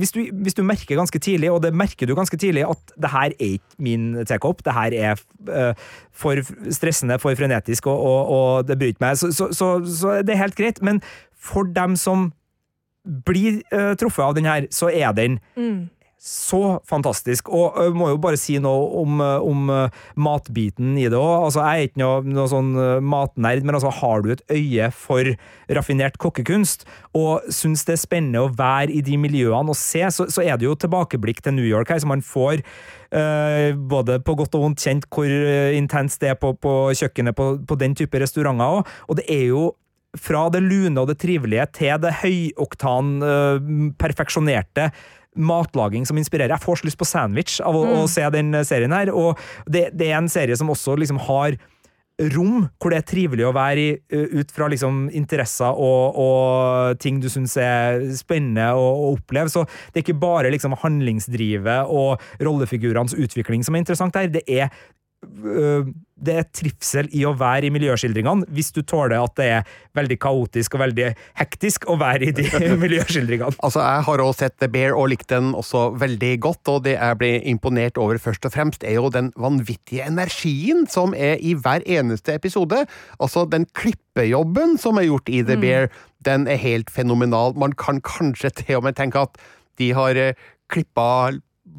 hvis 0.00 0.14
du, 0.16 0.20
hvis 0.42 0.58
du 0.58 0.64
merker 0.66 0.98
ganske 0.98 1.22
tidlig, 1.22 1.52
og 1.52 1.62
det 1.64 1.72
merker 1.76 2.10
du 2.10 2.16
ganske 2.18 2.38
tidlig, 2.40 2.66
at 2.66 2.94
det 3.00 3.12
her 3.12 3.30
er 3.36 3.54
ikke 3.60 3.86
min 3.86 4.10
tekopp, 4.28 4.64
det 4.66 4.74
her 4.76 4.96
er 5.12 5.22
uh, 5.50 5.86
for 6.10 6.42
stressende, 6.74 7.20
for 7.22 7.38
frenetisk, 7.38 7.86
og, 7.92 8.34
og 8.34 8.68
det 8.68 8.78
bryter 8.80 9.04
meg, 9.04 9.20
så, 9.20 9.30
så, 9.36 9.50
så, 9.56 9.72
så, 9.86 10.18
det 10.26 10.34
er 10.34 10.44
helt 10.44 10.58
greit. 10.58 10.82
Men 10.82 11.02
for 11.38 11.68
dem 11.76 11.96
som 12.00 12.30
blir 13.26 13.62
uh, 13.72 13.94
truffet 14.00 14.26
av 14.26 14.36
den 14.36 14.50
her, 14.50 14.66
så 14.74 14.90
er 14.92 15.14
den 15.16 15.38
mm. 15.56 15.88
Så 16.20 16.78
fantastisk. 16.84 17.48
Og 17.48 17.78
jeg 17.80 17.94
uh, 17.94 17.96
må 17.96 18.10
jo 18.10 18.18
bare 18.20 18.38
si 18.40 18.58
noe 18.60 18.90
om, 19.00 19.22
uh, 19.24 19.40
om 19.40 19.70
matbiten 20.20 20.92
i 21.00 21.06
det 21.08 21.16
òg. 21.16 21.46
Altså, 21.46 21.64
jeg 21.64 21.86
er 21.86 21.88
ikke 21.88 22.02
noe, 22.02 22.20
noe 22.36 22.50
sånn 22.52 22.70
matnerd, 23.06 23.64
men 23.64 23.78
altså, 23.78 23.92
har 24.02 24.24
du 24.24 24.30
et 24.34 24.44
øye 24.52 24.90
for 24.92 25.32
raffinert 25.72 26.20
kokkekunst, 26.20 26.86
og 27.16 27.48
syns 27.52 27.86
det 27.88 27.96
er 27.96 28.02
spennende 28.04 28.44
å 28.44 28.52
være 28.52 28.92
i 28.92 29.02
de 29.06 29.16
miljøene 29.20 29.72
og 29.72 29.78
se, 29.78 30.04
så, 30.12 30.28
så 30.28 30.44
er 30.44 30.60
det 30.60 30.68
jo 30.68 30.76
tilbakeblikk 30.78 31.40
til 31.44 31.56
New 31.56 31.66
York 31.66 31.92
her, 31.92 32.02
så 32.02 32.10
man 32.10 32.24
får 32.24 32.64
både 33.90 34.20
på 34.22 34.36
godt 34.38 34.54
og 34.54 34.62
vondt 34.62 34.84
kjent 34.84 35.08
hvor 35.10 35.26
intenst 35.74 36.20
det 36.22 36.28
er 36.30 36.36
på, 36.38 36.52
på 36.62 36.74
kjøkkenet 36.94 37.34
på, 37.34 37.46
på 37.66 37.78
den 37.80 37.96
type 37.98 38.20
restauranter 38.22 38.76
òg. 38.78 38.92
Og 39.10 39.18
det 39.18 39.24
er 39.34 39.48
jo 39.48 39.64
fra 40.18 40.48
det 40.50 40.62
lune 40.64 40.98
og 40.98 41.10
det 41.10 41.20
trivelige 41.22 41.66
til 41.76 41.98
det 42.02 42.16
høyoktan, 42.22 43.16
uh, 43.22 43.58
perfeksjonerte 44.00 44.90
matlaging 45.38 46.06
som 46.08 46.18
inspirerer. 46.18 46.54
Jeg 46.54 46.64
får 46.64 46.80
så 46.80 46.88
lyst 46.88 47.00
på 47.00 47.08
sandwich 47.08 47.60
av 47.62 47.76
å, 47.76 47.84
mm. 47.86 47.98
å 48.02 48.06
se 48.10 48.24
den 48.34 48.54
serien 48.66 48.94
her, 48.94 49.12
og 49.14 49.38
det, 49.66 49.90
det, 49.94 50.10
er 50.10 50.18
en 50.18 50.30
serie 50.32 50.56
som 50.58 50.72
også 50.72 50.96
liksom 50.98 51.20
har 51.28 51.58
rom 52.34 52.66
hvor 52.76 52.92
det 52.92 52.98
er 53.00 53.06
trivelig 53.08 53.46
å 53.48 53.54
være 53.56 53.80
i, 53.80 53.92
uh, 54.12 54.40
ut 54.40 54.50
fra 54.52 54.68
liksom 54.68 55.06
interesser 55.16 55.72
og, 55.72 56.18
og 56.20 57.00
ting 57.00 57.20
du 57.22 57.30
syns 57.32 57.56
er 57.60 58.02
spennende 58.18 58.66
å, 58.76 58.86
å, 58.90 59.12
oppleve. 59.14 59.52
Så 59.52 59.64
det 59.64 60.00
er 60.00 60.04
ikke 60.04 60.20
bare 60.20 60.52
liksom 60.52 60.76
handlingsdrivet 60.82 61.88
og 61.88 62.20
rollefigurenes 62.42 63.16
utvikling 63.16 63.64
som 63.64 63.76
er 63.76 63.84
interessant 63.86 64.18
her, 64.18 64.28
det 64.32 64.44
er 64.50 64.68
det 65.20 66.34
er 66.36 66.46
trivsel 66.52 67.08
i 67.16 67.22
å 67.28 67.34
være 67.36 67.68
i 67.68 67.72
miljøskildringene, 67.72 68.46
hvis 68.56 68.70
du 68.76 68.80
tåler 68.88 69.18
at 69.18 69.34
det 69.36 69.46
er 69.52 69.72
veldig 69.96 70.16
kaotisk 70.20 70.76
og 70.76 70.82
veldig 70.84 71.10
hektisk 71.36 71.84
å 71.92 71.96
være 72.00 72.30
i 72.30 72.34
de 72.36 72.46
miljøskildringene. 72.84 73.58
Altså, 73.60 73.82
Jeg 73.84 74.06
har 74.06 74.22
også 74.24 74.46
sett 74.46 74.56
The 74.62 74.70
Bear 74.72 74.96
og 74.96 75.10
likt 75.12 75.28
den 75.32 75.52
også 75.56 75.90
veldig 76.00 76.32
godt, 76.44 76.72
og 76.72 76.84
det 76.88 76.96
jeg 76.96 77.18
ble 77.20 77.32
imponert 77.52 78.00
over 78.00 78.20
først 78.20 78.48
og 78.48 78.54
fremst, 78.56 78.84
er 78.84 78.96
jo 78.96 79.12
den 79.12 79.32
vanvittige 79.40 80.08
energien 80.08 80.86
som 80.88 81.12
er 81.16 81.36
i 81.36 81.52
hver 81.52 81.84
eneste 81.84 82.36
episode. 82.36 82.86
Altså, 83.20 83.44
den 83.44 83.68
klippejobben 83.76 84.78
som 84.80 85.00
er 85.00 85.10
gjort 85.10 85.28
i 85.28 85.44
The 85.44 85.60
mm. 85.60 85.66
Bear, 85.66 85.92
den 86.24 86.48
er 86.48 86.60
helt 86.60 86.92
fenomenal. 86.92 87.56
Man 87.60 87.76
kan 87.76 88.00
kanskje 88.04 88.52
til 88.64 88.80
og 88.80 88.88
med 88.88 88.96
tenke 89.00 89.24
at 89.28 89.40
de 89.80 89.92
har 89.96 90.16
eh, 90.16 90.48
klippa 90.72 91.32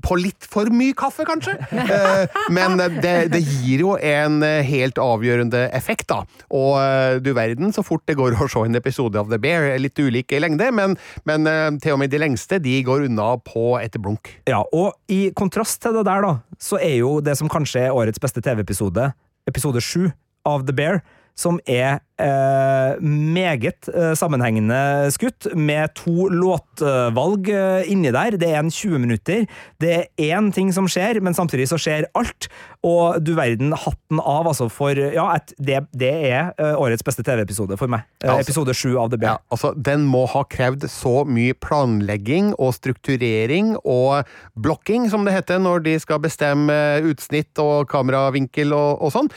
på 0.03 0.17
litt 0.19 0.47
for 0.49 0.69
mye 0.73 0.95
kaffe, 0.97 1.25
kanskje. 1.27 1.57
Eh, 1.71 2.39
Men 2.53 2.77
det, 3.01 3.31
det 3.33 3.41
gir 3.41 3.83
jo 3.83 3.95
en 3.97 4.41
eh, 4.45 4.61
helt 4.67 4.99
avgjørende 5.01 5.67
effekt, 5.75 6.07
da. 6.11 6.21
Og 6.49 6.75
eh, 6.81 7.19
du 7.23 7.31
verden 7.37 7.73
så 7.75 7.83
fort 7.85 8.03
det 8.09 8.17
går 8.19 8.37
å 8.41 8.49
se 8.51 8.63
en 8.67 8.79
episode 8.79 9.19
av 9.19 9.31
The 9.31 9.39
Bear. 9.41 9.69
Litt 9.81 9.99
ulike 9.99 10.37
i 10.37 10.41
lengde, 10.43 10.69
men, 10.75 10.97
men 11.29 11.47
til 11.83 11.95
og 11.95 12.01
med 12.03 12.11
de 12.13 12.21
lengste 12.21 12.59
de 12.63 12.77
går 12.87 13.07
unna 13.09 13.33
på 13.45 13.75
et 13.81 13.95
blunk. 14.01 14.33
Ja, 14.49 14.63
og 14.73 14.95
i 15.11 15.29
kontrast 15.37 15.81
til 15.83 15.95
det 15.99 16.05
der, 16.09 16.25
da, 16.25 16.33
så 16.61 16.79
er 16.81 16.97
jo 17.01 17.15
det 17.23 17.37
som 17.39 17.51
kanskje 17.51 17.87
er 17.87 17.95
årets 17.95 18.21
beste 18.21 18.43
TV-episode, 18.45 19.11
episode 19.49 19.81
sju 19.83 20.11
av 20.47 20.65
The 20.67 20.75
Bear, 20.75 21.01
som 21.39 21.59
er 21.69 21.99
eh, 22.21 23.01
meget 23.01 23.89
eh, 23.91 24.13
sammenhengende 24.17 25.11
skutt, 25.13 25.49
med 25.55 25.93
to 25.97 26.27
låtvalg 26.31 27.49
eh, 27.51 27.91
inni 27.91 28.13
der. 28.13 28.37
Det 28.39 28.51
er 28.51 28.61
en 28.61 28.71
20 28.71 29.01
minutter. 29.03 29.45
Det 29.81 29.93
er 29.95 30.31
én 30.31 30.51
ting 30.55 30.73
som 30.75 30.89
skjer, 30.91 31.21
men 31.23 31.37
samtidig 31.37 31.69
så 31.71 31.79
skjer 31.81 32.09
alt. 32.17 32.49
Og 32.83 33.19
du 33.21 33.35
verden, 33.37 33.75
hatten 33.77 34.17
av, 34.25 34.47
altså, 34.49 34.65
for 34.73 34.97
Ja, 34.97 35.27
et, 35.37 35.51
det, 35.61 35.83
det 35.93 36.09
er 36.31 36.47
eh, 36.57 36.73
årets 36.81 37.03
beste 37.05 37.21
TV-episode 37.21 37.77
for 37.77 37.87
meg. 37.91 38.07
Eh, 38.23 38.29
altså- 38.31 38.41
episode 38.49 38.73
sju 38.73 38.95
av 38.97 39.11
The 39.11 39.19
Bear. 39.21 39.35
Ja, 39.37 39.37
altså, 39.53 39.69
den 39.77 40.07
må 40.09 40.23
ha 40.31 40.41
krevd 40.49 40.87
så 40.89 41.21
mye 41.29 41.53
planlegging 41.53 42.55
og 42.57 42.73
strukturering 42.73 43.75
og 43.85 44.25
blokking, 44.57 45.05
som 45.13 45.25
det 45.27 45.35
heter 45.35 45.61
når 45.61 45.83
de 45.85 45.93
skal 46.01 46.17
bestemme 46.23 46.73
utsnitt 47.05 47.61
og 47.61 47.85
kameravinkel 47.91 48.73
og, 48.73 48.97
og 49.05 49.13
sånn. 49.13 49.29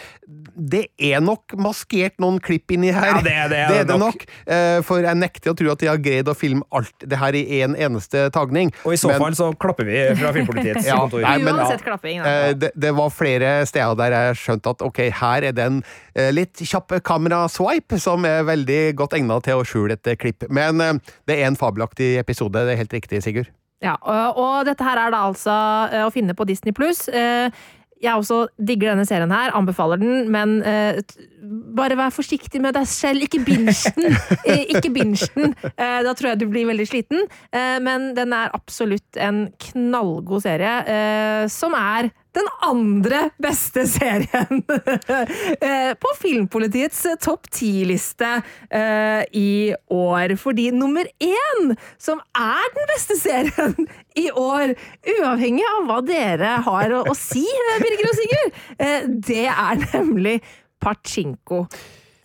Det 0.57 0.86
er 0.97 1.20
nok 1.20 1.53
maskert 1.61 2.16
noen 2.22 2.40
klipp 2.40 2.72
inni 2.72 2.95
her. 2.97 3.11
Ja, 3.11 3.20
det 3.20 3.34
er 3.34 3.49
det 3.53 3.61
det, 3.68 3.78
er 3.82 3.88
det 3.92 3.99
nok. 4.01 4.24
nok. 4.24 4.26
Eh, 4.57 4.78
For 4.88 5.05
jeg 5.05 5.20
nekter 5.20 5.53
å 5.53 5.57
tro 5.61 5.70
at 5.74 5.84
de 5.84 5.92
har 5.92 6.01
greid 6.01 6.32
å 6.32 6.36
filme 6.38 6.64
alt 6.72 6.97
det 7.05 7.18
her 7.20 7.36
i 7.36 7.45
én 7.61 7.74
en 7.74 7.76
eneste 7.90 8.30
tagning. 8.32 8.72
Og 8.84 8.92
i 8.97 8.97
så 9.01 9.09
Men- 9.12 9.20
fall 9.20 9.36
så 9.36 9.53
klapper 9.59 9.84
vi 9.88 10.01
fra 10.16 10.32
Filmpolitiets 10.36 10.86
Ja, 10.88 10.97
kontor. 11.05 11.20
nei, 11.28 11.36
men- 11.45 11.55
Uansett 11.61 11.84
klapping. 11.84 12.22
Da. 12.24 12.34
Eh, 12.49 12.53
Det, 12.55 12.72
det 12.76 12.92
var 12.97 13.11
flere 13.11 13.32
steder 13.68 13.99
der 13.99 14.14
jeg 14.14 14.39
skjønte 14.41 14.74
at 14.74 14.85
ok, 14.85 15.01
her 15.20 15.49
er 15.49 15.57
det 15.57 15.64
en 15.64 15.82
eh, 16.14 16.30
litt 16.35 16.62
kjapp 16.62 16.97
kameraswipe 17.05 17.99
som 18.01 18.24
er 18.28 18.47
veldig 18.49 18.80
godt 18.99 19.16
egnet 19.18 19.47
til 19.47 19.61
å 19.61 19.66
skjule 19.68 19.99
et 19.99 20.12
eh, 20.12 20.18
klipp. 20.20 20.47
Men 20.49 20.80
eh, 20.80 20.99
det 21.28 21.39
er 21.39 21.49
en 21.49 21.59
fabelaktig 21.59 22.14
episode, 22.20 22.64
det 22.64 22.74
er 22.74 22.82
helt 22.82 22.97
riktig, 22.97 23.22
Sigurd. 23.24 23.53
Ja, 23.85 23.99
og, 24.01 24.39
og 24.41 24.68
dette 24.68 24.85
her 24.87 24.97
er 24.97 25.12
da 25.12 25.26
altså 25.28 25.55
å 26.07 26.12
finne 26.14 26.32
på 26.37 26.47
Disney 26.49 26.72
pluss. 26.72 27.03
Jeg 28.05 28.20
også 28.20 28.45
digger 28.61 28.93
denne 28.93 29.07
serien 29.09 29.32
her, 29.32 29.53
anbefaler 29.57 30.01
den, 30.01 30.26
men 30.32 30.59
eh, 30.66 30.99
bare 31.76 31.97
vær 31.99 32.12
forsiktig 32.14 32.61
med 32.62 32.76
deg 32.76 32.89
selv. 32.91 33.24
Ikke 33.24 33.41
binge 33.47 33.74
den! 33.97 34.18
Ikke 34.74 34.91
binge 34.93 35.28
den. 35.37 35.55
Eh, 35.72 36.01
da 36.05 36.12
tror 36.12 36.32
jeg 36.32 36.43
du 36.43 36.49
blir 36.51 36.68
veldig 36.68 36.89
sliten. 36.91 37.24
Eh, 37.55 37.78
men 37.85 38.12
den 38.18 38.35
er 38.37 38.53
absolutt 38.57 39.20
en 39.20 39.47
knallgod 39.70 40.45
serie, 40.45 40.74
som 41.53 41.76
er 41.78 42.11
den 42.35 42.49
andre 42.66 43.28
beste 43.43 43.87
serien 43.97 44.62
eh, 45.61 45.93
på 45.99 46.12
Filmpolitiets 46.20 47.05
topp 47.22 47.49
ti-liste 47.55 48.30
eh, 48.70 49.22
i 49.32 49.74
år. 49.95 50.37
Fordi 50.41 50.68
nummer 50.74 51.09
én, 51.22 51.74
som 51.99 52.22
er 52.39 52.70
den 52.76 52.91
beste 52.93 53.18
serien 53.20 53.76
i 54.24 54.28
år, 54.30 54.74
uavhengig 55.16 55.66
av 55.74 55.91
hva 55.91 56.01
dere 56.07 56.57
har 56.68 56.95
å, 56.95 57.05
å 57.11 57.18
si, 57.18 57.45
eh, 57.45 57.82
Birger 57.82 58.11
og 58.11 58.20
Sigurd, 58.20 58.62
eh, 58.78 59.11
det 59.30 59.45
er 59.51 59.85
nemlig 59.93 60.39
Pachinko. 60.82 61.64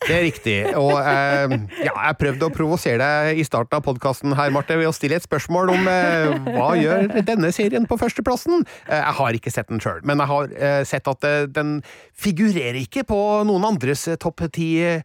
Det 0.00 0.14
er 0.16 0.22
riktig. 0.24 0.56
Og 0.80 0.94
eh, 0.96 1.54
ja, 1.84 1.92
jeg 1.92 2.18
prøvde 2.20 2.48
å 2.48 2.52
provosere 2.54 2.98
deg 3.00 3.40
i 3.42 3.46
starten 3.46 3.76
av 3.76 3.84
podkasten 3.84 4.34
her, 4.38 4.52
Marte, 4.54 4.78
ved 4.80 4.88
å 4.88 4.94
stille 4.96 5.18
et 5.20 5.26
spørsmål 5.26 5.74
om 5.74 5.90
eh, 5.92 6.36
hva 6.56 6.70
gjør 6.78 7.10
denne 7.28 7.52
serien 7.54 7.88
på 7.88 7.98
førsteplassen? 8.00 8.64
Eh, 8.88 8.96
jeg 8.96 9.16
har 9.20 9.40
ikke 9.40 9.52
sett 9.52 9.68
den 9.68 9.82
sjøl, 9.82 10.00
men 10.08 10.22
jeg 10.22 10.32
har 10.32 10.54
eh, 10.56 10.82
sett 10.88 11.10
at 11.10 11.28
eh, 11.28 11.48
den 11.52 11.80
figurerer 12.16 12.80
ikke 12.80 13.04
på 13.08 13.20
noen 13.48 13.68
andres 13.74 14.06
eh, 14.08 14.20
topp 14.20 14.46
ti 14.56 14.72
eh. 14.86 15.02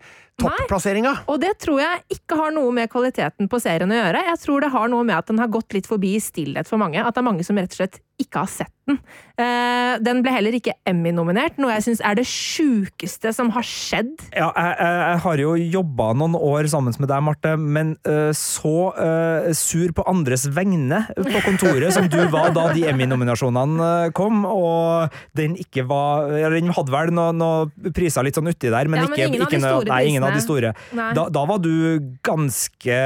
Og 1.32 1.38
det 1.40 1.54
tror 1.64 1.80
jeg 1.80 2.18
ikke 2.18 2.36
har 2.36 2.52
noe 2.52 2.72
med 2.76 2.90
kvaliteten 2.92 3.48
på 3.52 3.60
serien 3.64 3.92
å 3.92 3.96
gjøre. 3.96 4.24
Jeg 4.34 4.42
tror 4.44 4.66
det 4.66 4.72
har 4.74 4.90
noe 4.92 5.06
med 5.08 5.16
at 5.16 5.30
den 5.32 5.40
har 5.40 5.52
gått 5.52 5.72
litt 5.76 5.88
forbi 5.88 6.18
i 6.18 6.24
stillhet 6.24 6.68
for 6.68 6.82
mange. 6.82 7.00
At 7.00 7.16
det 7.16 7.24
er 7.24 7.28
mange 7.30 7.46
som 7.48 7.56
rett 7.60 7.72
og 7.72 7.80
slett 7.80 8.02
ikke 8.22 8.46
har 8.46 8.52
sett 8.52 8.76
den. 8.88 9.00
Eh, 9.36 9.98
den 10.06 10.22
ble 10.24 10.32
heller 10.32 10.56
ikke 10.56 10.76
Emmy-nominert, 10.88 11.58
noe 11.60 11.74
jeg 11.74 11.86
syns 11.90 12.02
er 12.06 12.16
det 12.16 12.26
sjukeste 12.30 13.34
som 13.36 13.50
har 13.56 13.66
skjedd. 13.68 14.14
Ja, 14.30 14.52
jeg, 14.56 14.76
jeg, 14.80 15.00
jeg 15.02 15.22
har 15.26 15.42
jo 15.42 15.56
jobba 15.76 16.08
noen 16.16 16.38
år 16.40 16.70
sammen 16.72 16.96
med 17.02 17.10
deg, 17.12 17.24
Marte, 17.26 17.56
men 17.60 17.96
uh, 18.08 18.32
så 18.38 18.76
uh, 18.96 19.50
sur 19.58 19.92
på 19.96 20.06
andres 20.08 20.46
vegne 20.56 21.02
på 21.18 21.42
kontoret 21.44 21.96
som 21.96 22.08
du 22.12 22.20
var 22.32 22.54
da 22.56 22.70
de 22.76 22.86
Emmy-nominasjonene 22.92 23.92
kom, 24.16 24.46
og 24.48 25.14
den 25.36 25.58
ikke 25.60 25.86
var 25.90 26.30
Den 26.56 26.72
hadde 26.76 26.94
vel 26.94 27.12
noen 27.16 27.40
noe 27.40 27.92
priser 27.96 28.26
litt 28.26 28.38
sånn 28.38 28.48
uti 28.48 28.70
der, 28.70 28.88
men, 28.92 29.02
Ja, 29.02 29.10
men 29.10 29.18
ikke, 29.18 29.28
ingen 29.28 29.44
av 29.44 29.50
ikke 29.50 29.60
de 29.60 29.66
store 29.66 29.92
Nei, 29.92 30.02
ingen 30.12 30.26
av 30.26 30.36
de 30.36 30.44
store. 30.44 30.72
Da, 30.96 31.26
da 31.34 31.44
var 31.50 31.60
du 31.64 31.74
ganske 32.26 33.00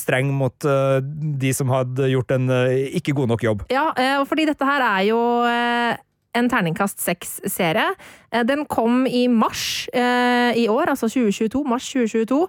streng 0.00 0.32
mot 0.34 0.66
uh, 0.66 0.98
de 1.02 1.52
som 1.54 1.70
hadde 1.72 2.10
gjort 2.10 2.34
en 2.34 2.50
ikke 2.98 3.14
god 3.16 3.34
nok 3.34 3.44
jobb. 3.44 3.64
Ja, 3.72 3.90
og 4.18 4.26
dette 4.48 4.68
her 4.68 4.84
er 4.86 5.04
jo 5.08 5.20
eh, 5.48 5.98
en 6.38 6.48
terningkast 6.50 7.02
seks-serie. 7.02 7.92
Eh, 8.32 8.44
Den 8.48 8.64
kom 8.70 9.06
i 9.06 9.26
mars 9.28 9.88
eh, 9.92 10.56
i 10.58 10.66
år, 10.70 10.94
altså 10.94 11.10
2022. 11.10 11.64
Mars 11.68 11.88
2022. 11.92 12.42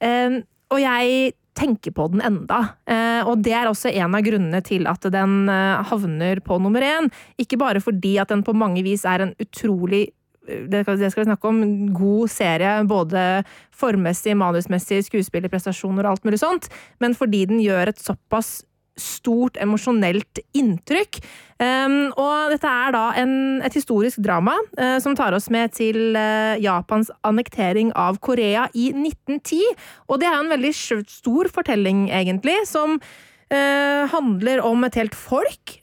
Eh, 0.00 0.42
Og 0.74 0.80
jeg 0.80 1.32
tenker 1.54 1.92
på 1.94 2.08
den 2.10 2.18
enda. 2.24 2.56
Og 3.30 3.38
det 3.46 3.52
er 3.54 3.68
også 3.70 3.92
en 3.92 4.16
av 4.18 4.24
grunnene 4.26 4.58
til 4.66 4.88
at 4.90 5.04
den 5.14 5.46
havner 5.86 6.40
på 6.42 6.56
nummer 6.58 6.82
én. 6.82 7.06
Ikke 7.38 7.60
bare 7.60 7.78
fordi 7.84 8.16
at 8.18 8.32
den 8.32 8.42
på 8.42 8.56
mange 8.58 8.82
vis 8.82 9.04
er 9.06 9.22
en 9.22 9.34
utrolig 9.38 10.08
det 10.44 10.82
skal 10.82 10.98
vi 10.98 11.28
snakke 11.28 11.48
om. 11.48 11.60
God 11.94 12.28
serie, 12.28 12.72
både 12.88 13.44
formmessig, 13.70 14.34
manusmessig, 14.36 15.04
skuespillerprestasjoner 15.06 16.04
og 16.04 16.16
alt 16.16 16.26
mulig 16.26 16.42
sånt. 16.42 16.66
Men 17.00 17.14
fordi 17.14 17.44
den 17.46 17.62
gjør 17.62 17.92
et 17.92 18.02
såpass 18.02 18.64
stort 19.00 19.58
emosjonelt 19.62 20.40
inntrykk. 20.56 21.20
Um, 21.58 22.10
og 22.18 22.50
dette 22.52 22.70
er 22.70 22.94
da 22.94 23.04
en, 23.20 23.34
et 23.64 23.76
historisk 23.76 24.18
drama 24.24 24.56
uh, 24.78 24.96
som 25.02 25.14
tar 25.18 25.36
oss 25.36 25.46
med 25.54 25.74
til 25.76 26.16
uh, 26.18 26.58
Japans 26.62 27.12
annektering 27.26 27.92
av 27.98 28.18
Korea 28.24 28.66
i 28.74 28.90
1910. 28.92 29.60
Og 30.10 30.18
det 30.22 30.30
er 30.30 30.40
en 30.40 30.50
veldig 30.50 30.72
stor 30.74 31.50
fortelling, 31.54 32.08
egentlig, 32.10 32.56
som 32.70 32.98
uh, 32.98 34.02
handler 34.10 34.64
om 34.66 34.86
et 34.86 34.98
helt 34.98 35.14
folk. 35.14 35.78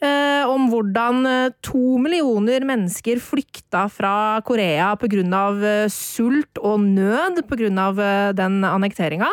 om 0.51 0.67
hvordan 0.71 1.51
to 1.63 1.97
millioner 2.01 2.65
mennesker 2.65 3.19
flykta 3.21 3.85
fra 3.87 4.41
Korea 4.43 4.95
pga. 4.99 5.43
Uh, 5.55 5.87
sult 5.87 6.59
og 6.59 6.79
nød 6.83 7.43
pga. 7.47 7.69
Uh, 7.71 8.31
den 8.35 8.63
annekteringa. 8.67 9.31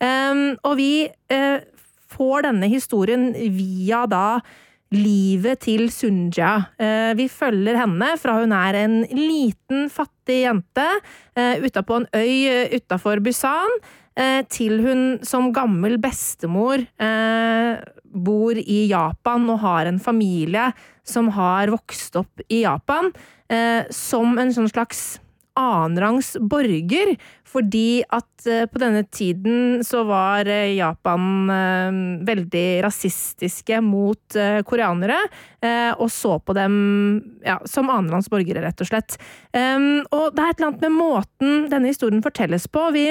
Um, 0.00 0.54
og 0.64 0.78
vi 0.78 1.04
eh, 1.04 1.60
får 2.10 2.48
denne 2.48 2.68
historien 2.70 3.30
via 3.54 4.04
da 4.10 4.40
livet 4.94 5.62
til 5.66 5.86
Sunja. 5.94 6.52
Eh, 6.80 7.12
vi 7.18 7.28
følger 7.30 7.78
henne 7.78 8.10
fra 8.18 8.40
hun 8.40 8.54
er 8.54 8.78
en 8.82 9.00
liten, 9.14 9.86
fattig 9.92 10.42
jente 10.44 10.86
eh, 11.38 11.62
utapå 11.62 12.00
en 12.00 12.08
øy 12.16 12.34
eh, 12.50 12.76
utafor 12.76 13.22
Busan, 13.24 13.80
til 14.52 14.82
hun 14.84 15.02
som 15.24 15.46
gammel 15.54 15.94
bestemor 16.02 16.82
bor 18.26 18.58
i 18.58 18.80
Japan 18.90 19.46
og 19.48 19.62
har 19.62 19.88
en 19.88 20.00
familie 20.02 20.66
som 21.06 21.30
har 21.32 21.70
vokst 21.72 22.18
opp 22.18 22.42
i 22.50 22.58
Japan, 22.66 23.08
som 23.94 24.34
en 24.42 24.52
sånn 24.52 24.68
slags 24.68 25.22
annenrangs 25.60 26.34
borger, 26.40 27.14
fordi 27.50 28.02
at 28.06 28.46
eh, 28.48 28.66
på 28.70 28.80
denne 28.80 29.02
tiden 29.12 29.82
så 29.86 30.02
var 30.08 30.48
eh, 30.48 30.76
Japan 30.76 31.50
eh, 31.50 31.98
veldig 32.28 32.66
rasistiske 32.84 33.80
mot 33.84 34.38
koreanere, 34.66 35.16
og 36.00 36.08
så 36.12 36.36
på 36.40 36.54
dem 36.56 36.74
ja, 37.44 37.58
som 37.68 37.90
annenrangs 37.92 38.30
borgere, 38.32 38.62
rett 38.64 38.80
og 38.80 38.88
slett. 38.88 39.16
Um, 39.52 40.06
og 40.14 40.32
det 40.36 40.42
er 40.44 40.52
et 40.52 40.60
eller 40.60 40.68
annet 40.70 40.84
med 40.86 40.94
måten 40.96 41.66
denne 41.72 41.90
historien 41.90 42.22
fortelles 42.24 42.64
på. 42.72 42.86
Vi, 42.94 43.04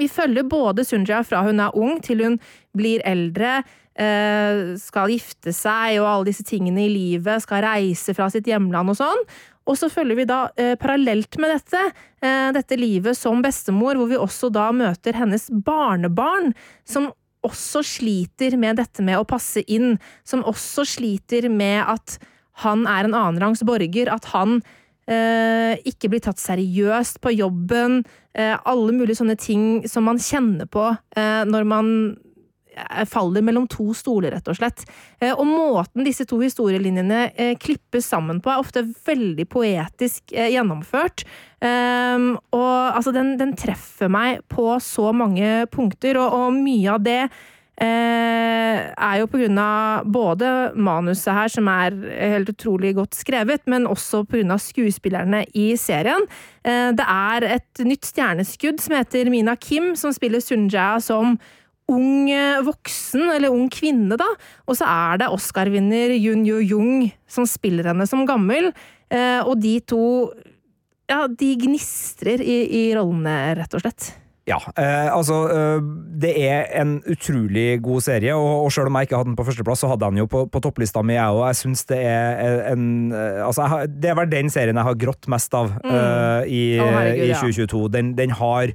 vi 0.00 0.08
følger 0.10 0.48
både 0.50 0.86
Sunja 0.86 1.20
fra 1.26 1.44
hun 1.46 1.62
er 1.62 1.76
ung 1.78 2.00
til 2.02 2.24
hun 2.24 2.38
blir 2.74 3.04
eldre, 3.06 3.60
skal 3.94 5.12
gifte 5.14 5.52
seg 5.54 6.00
og 6.00 6.08
alle 6.10 6.30
disse 6.32 6.42
tingene 6.48 6.88
i 6.88 6.90
livet, 6.90 7.44
skal 7.44 7.62
reise 7.62 8.16
fra 8.16 8.26
sitt 8.32 8.48
hjemland 8.50 8.90
og 8.90 8.98
sånn. 8.98 9.22
Og 9.64 9.78
så 9.80 9.88
følger 9.92 10.18
vi 10.18 10.26
da 10.28 10.40
eh, 10.60 10.74
parallelt 10.80 11.38
med 11.40 11.54
dette, 11.54 11.82
eh, 12.24 12.48
dette 12.52 12.76
livet 12.76 13.16
som 13.16 13.40
bestemor, 13.44 13.96
hvor 13.96 14.10
vi 14.10 14.20
også 14.20 14.50
da 14.52 14.68
møter 14.76 15.16
hennes 15.16 15.48
barnebarn, 15.64 16.52
som 16.84 17.10
også 17.44 17.82
sliter 17.84 18.56
med 18.60 18.78
dette 18.80 19.04
med 19.04 19.20
å 19.20 19.26
passe 19.28 19.64
inn, 19.68 19.98
som 20.24 20.44
også 20.48 20.86
sliter 20.96 21.48
med 21.52 21.82
at 21.84 22.18
han 22.64 22.84
er 22.86 23.08
en 23.08 23.16
annenrangs 23.16 23.64
borger, 23.66 24.10
at 24.12 24.28
han 24.32 24.60
eh, 25.10 25.80
ikke 25.88 26.12
blir 26.12 26.22
tatt 26.24 26.40
seriøst 26.40 27.20
på 27.24 27.34
jobben, 27.34 28.02
eh, 28.36 28.54
alle 28.64 28.94
mulige 28.94 29.20
sånne 29.20 29.36
ting 29.40 29.66
som 29.90 30.06
man 30.08 30.20
kjenner 30.22 30.70
på 30.70 30.90
eh, 30.92 31.42
når 31.48 31.68
man 31.68 31.90
faller 33.08 33.44
mellom 33.44 33.66
to 33.70 33.92
stoler, 33.96 34.34
rett 34.34 34.50
og 34.50 34.58
slett. 34.58 34.84
Eh, 35.20 35.32
og 35.32 35.46
måten 35.48 36.06
disse 36.06 36.26
to 36.28 36.40
historielinjene 36.42 37.22
eh, 37.30 37.54
klippes 37.60 38.08
sammen 38.10 38.42
på, 38.42 38.52
er 38.52 38.62
ofte 38.62 38.84
veldig 39.06 39.48
poetisk 39.50 40.34
gjennomført. 40.34 41.24
Ehm, 41.64 42.34
og 42.54 42.96
altså, 42.96 43.14
den, 43.14 43.34
den 43.40 43.54
treffer 43.58 44.12
meg 44.12 44.44
på 44.52 44.74
så 44.82 45.12
mange 45.16 45.64
punkter, 45.72 46.18
og, 46.20 46.38
og 46.38 46.56
mye 46.58 46.96
av 46.96 47.04
det 47.04 47.20
Eh, 47.74 48.76
er 48.94 49.16
jo 49.18 49.26
på 49.26 49.40
grunn 49.40 49.56
av 49.58 50.04
både 50.06 50.48
manuset 50.78 51.34
her, 51.34 51.50
som 51.50 51.66
er 51.72 51.96
helt 52.14 52.52
utrolig 52.52 52.92
godt 52.94 53.18
skrevet, 53.18 53.64
men 53.66 53.88
også 53.90 54.22
på 54.28 54.38
grunn 54.38 54.54
av 54.54 54.62
skuespillerne 54.62 55.42
i 55.58 55.72
serien. 55.80 56.28
Eh, 56.62 56.92
det 56.94 57.06
er 57.08 57.48
et 57.56 57.82
nytt 57.82 58.06
stjerneskudd 58.06 58.78
som 58.84 58.94
heter 58.94 59.30
Mina 59.32 59.56
Kim, 59.58 59.96
som 59.98 60.14
spiller 60.14 60.44
Sunjaya 60.44 61.02
som 61.02 61.34
ung 61.92 62.30
voksen, 62.64 63.26
eller 63.34 63.52
ung 63.52 63.68
kvinne, 63.72 64.16
da. 64.20 64.26
Og 64.64 64.78
så 64.78 64.88
er 64.88 65.20
det 65.20 65.30
Oscar-vinner 65.34 66.14
Yun 66.16 66.46
Yu 66.48 66.62
Jung 66.64 67.06
som 67.28 67.44
spiller 67.48 67.90
henne 67.90 68.06
som 68.08 68.24
gammel. 68.28 68.70
Eh, 69.12 69.40
og 69.44 69.58
de 69.60 69.78
to 69.84 70.04
ja, 71.10 71.24
de 71.28 71.54
gnistrer 71.60 72.40
i, 72.40 72.60
i 72.64 72.84
rollene, 72.96 73.34
rett 73.58 73.74
og 73.76 73.82
slett. 73.84 74.14
Ja, 74.44 74.58
eh, 74.76 75.08
altså 75.08 75.38
eh, 75.48 75.84
Det 76.20 76.32
er 76.44 76.66
en 76.76 76.98
utrolig 77.08 77.78
god 77.84 78.04
serie, 78.04 78.34
og, 78.36 78.66
og 78.66 78.72
selv 78.72 78.90
om 78.90 78.98
jeg 78.98 79.08
ikke 79.08 79.16
hadde 79.16 79.30
den 79.30 79.38
på 79.38 79.46
førsteplass, 79.46 79.80
så 79.80 79.88
hadde 79.88 80.04
jeg 80.04 80.12
den 80.12 80.20
jo 80.20 80.28
på, 80.28 80.42
på 80.52 80.60
topplista 80.64 81.00
mi, 81.00 81.16
jeg 81.16 81.32
òg. 81.32 81.46
Jeg 81.48 81.60
syns 81.62 81.84
det 81.88 82.00
er 82.04 82.60
en 82.72 82.84
eh, 83.12 83.40
Altså, 83.44 83.68
har, 83.72 83.88
det 83.88 84.12
er 84.12 84.18
vel 84.20 84.28
den 84.32 84.52
serien 84.52 84.76
jeg 84.80 84.88
har 84.90 85.00
grått 85.00 85.30
mest 85.32 85.56
av 85.56 85.72
mm. 85.78 85.94
eh, 85.94 86.52
i, 86.52 86.62
oh, 86.76 86.92
herregud, 86.92 87.24
i, 87.24 87.38
2022. 87.40 87.80
Ja. 87.80 87.92
Den, 87.96 88.12
den, 88.20 88.36
har 88.36 88.74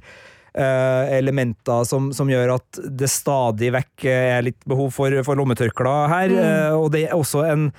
elementer 0.54 1.84
som, 1.86 2.10
som, 2.16 2.30
gjør 2.30 2.56
at 2.56 2.80
det 2.98 3.10
stadig 3.10 3.70
vekk 3.76 4.06
er 4.10 4.42
litt 4.44 4.58
behov 4.68 4.90
for, 4.96 5.14
for 5.26 5.38
lommetørklær 5.38 6.10
her, 6.10 6.34
mm. 6.34 6.40
uh, 6.42 6.76
og 6.80 6.90
det 6.94 7.06
er 7.06 7.16
også 7.16 7.44
en 7.46 7.70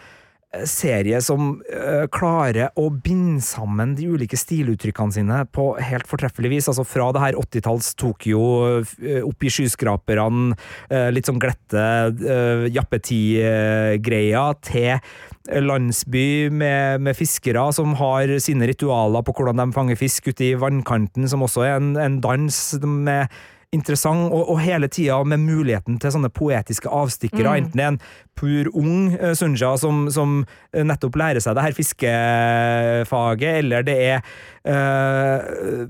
serie 0.67 1.21
som 1.23 1.53
uh, 1.63 2.05
klarer 2.11 2.73
å 2.79 2.89
binde 2.91 3.41
sammen 3.45 3.93
de 3.95 4.09
ulike 4.11 4.35
stiluttrykkene 4.39 5.15
sine 5.15 5.37
på 5.55 5.69
helt 5.79 6.09
fortreffelig 6.09 6.51
vis. 6.55 6.69
Altså 6.71 6.83
fra 6.87 7.07
det 7.15 7.23
her 7.23 7.39
80-talls 7.39 7.93
Tokyo, 7.99 8.41
uh, 8.83 9.21
opp 9.27 9.47
i 9.47 9.51
skyskraperne, 9.53 10.57
uh, 10.91 11.09
litt 11.13 11.29
sånn 11.29 11.39
glette 11.41 11.85
uh, 12.11 12.67
jappetid-greia, 12.71 14.43
til 14.67 14.99
landsby 15.41 16.51
med, 16.53 17.01
med, 17.01 17.17
fiskere 17.17 17.63
som 17.73 17.95
har 17.97 18.29
sine 18.43 18.67
ritualer 18.69 19.23
på 19.25 19.33
hvordan 19.35 19.57
de 19.57 19.73
fanger 19.75 19.97
fisk 19.99 20.29
ute 20.29 20.51
i 20.51 20.59
vannkanten, 20.59 21.25
som 21.31 21.41
også 21.47 21.65
er 21.65 21.79
en, 21.79 21.95
en 21.99 22.19
dans 22.23 22.61
med 22.83 23.31
interessant, 23.71 24.27
og, 24.31 24.49
og 24.51 24.59
hele 24.63 24.89
tida 24.91 25.21
med 25.27 25.43
muligheten 25.45 25.99
til 26.01 26.13
sånne 26.13 26.31
poetiske 26.33 26.91
avstikkere. 26.91 27.47
Mm. 27.47 27.59
Enten 27.61 27.79
det 27.79 27.85
er 27.85 27.91
en 27.93 27.99
pur 28.37 28.69
ung 28.75 29.13
uh, 29.15 29.31
Sunja 29.37 29.73
som, 29.79 30.05
som 30.11 30.41
uh, 30.43 30.81
nettopp 30.87 31.19
lærer 31.21 31.43
seg 31.43 31.55
det 31.57 31.65
her 31.67 31.77
fiskefaget, 31.77 33.53
eller 33.63 33.87
det 33.87 33.97
er 34.09 34.25
uh, 34.67 35.85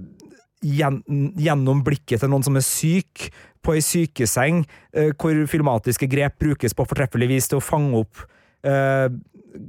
gjen, 0.62 1.02
gjennom 1.42 1.82
blikket 1.86 2.22
til 2.22 2.32
noen 2.32 2.46
som 2.46 2.60
er 2.60 2.68
syk, 2.68 3.32
på 3.62 3.76
ei 3.78 3.82
sykeseng, 3.86 4.64
hvor 5.22 5.38
filmatiske 5.46 6.08
grep 6.10 6.40
brukes 6.42 6.74
på 6.74 6.86
fortreffelig 6.90 7.28
vis 7.30 7.46
til 7.52 7.60
å 7.60 7.62
fange 7.62 8.00
opp 8.00 8.24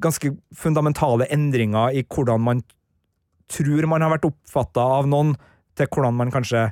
ganske 0.01 0.31
fundamentale 0.57 1.27
endringer 1.29 1.99
i 2.01 2.05
hvordan 2.09 2.41
man 2.41 2.63
tror 3.53 3.85
man 3.93 4.01
har 4.01 4.15
vært 4.15 4.31
oppfatta 4.31 4.87
av 4.97 5.11
noen, 5.13 5.35
til 5.77 5.91
hvordan 5.93 6.17
man 6.17 6.33
kanskje 6.33 6.71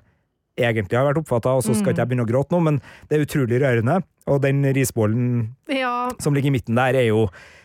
egentlig 0.66 0.98
har 0.98 1.08
vært 1.08 1.22
oppfatta, 1.22 1.56
og 1.56 1.64
så 1.66 1.74
skal 1.76 1.92
ikke 1.92 2.04
jeg 2.04 2.08
mm. 2.08 2.12
begynne 2.12 2.26
å 2.26 2.30
gråte 2.30 2.54
nå, 2.54 2.60
men 2.66 2.82
det 3.08 3.16
er 3.16 3.24
utrolig 3.26 3.62
rørende. 3.62 4.00
Og 4.30 4.42
den 4.44 4.62
risbollen 4.76 5.30
ja. 5.70 6.10
som 6.22 6.36
ligger 6.36 6.52
i 6.52 6.58
midten 6.58 6.78
der, 6.78 6.98
er 7.00 7.08
jo 7.08 7.24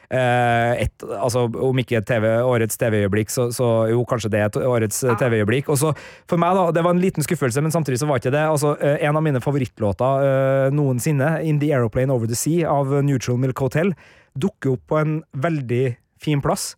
eh, 0.10 0.86
et, 0.86 1.06
altså, 1.18 1.46
om 1.50 1.82
ikke 1.82 2.02
TV, 2.08 2.28
årets 2.46 2.80
TV-øyeblikk, 2.82 3.34
så, 3.34 3.48
så, 3.56 3.70
jo, 3.92 4.06
kanskje 4.10 4.32
det 4.34 4.42
er 4.42 4.50
et 4.50 4.60
årets 4.64 5.04
ja. 5.06 5.18
TV-øyeblikk. 5.20 5.70
Og 5.74 5.80
så 5.82 5.94
for 6.30 6.42
meg, 6.42 6.58
da, 6.58 6.68
det 6.76 6.86
var 6.86 6.96
en 6.96 7.04
liten 7.04 7.26
skuffelse, 7.26 7.64
men 7.64 7.74
samtidig 7.76 8.02
så 8.02 8.10
var 8.10 8.22
ikke 8.22 8.34
det. 8.36 8.46
Altså, 8.50 8.76
eh, 8.80 8.98
en 9.06 9.20
av 9.20 9.26
mine 9.26 9.44
favorittlåter 9.44 10.26
uh, 10.26 10.74
noensinne, 10.76 11.36
'In 11.44 11.62
the 11.62 11.72
Aeroplane 11.74 12.14
Over 12.14 12.32
the 12.32 12.40
Sea' 12.40 12.66
av 12.72 12.94
Neutral 13.06 13.40
Milk 13.42 13.62
Hotel, 13.62 13.94
dukker 14.36 14.76
opp 14.76 14.90
på 14.92 15.00
en 15.00 15.20
veldig 15.32 15.86
fin 16.22 16.42
plass. 16.44 16.74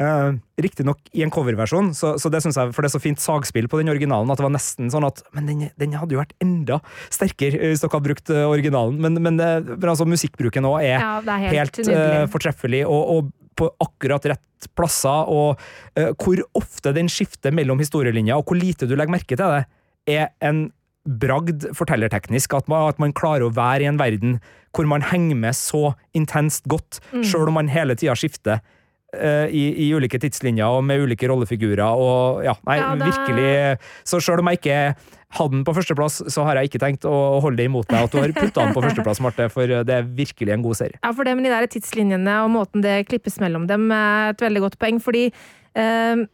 Uh, 0.00 0.38
Riktignok 0.56 1.10
i 1.12 1.20
en 1.20 1.32
coverversjon, 1.32 1.90
så, 1.96 2.14
så, 2.20 2.30
det 2.32 2.40
synes 2.40 2.56
jeg, 2.56 2.72
for 2.72 2.80
det 2.80 2.88
er 2.88 2.94
så 2.94 3.00
fint 3.04 3.20
sagspill 3.20 3.66
på 3.68 3.82
den 3.82 3.90
originalen 3.92 4.32
at 4.32 4.40
det 4.40 4.46
var 4.46 4.54
nesten 4.54 4.88
sånn 4.92 5.04
at 5.04 5.20
Men 5.36 5.48
den, 5.48 5.66
den 5.80 5.96
hadde 5.96 6.16
jo 6.16 6.20
vært 6.22 6.32
enda 6.40 6.78
sterkere 7.12 7.60
hvis 7.60 7.82
dere 7.82 7.92
hadde 7.92 8.06
brukt 8.06 8.32
uh, 8.32 8.46
originalen. 8.48 8.96
Men, 9.02 9.18
men, 9.20 9.36
uh, 9.36 9.58
men 9.74 9.92
altså, 9.92 10.08
musikkbruken 10.08 10.68
òg 10.70 10.78
er, 10.86 10.94
ja, 10.94 11.12
er, 11.20 11.44
helt, 11.52 11.82
helt 11.82 11.92
uh, 11.92 12.24
fortreffelig, 12.32 12.86
og, 12.88 13.12
og, 13.16 13.36
på 13.60 13.68
akkurat 13.82 14.24
rett 14.30 14.68
plasser, 14.78 15.28
og 15.28 15.58
hvor 16.22 16.40
ofte 16.56 16.94
den 16.96 17.10
skifter 17.12 17.52
mellom 17.52 17.80
historielinjer, 17.82 18.38
og 18.40 18.48
hvor 18.48 18.56
lite 18.56 18.88
du 18.88 18.94
legger 18.94 19.12
merke 19.12 19.36
til 19.36 19.52
det, 19.52 19.66
er 20.08 20.30
en 20.46 20.62
bragd 21.04 21.66
fortellerteknisk. 21.76 22.54
At 22.56 22.70
man, 22.72 22.88
at 22.88 23.02
man 23.02 23.12
klarer 23.12 23.44
å 23.44 23.52
være 23.52 23.84
i 23.84 23.90
en 23.90 24.00
verden 24.00 24.38
hvor 24.72 24.88
man 24.88 25.04
henger 25.04 25.36
med 25.42 25.58
så 25.58 25.90
intenst 26.16 26.70
godt, 26.72 27.02
mm. 27.12 27.26
sjøl 27.26 27.52
om 27.52 27.58
man 27.60 27.72
hele 27.74 27.98
tida 28.00 28.16
skifter 28.16 28.62
Eh, 28.62 28.78
i, 29.12 29.62
i, 29.86 29.88
ulike 29.96 30.20
tidslinjer 30.22 30.78
og 30.78 30.84
med 30.86 31.04
ulike 31.04 31.28
rollefigurer. 31.30 31.82
og 31.82 32.44
ja, 32.46 32.54
nei, 32.68 32.76
ja, 32.78 32.90
det... 32.94 33.08
virkelig 33.10 33.50
Så 34.06 34.20
selv 34.22 34.44
om 34.44 34.50
jeg 34.52 34.60
ikke 34.60 34.80
hadde 35.36 35.54
den 35.54 35.64
på 35.66 35.74
førsteplass, 35.76 36.20
så 36.32 36.44
har 36.46 36.58
jeg 36.58 36.70
ikke 36.70 36.82
tenkt 36.82 37.06
å 37.06 37.38
holde 37.42 37.60
det 37.60 37.68
imot 37.70 37.86
deg 37.90 38.06
at 38.06 38.14
du 38.14 38.18
har 38.18 38.32
putta 38.34 38.64
den 38.64 38.74
på 38.74 38.82
førsteplass, 38.82 39.22
Marte, 39.22 39.46
for 39.52 39.70
det 39.86 39.94
er 39.94 40.08
virkelig 40.18 40.54
en 40.56 40.64
god 40.64 40.80
serie. 40.80 40.98
Ja, 40.98 41.12
for 41.14 41.26
det 41.26 41.36
med 41.38 41.46
de 41.46 41.54
der 41.54 41.70
tidslinjene 41.70 42.40
og 42.44 42.50
måten 42.54 42.82
det 42.84 42.96
klippes 43.10 43.38
mellom 43.42 43.68
dem, 43.70 43.86
er 43.94 44.34
et 44.34 44.42
veldig 44.42 44.64
godt 44.66 44.78
poeng, 44.82 44.98
fordi 45.02 45.28
eh, 45.30 46.24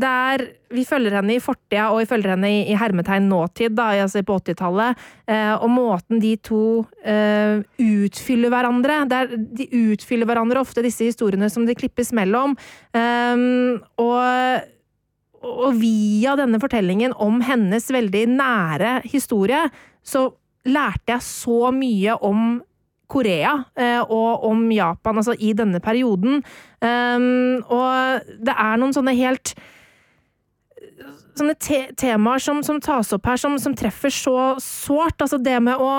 der 0.00 0.44
vi 0.74 0.84
følger 0.84 1.16
henne 1.18 1.36
i 1.36 1.42
fortida, 1.42 1.88
og 1.92 2.02
vi 2.02 2.08
følger 2.10 2.34
henne 2.34 2.50
i, 2.52 2.60
i 2.72 2.76
hermetegn 2.78 3.28
nåtid, 3.30 3.74
da, 3.78 3.90
altså 4.04 4.22
på 4.26 4.36
80-tallet. 4.40 5.04
Eh, 5.28 5.54
og 5.56 5.70
måten 5.72 6.20
de 6.22 6.34
to 6.44 6.62
eh, 7.02 7.62
utfyller 7.82 8.52
hverandre 8.52 9.00
der, 9.10 9.32
De 9.36 9.68
utfyller 9.92 10.28
hverandre 10.28 10.60
ofte, 10.60 10.84
disse 10.84 11.08
historiene 11.08 11.48
som 11.52 11.66
de 11.68 11.76
klippes 11.78 12.12
mellom. 12.16 12.56
Eh, 12.96 13.46
og, 14.04 14.68
og 15.42 15.80
via 15.80 16.36
denne 16.38 16.60
fortellingen 16.62 17.16
om 17.16 17.42
hennes 17.46 17.90
veldig 17.94 18.24
nære 18.36 18.98
historie, 19.08 19.66
så 20.04 20.28
lærte 20.68 21.14
jeg 21.14 21.24
så 21.24 21.72
mye 21.72 22.16
om 22.24 22.58
Korea 23.08 23.54
eh, 23.78 24.02
og 24.04 24.44
om 24.50 24.66
Japan, 24.72 25.16
altså 25.20 25.34
i 25.40 25.54
denne 25.56 25.80
perioden. 25.80 26.42
Um, 26.84 27.64
og 27.72 28.28
det 28.44 28.54
er 28.54 28.78
noen 28.78 28.94
sånne 28.94 29.16
helt 29.16 29.54
sånne 31.40 31.56
te 31.60 31.82
temaer 31.98 32.42
som, 32.42 32.62
som, 32.66 32.80
tas 32.82 33.12
opp 33.16 33.28
her, 33.28 33.40
som, 33.40 33.58
som 33.62 33.74
treffer 33.76 34.12
så 34.14 34.38
sårt. 34.62 35.20
Altså 35.24 35.40
det 35.42 35.58
med 35.64 35.80
å 35.80 35.92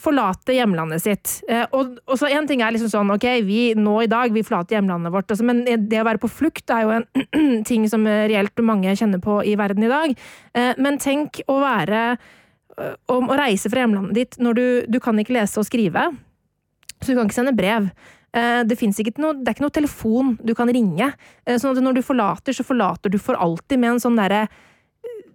forlate 0.00 0.54
hjemlandet 0.56 1.02
sitt. 1.04 1.32
Eh, 1.48 1.64
og, 1.76 1.98
og, 2.06 2.14
så 2.16 2.30
En 2.32 2.46
ting 2.48 2.62
er 2.64 2.72
liksom 2.74 2.90
sånn 2.92 3.12
ok, 3.12 3.26
vi 3.44 3.60
nå 3.76 3.98
i 4.04 4.10
dag 4.10 4.32
vi 4.32 4.44
forlater 4.46 4.78
hjemlandet 4.78 5.12
vårt, 5.12 5.28
altså, 5.30 5.44
men 5.44 5.64
det 5.66 6.00
å 6.00 6.06
være 6.08 6.22
på 6.22 6.30
flukt 6.32 6.72
er 6.72 6.86
jo 6.86 6.94
en 6.96 7.64
ting 7.68 7.84
som 7.90 8.06
reelt 8.06 8.64
mange 8.64 8.94
kjenner 8.98 9.20
på 9.22 9.42
i 9.44 9.56
verden 9.60 9.84
i 9.84 9.92
dag. 9.92 10.16
Eh, 10.56 10.72
men 10.80 11.00
tenk 11.02 11.42
å 11.50 11.58
være 11.60 12.02
eh, 12.14 12.96
om 13.12 13.28
å 13.28 13.38
reise 13.38 13.72
fra 13.72 13.84
hjemlandet 13.84 14.16
ditt 14.16 14.40
når 14.40 14.58
du, 14.58 14.66
du 14.96 15.00
kan 15.02 15.18
ikke 15.20 15.36
lese 15.36 15.60
og 15.60 15.68
skrive, 15.68 16.08
så 17.02 17.10
du 17.10 17.16
kan 17.18 17.28
ikke 17.28 17.40
sende 17.42 17.56
brev. 17.58 17.92
Eh, 18.32 18.62
det, 18.64 18.78
ikke 18.80 19.20
noe, 19.20 19.36
det 19.36 19.50
er 19.50 19.56
ikke 19.56 19.66
noe 19.66 19.74
telefon 19.76 20.36
du 20.40 20.54
kan 20.56 20.70
ringe. 20.72 21.10
Eh, 21.44 21.58
sånn 21.60 21.76
at 21.76 21.84
når 21.84 21.98
du 21.98 22.04
forlater, 22.06 22.56
så 22.56 22.64
forlater 22.64 23.12
du 23.12 23.18
for 23.20 23.36
alltid 23.36 23.82
med 23.82 23.96
en 23.96 24.06
sånn 24.06 24.16
derre 24.16 24.46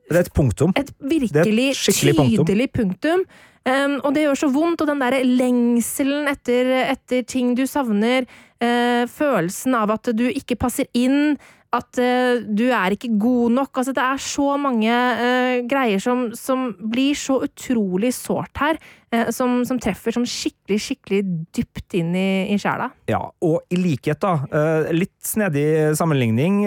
Det 0.07 0.15
er 0.15 0.23
et 0.23 0.33
punktum. 0.33 0.73
Et 0.79 0.89
virkelig 1.03 1.69
et 1.75 2.01
tydelig 2.01 2.71
punktum. 2.73 3.27
Um, 3.67 3.97
og 4.05 4.13
det 4.15 4.23
gjør 4.23 4.39
så 4.39 4.47
vondt, 4.53 4.79
og 4.79 4.87
den 4.87 5.01
derre 5.01 5.25
lengselen 5.27 6.29
etter, 6.31 6.69
etter, 6.93 7.25
ting 7.27 7.51
du 7.57 7.65
savner, 7.67 8.23
uh, 8.63 9.03
følelsen 9.11 9.75
av 9.75 9.91
at 9.97 10.07
du 10.15 10.23
ikke 10.29 10.55
passer 10.55 10.87
inn, 10.95 11.35
at 11.75 11.99
uh, 11.99 12.39
du 12.47 12.69
er 12.71 12.95
ikke 12.95 13.11
god 13.19 13.57
nok. 13.57 13.73
Altså, 13.81 13.91
det 13.97 14.05
er 14.05 14.23
så 14.23 14.53
mange 14.61 14.87
uh, 15.19 15.57
greier 15.67 15.99
som, 15.99 16.29
som, 16.37 16.69
blir 16.79 17.17
så 17.19 17.41
utrolig 17.43 18.13
sårt 18.15 18.63
her. 18.63 18.79
Uh, 19.15 19.29
som, 19.31 19.61
som, 19.67 19.79
treffer 19.79 20.15
sånn 20.15 20.27
skikkelig, 20.27 20.77
skikkelig 20.83 21.21
dypt 21.55 21.95
inn 21.95 22.11
i, 22.17 22.29
i 22.51 22.57
sjela. 22.59 22.89
Ja, 23.07 23.21
og 23.45 23.61
i 23.71 23.79
likhet, 23.79 24.19
da. 24.23 24.89
litt 24.91 25.15
snedig 25.23 25.95
sammenligning, 25.99 26.65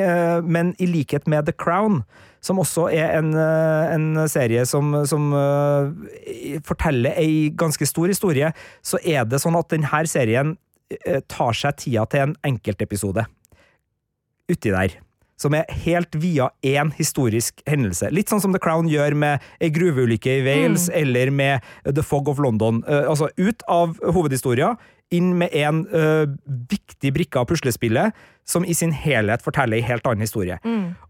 men 0.49 0.72
i 0.80 0.88
likhet 0.88 1.28
med 1.28 1.51
The 1.51 1.53
Crown, 1.53 2.01
som 2.41 2.62
også 2.62 2.86
er 2.97 3.18
en, 3.18 3.34
en 3.36 4.22
serie 4.32 4.64
som, 4.68 4.95
som 5.05 5.28
forteller 6.64 7.20
ei 7.20 7.51
ganske 7.53 7.84
stor 7.88 8.09
historie, 8.09 8.55
så 8.80 9.03
er 9.05 9.28
det 9.28 9.43
sånn 9.45 9.59
at 9.61 9.68
denne 9.74 10.03
serien 10.09 10.57
tar 11.28 11.55
seg 11.61 11.76
tida 11.84 12.09
til 12.09 12.24
en 12.24 12.34
enkeltepisode 12.55 13.28
uti 14.51 14.72
der. 14.72 14.97
Som 15.41 15.57
er 15.57 15.68
helt 15.86 16.16
via 16.20 16.51
én 16.66 16.93
historisk 16.99 17.62
hendelse. 17.68 18.11
Litt 18.12 18.32
sånn 18.32 18.43
som 18.45 18.53
The 18.55 18.61
Crown 18.62 18.91
gjør 18.93 19.16
med 19.18 19.47
ei 19.62 19.70
gruveulykke 19.72 20.41
i 20.41 20.43
Wales, 20.45 20.88
eller 20.93 21.32
med 21.32 21.64
The 21.86 22.05
Fog 22.05 22.28
of 22.28 22.43
London. 22.43 22.82
Eh, 22.86 23.09
altså 23.09 23.30
ut 23.41 23.64
av 23.68 23.97
hovedhistoria, 24.05 24.74
inn 25.11 25.32
med 25.41 25.51
en 25.59 25.80
uh, 25.91 26.28
viktig 26.70 27.11
brikke 27.16 27.41
av 27.41 27.49
puslespillet, 27.51 28.14
som 28.47 28.62
i 28.62 28.76
sin 28.78 28.93
helhet 28.95 29.43
forteller 29.43 29.80
ei 29.80 29.82
helt 29.82 30.07
annen 30.07 30.22
historie. 30.22 30.61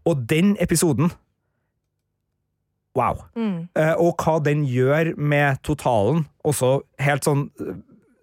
Og 0.09 0.23
den 0.31 0.55
episoden 0.63 1.11
Wow. 2.97 3.21
Eh, 3.79 3.93
og 4.03 4.19
hva 4.19 4.33
den 4.43 4.65
gjør 4.67 5.13
med 5.15 5.61
totalen, 5.63 6.25
også 6.43 6.81
helt 6.99 7.23
sånn 7.23 7.45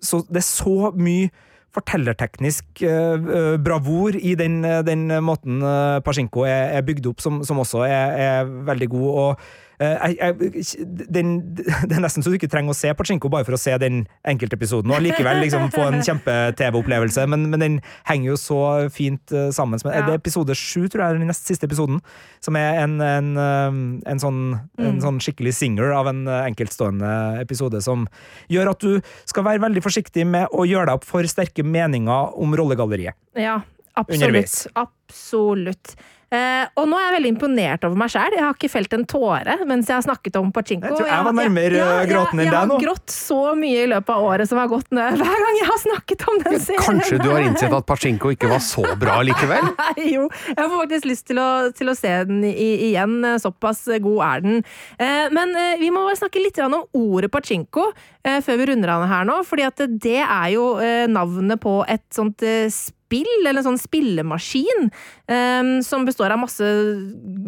så 0.05 0.21
Det 0.29 0.43
er 0.43 0.47
så 0.47 0.91
mye 0.95 1.31
fortellerteknisk 1.79 2.83
uh, 2.83 3.15
uh, 3.17 3.55
bravur 3.63 4.19
i 4.19 4.35
den, 4.39 4.61
uh, 4.67 4.81
den 4.87 5.07
måten 5.25 5.63
Pasjinko 6.05 6.45
er, 6.49 6.75
er, 6.77 6.85
bygd 6.87 7.09
opp, 7.13 7.25
som, 7.25 7.41
som 7.47 7.63
også 7.63 7.87
er, 7.87 8.19
er, 8.27 8.53
veldig 8.69 8.91
god. 8.93 9.09
og 9.23 9.49
jeg, 9.79 10.17
jeg, 10.19 10.87
den, 11.09 11.33
Det 11.89 11.97
er 11.97 12.03
nesten 12.03 12.25
så 12.25 12.33
du 12.33 12.39
ikke 12.39 12.51
trenger 12.51 12.75
å 12.75 12.77
se 12.77 12.91
Pachinko 12.99 13.31
bare 13.33 13.47
for 13.47 13.57
å 13.57 13.61
se 13.61 13.75
den 13.81 14.03
enkeltepisoden, 14.29 14.91
og 14.95 15.05
likevel 15.05 15.43
liksom 15.45 15.69
få 15.75 15.87
en 15.89 16.03
kjempe-TV-opplevelse, 16.05 17.27
men, 17.31 17.47
men, 17.53 17.63
den 17.63 17.79
henger 18.09 18.33
jo 18.33 18.39
så 18.41 18.61
fint 18.93 19.35
sammen. 19.55 19.81
Med, 19.85 19.95
ja. 19.95 20.05
Det 20.07 20.17
er 20.17 20.21
episode 20.21 20.57
sju, 20.59 20.89
tror 20.91 21.05
jeg, 21.05 21.21
den 21.21 21.31
nest 21.31 21.47
siste 21.49 21.69
episoden, 21.69 22.01
som 22.45 22.59
er 22.59 22.83
en, 22.83 22.99
en, 23.05 23.31
en, 23.39 24.23
sånn, 24.23 24.43
mm. 24.59 24.85
en 24.89 25.01
sånn, 25.05 25.23
skikkelig 25.23 25.55
singer 25.59 25.95
av 25.97 26.11
en 26.11 26.25
enkeltstående 26.41 27.15
episode, 27.43 27.83
som 27.85 28.07
gjør 28.53 28.73
at 28.75 28.85
du 28.85 28.99
skal 29.29 29.47
være 29.47 29.63
veldig 29.69 29.85
forsiktig 29.85 30.27
med 30.29 30.51
å 30.51 30.67
gjøre 30.69 30.91
deg 30.91 31.01
opp 31.01 31.09
for 31.09 31.27
sterke 31.31 31.67
meninger 31.67 32.39
om 32.39 32.55
rollegalleriet. 32.59 33.19
Ja, 33.39 33.61
absolutt. 33.99 34.65
Absolutt. 34.79 35.99
Eh, 36.29 36.65
og 36.77 36.85
nå 36.91 36.97
er 36.99 37.07
jeg 37.07 37.13
veldig 37.15 37.31
imponert 37.33 37.85
over 37.89 37.97
meg 37.97 38.11
sjæl. 38.13 38.35
Jeg 38.37 38.45
har 38.45 38.57
ikke 38.57 38.69
felt 38.69 38.95
en 38.99 39.05
tåre 39.09 39.55
mens 39.69 39.89
jeg 39.89 39.97
har 39.97 40.05
snakket 40.05 40.37
om 40.41 40.51
Pachinko. 40.53 40.91
Jeg 40.91 40.99
tror 41.01 41.09
jeg 41.09 41.25
var 41.25 41.37
nærmere 41.39 41.79
ja, 41.79 41.87
ja, 42.03 42.09
gråten 42.11 42.43
enn 42.43 42.51
deg 42.51 42.57
nå. 42.69 42.77
Jeg 42.77 42.85
har 42.85 42.85
grått 42.85 43.15
så 43.15 43.39
mye 43.57 43.87
i 43.87 43.87
løpet 43.89 44.13
av 44.13 44.27
året 44.29 44.51
som 44.51 44.61
har 44.61 44.69
gått 44.69 44.93
ned 44.93 45.17
hver 45.23 45.45
gang 45.45 45.61
jeg 45.61 45.69
har 45.71 45.81
snakket 45.85 46.27
om 46.29 46.43
den 46.43 46.59
serien. 46.67 46.85
Kanskje 46.85 47.21
du 47.23 47.29
har 47.31 47.47
innsett 47.47 47.77
at 47.79 47.89
Pachinko 47.89 48.35
ikke 48.35 48.51
var 48.53 48.61
så 48.65 48.85
bra 49.01 49.17
likevel? 49.25 49.71
jo, 50.15 50.27
jeg 50.51 50.59
får 50.59 50.75
faktisk 50.75 51.09
lyst 51.09 51.29
til 51.33 51.41
å, 51.41 51.49
til 51.79 51.93
å 51.95 51.97
se 51.97 52.13
den 52.29 52.45
i, 52.51 52.69
igjen. 52.91 53.17
Såpass 53.41 53.87
god 53.89 54.21
er 54.29 54.45
den. 54.45 54.61
Eh, 55.01 55.25
men 55.33 55.57
eh, 55.57 55.79
vi 55.81 55.89
må 55.95 56.05
snakke 56.19 56.45
litt 56.45 56.61
om 56.61 56.77
ordet 56.77 57.33
Pachinko 57.33 57.89
eh, 57.95 58.43
før 58.45 58.61
vi 58.61 58.69
runder 58.75 58.95
av 58.99 59.09
her 59.09 59.25
nå. 59.29 59.41
fordi 59.49 59.65
at 59.65 59.85
det 59.89 60.21
er 60.21 60.53
jo 60.59 60.71
eh, 60.83 61.09
navnet 61.09 61.61
på 61.65 61.81
et 61.89 62.05
sånt 62.13 62.45
spill 62.45 62.98
spill, 63.09 63.31
eller 63.41 63.63
en 63.63 63.71
sånn 63.71 63.81
spillemaskin, 63.81 64.91
um, 65.33 65.73
som 65.85 66.05
består 66.09 66.35
av 66.35 66.43
masse 66.43 66.69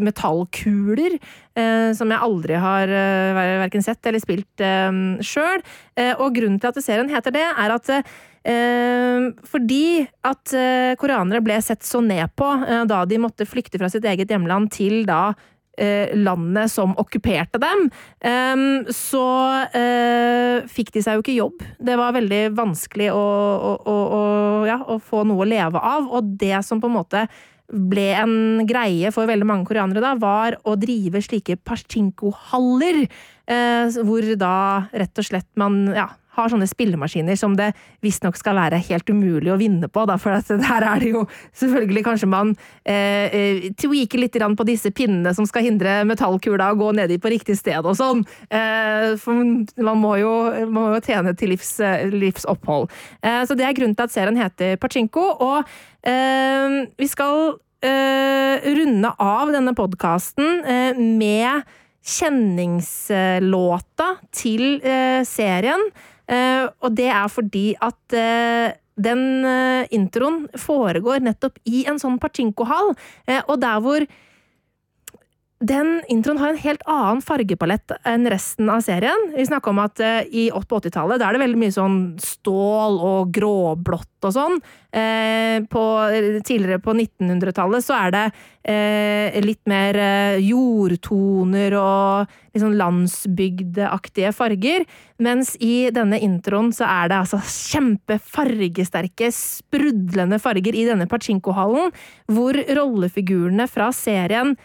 metallkuler, 0.00 1.18
uh, 1.58 1.92
som 1.96 2.10
jeg 2.10 2.24
aldri 2.24 2.56
har 2.60 2.88
uh, 2.88 3.42
verken 3.66 3.84
sett 3.84 4.04
eller 4.08 4.22
spilt 4.22 4.64
um, 4.64 5.20
sjøl. 5.20 5.60
Uh, 5.98 6.14
og 6.16 6.34
grunnen 6.38 6.60
til 6.60 6.72
at 6.72 6.82
serien 6.84 7.12
heter 7.12 7.36
det, 7.36 7.46
er 7.46 7.76
at 7.76 7.94
fordi 8.40 10.06
at 10.24 10.52
koreanere 10.96 11.42
ble 11.44 11.58
sett 11.60 11.84
så 11.84 11.98
ned 12.00 12.32
på 12.40 12.46
da 12.88 13.02
de 13.04 13.18
måtte 13.20 13.44
flykte 13.44 13.76
fra 13.76 13.90
sitt 13.92 14.06
eget 14.08 14.32
hjemland 14.32 14.70
til 14.72 15.02
da 15.04 15.34
Eh, 15.36 15.59
landet 16.16 16.72
som 16.72 16.92
okkuperte 17.00 17.60
dem, 17.62 17.86
så 18.92 19.26
eh, 19.76 20.66
fikk 20.68 20.92
de 20.92 21.02
seg 21.04 21.16
jo 21.16 21.24
ikke 21.24 21.36
jobb. 21.36 21.64
Det 21.80 21.96
var 21.96 22.12
veldig 22.16 22.42
vanskelig 22.58 23.08
å, 23.14 23.20
å, 23.20 23.94
å, 23.94 24.20
ja, 24.68 24.80
å 24.84 24.98
få 25.00 25.24
noe 25.28 25.46
å 25.46 25.48
leve 25.48 25.80
av, 25.80 26.10
og 26.10 26.34
det 26.40 26.60
som 26.66 26.82
på 26.82 26.90
en 26.90 26.98
måte 26.98 27.24
ble 27.70 28.08
en 28.18 28.66
greie 28.68 29.10
for 29.14 29.30
veldig 29.30 29.46
mange 29.46 29.68
koreanere 29.68 30.02
da, 30.02 30.14
var 30.18 30.58
å 30.66 30.76
drive 30.80 31.22
slike 31.22 31.58
pachinko-haller, 31.66 33.04
eh, 33.50 34.00
hvor 34.06 34.26
da 34.38 34.54
rett 34.90 35.22
og 35.22 35.26
slett 35.26 35.48
man 35.60 35.84
ja, 35.94 36.08
har 36.40 36.52
sånne 36.52 36.68
spillemaskiner 36.70 37.38
som 37.38 37.56
det 37.58 37.72
visstnok 38.04 38.38
skal 38.38 38.58
være 38.58 38.80
helt 38.90 39.10
umulig 39.10 39.52
å 39.52 39.58
vinne 39.60 39.88
på. 39.88 40.06
Da, 40.08 40.18
for 40.20 40.36
der 40.66 40.86
er 40.86 41.02
det 41.02 41.12
jo 41.14 41.24
selvfølgelig 41.62 42.06
kanskje 42.06 42.30
man 42.30 42.54
eh, 42.84 43.26
eh 43.30 43.68
tweaker 43.80 44.22
litt 44.22 44.38
på 44.40 44.66
disse 44.66 44.90
pinnene 44.94 45.34
som 45.36 45.46
skal 45.46 45.66
hindre 45.66 46.00
metallkula 46.08 46.70
å 46.72 46.78
gå 46.80 46.90
ned 46.96 47.12
i 47.12 47.20
på 47.20 47.32
riktig 47.32 47.58
sted 47.58 47.84
og 47.84 47.96
sånn. 47.98 48.24
Eh, 48.48 49.16
for 49.20 49.36
man 49.36 50.00
må, 50.00 50.16
jo, 50.20 50.32
man 50.70 50.76
må 50.76 50.84
jo 50.94 51.00
tjene 51.04 51.34
til 51.38 51.48
livs, 51.54 51.72
eh, 51.84 52.08
livsopphold. 52.10 52.90
Eh, 53.22 53.42
så 53.46 53.52
det 53.58 53.64
er 53.66 53.76
grunnen 53.76 53.96
til 53.98 54.06
at 54.06 54.14
serien 54.14 54.40
heter 54.40 54.70
Pachinko. 54.80 55.24
Og 55.40 55.58
eh, 56.06 56.68
vi 56.98 57.08
skal 57.10 57.36
runde 57.80 59.08
av 59.24 59.48
denne 59.54 59.72
podkasten 59.72 60.66
med 61.16 61.64
kjenningslåta 62.04 64.08
til 64.36 64.84
serien. 65.24 65.80
Eh, 66.30 66.66
og 66.80 66.94
det 66.98 67.08
er 67.10 67.26
fordi 67.32 67.66
at 67.82 68.14
eh, 68.16 68.70
den 69.00 69.22
eh, 69.48 69.90
introen 69.96 70.44
foregår 70.58 71.24
nettopp 71.24 71.58
i 71.66 71.84
en 71.90 71.98
sånn 71.98 72.20
pachinko-hall, 72.22 72.92
og 73.48 73.56
der 73.62 73.80
hvor 73.82 74.04
den 75.60 75.98
introen 76.08 76.38
har 76.40 76.54
en 76.54 76.60
helt 76.62 76.84
annen 76.88 77.18
fargepalett 77.20 77.92
enn 78.08 78.24
resten 78.32 78.70
av 78.72 78.80
serien. 78.80 79.26
Vi 79.34 79.44
snakka 79.44 79.68
om 79.74 79.82
at 79.82 80.00
uh, 80.00 80.22
i 80.24 80.46
80-tallet 80.56 81.20
er 81.20 81.36
det 81.36 81.42
veldig 81.42 81.60
mye 81.60 81.74
sånn 81.74 81.98
stål 82.24 82.96
og 82.96 83.34
gråblått 83.36 84.24
og 84.24 84.32
sånn. 84.32 84.56
Uh, 84.88 85.60
på, 85.68 85.82
tidligere 86.48 86.80
på 86.80 86.94
1900-tallet 86.96 87.84
så 87.84 87.98
er 87.98 88.16
det 88.16 88.24
uh, 88.32 89.36
litt 89.44 89.60
mer 89.68 90.00
jordtoner 90.40 91.76
og 91.76 92.32
litt 92.54 92.64
sånn 92.64 92.80
landsbygdeaktige 92.80 94.32
farger. 94.32 94.88
Mens 95.20 95.58
i 95.60 95.92
denne 95.92 96.24
introen 96.24 96.72
så 96.72 96.88
er 96.88 97.12
det 97.12 97.20
altså 97.20 97.44
kjempefargesterke, 97.44 99.28
sprudlende 99.28 100.40
farger 100.40 100.72
i 100.72 100.88
denne 100.88 101.04
pachinko-hallen, 101.04 101.92
hvor 102.32 102.64
rollefigurene 102.80 103.68
fra 103.68 103.92
serien 103.92 104.56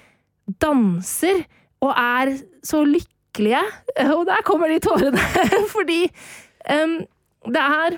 danser 0.62 1.44
og 1.84 1.92
er 1.92 2.36
så 2.66 2.84
lykkelige. 2.88 3.62
Og 4.18 4.26
der 4.30 4.44
kommer 4.48 4.72
de 4.72 4.80
tårene! 4.84 5.22
Fordi 5.76 6.06
um, 6.72 7.00
det 7.52 7.64
er 7.64 7.98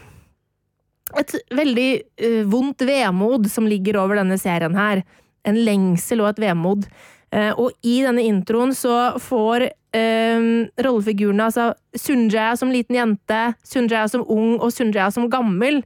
et 1.21 1.35
veldig 1.55 1.91
uh, 2.23 2.43
vondt 2.51 2.83
vemod 2.87 3.47
som 3.51 3.67
ligger 3.69 3.99
over 4.01 4.19
denne 4.19 4.39
serien 4.41 4.75
her. 4.77 5.03
En 5.47 5.59
lengsel 5.67 6.23
og 6.23 6.33
et 6.33 6.47
vemod. 6.47 6.87
Uh, 7.35 7.51
og 7.59 7.71
i 7.83 7.99
denne 8.05 8.23
introen 8.23 8.73
så 8.75 9.17
får 9.19 9.69
um, 9.95 10.67
rollefigurene, 10.83 11.49
altså 11.49 11.73
Sunjaya 11.95 12.55
som 12.59 12.71
liten 12.71 12.95
jente, 12.95 13.41
Sunjaya 13.67 14.07
som 14.11 14.25
ung 14.31 14.57
og 14.57 14.71
Sunjaya 14.71 15.09
som 15.13 15.29
gammel, 15.31 15.81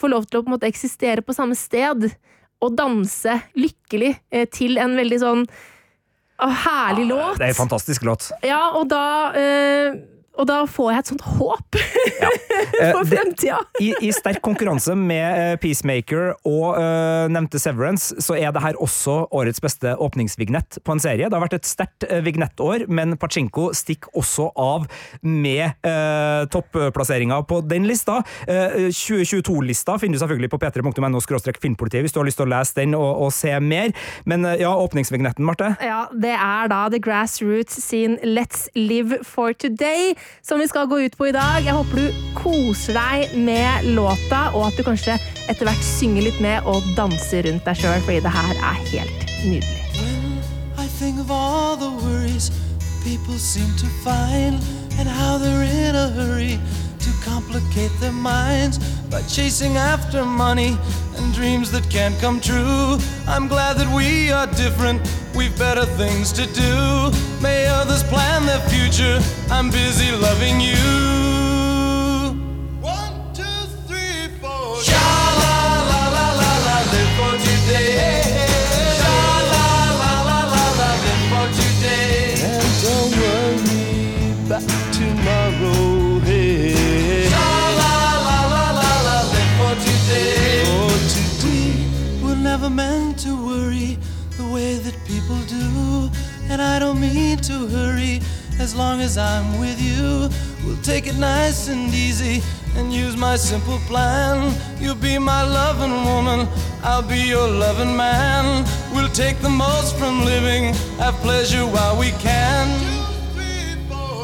får 0.00 0.12
lov 0.12 0.26
til 0.26 0.40
å 0.40 0.44
på 0.44 0.50
en 0.50 0.56
måte 0.56 0.70
eksistere 0.70 1.22
på 1.22 1.36
samme 1.36 1.54
sted 1.58 2.08
og 2.62 2.78
danse 2.78 3.36
lykkelig 3.58 4.14
uh, 4.34 4.46
til 4.52 4.80
en 4.80 4.96
veldig 4.98 5.20
sånn 5.22 5.46
herlig 6.50 7.06
låt. 7.06 7.38
Det 7.38 7.44
er 7.44 7.54
en 7.54 7.54
fantastisk 7.54 8.02
låt. 8.02 8.30
Ja, 8.42 8.70
og 8.74 8.88
da 8.90 9.04
eh, 9.38 9.94
og 10.40 10.48
da 10.48 10.62
får 10.68 10.88
jeg 10.92 11.02
et 11.02 11.10
sånt 11.10 11.24
håp 11.36 11.76
ja. 11.76 12.30
for 12.94 13.02
eh, 13.02 13.08
fremtida! 13.10 13.58
I, 13.84 13.90
I, 14.00 14.12
sterk 14.16 14.40
konkurranse 14.44 14.94
med 14.96 15.36
uh, 15.36 15.56
Peacemaker 15.60 16.32
og 16.48 16.78
uh, 16.78 17.28
nevnte 17.32 17.60
Severance, 17.60 18.16
så 18.22 18.36
er 18.38 18.54
det 18.54 18.62
her 18.64 18.78
også 18.80 19.26
årets 19.34 19.60
beste 19.62 19.92
åpningsvignett 19.92 20.80
på 20.84 20.96
en 20.96 21.02
serie. 21.02 21.28
Det 21.28 21.36
har 21.36 21.44
vært 21.44 21.58
et 21.58 21.68
sterkt 21.68 22.06
uh, 22.08 22.20
vignettår, 22.24 22.86
men 22.88 23.16
Pachinko 23.20 23.70
stikker 23.76 24.16
også 24.18 24.48
av 24.56 24.88
med 25.20 25.76
uh, 25.84 26.48
topplasseringa 26.52 27.42
på 27.48 27.60
den 27.68 27.86
lista. 27.88 28.20
2022-lista 28.42 29.94
finner 30.00 30.16
du 30.16 30.22
selvfølgelig 30.22 30.50
på 30.52 30.58
p3.no 30.62 31.20
filmpolitiet 31.62 32.04
hvis 32.04 32.14
du 32.14 32.20
har 32.20 32.26
lyst 32.26 32.38
til 32.40 32.46
å 32.46 32.52
lese 32.52 32.76
den 32.78 32.96
og, 32.96 33.10
og 33.26 33.32
se 33.34 33.52
mer. 33.60 33.92
Men 34.28 34.46
ja, 34.60 34.72
åpningsvignetten, 34.74 35.44
Marte? 35.46 35.74
Ja, 35.84 36.06
det 36.12 36.34
er 36.34 36.70
da 36.72 36.84
The 36.92 37.00
Grassroots 37.02 37.78
sin 37.84 38.18
Let's 38.24 38.68
Live 38.78 39.22
for 39.26 39.52
Today 39.52 40.14
som 40.42 40.60
vi 40.60 40.68
skal 40.70 40.88
gå 40.90 41.00
ut 41.04 41.16
på 41.18 41.28
i 41.30 41.34
dag. 41.34 41.62
Jeg 41.64 41.76
håper 41.76 42.00
du 42.00 42.22
koser 42.38 42.98
deg 42.98 43.36
med 43.46 43.92
låta, 43.96 44.48
og 44.52 44.68
at 44.70 44.78
du 44.78 44.86
kanskje 44.86 45.18
etter 45.50 45.68
hvert 45.68 45.84
synger 45.86 46.28
litt 46.28 46.40
med 46.42 46.66
og 46.68 46.82
danser 46.98 47.46
rundt 47.48 47.66
deg 47.68 47.82
sjøl, 47.82 48.02
fordi 48.06 48.20
det 48.24 48.34
her 48.38 48.54
er 48.72 48.82
helt 48.92 49.20
nydelig. 49.44 49.80
Seem 53.42 53.72
to 57.02 57.10
complicate 57.24 57.90
their 57.98 58.12
minds 58.12 58.78
by 59.10 59.20
chasing 59.22 59.76
after 59.76 60.24
money 60.24 60.78
and 61.16 61.34
dreams 61.34 61.70
that 61.72 61.88
can't 61.90 62.16
come 62.20 62.40
true. 62.40 62.96
I'm 63.26 63.48
glad 63.48 63.76
that 63.78 63.92
we 63.94 64.30
are 64.30 64.46
different, 64.46 65.02
we've 65.34 65.56
better 65.58 65.84
things 65.84 66.32
to 66.32 66.46
do. 66.46 67.10
May 67.42 67.66
others 67.66 68.04
plan 68.04 68.46
their 68.46 68.60
future, 68.68 69.20
I'm 69.50 69.70
busy 69.70 70.12
loving 70.12 70.60
you. 70.60 70.78
One, 72.80 73.34
two, 73.34 73.66
three, 73.88 74.28
four. 74.40 74.80
Sha 74.80 75.08
la 75.42 75.58
la 75.90 76.02
la 76.16 76.26
la 76.40 76.52
la, 76.66 76.76
live 76.92 77.12
for 77.18 77.34
today. 77.46 78.21
And 96.52 96.60
I 96.60 96.78
don't 96.78 97.00
mean 97.00 97.38
to 97.48 97.66
hurry 97.66 98.20
as 98.60 98.74
long 98.74 99.00
as 99.00 99.16
I'm 99.16 99.58
with 99.58 99.80
you. 99.80 100.28
We'll 100.62 100.82
take 100.82 101.06
it 101.06 101.16
nice 101.16 101.68
and 101.68 101.88
easy 101.94 102.42
and 102.76 102.92
use 102.92 103.16
my 103.16 103.36
simple 103.36 103.78
plan. 103.88 104.54
You'll 104.78 104.94
be 104.94 105.16
my 105.16 105.44
loving 105.44 106.04
woman, 106.04 106.46
I'll 106.82 107.08
be 107.08 107.20
your 107.20 107.48
loving 107.48 107.96
man. 107.96 108.66
We'll 108.94 109.08
take 109.08 109.40
the 109.40 109.48
most 109.48 109.96
from 109.96 110.26
living, 110.26 110.74
have 110.98 111.14
pleasure 111.22 111.64
while 111.64 111.98
we 111.98 112.10
can. 112.20 112.68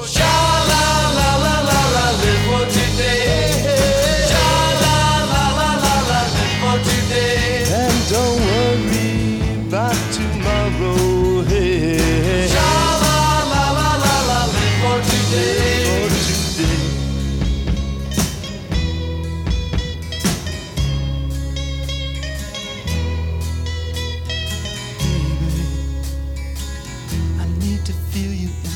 Sha 0.05 0.35
la 0.73 0.85
la 1.19 1.31
la 1.45 1.57
la 1.71 1.81
la, 1.95 2.07
live 2.21 2.43
for 2.51 2.65
today. 2.79 3.78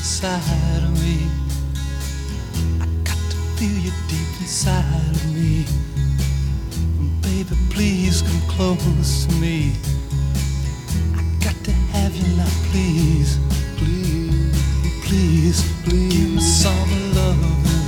Inside 0.03 0.83
of 0.83 0.91
me. 1.01 1.17
I 2.81 2.85
got 3.05 3.15
to 3.31 3.37
feel 3.55 3.77
you 3.85 3.91
deep 4.09 4.31
inside 4.41 5.15
of 5.15 5.33
me. 5.33 5.63
Baby, 7.21 7.55
please 7.69 8.21
come 8.21 8.41
close 8.49 9.25
to 9.25 9.35
me. 9.35 9.71
I 11.15 11.23
got 11.41 11.55
to 11.63 11.71
have 11.95 12.13
you 12.17 12.27
now, 12.35 12.51
please. 12.69 13.39
Please, 13.77 14.51
please, 15.05 15.59
please. 15.85 16.11
Give 16.11 16.31
me 16.35 16.41
some 16.41 16.91
love. 17.15 17.39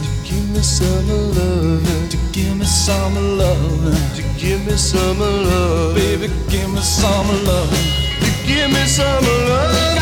To 0.05 0.09
give 0.24 0.49
me 0.51 0.61
some 0.61 1.09
love. 1.36 2.09
To 2.11 2.18
give 2.32 2.55
me 2.57 2.66
some 2.66 3.38
love. 3.38 4.16
To 4.16 4.24
give 4.39 4.66
me 4.66 4.78
some 4.78 5.20
love. 5.20 5.95
Baby, 5.95 6.28
give 6.47 6.70
me 6.74 6.80
some 6.80 7.28
love. 7.43 7.70
To 8.24 8.47
give 8.47 8.72
me 8.72 8.86
some 8.86 9.26
love. 9.26 9.94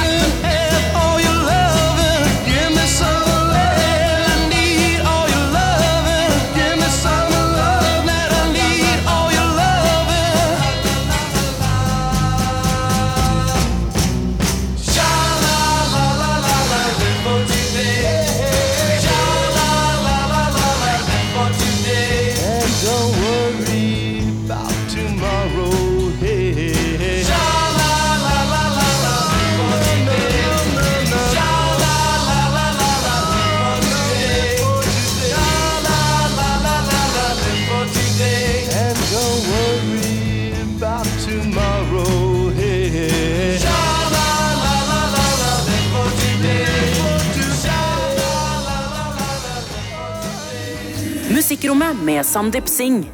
Musikkrommet 51.64 52.02
med 52.04 52.26
Sandeep 52.26 52.68
Singh. 52.68 53.06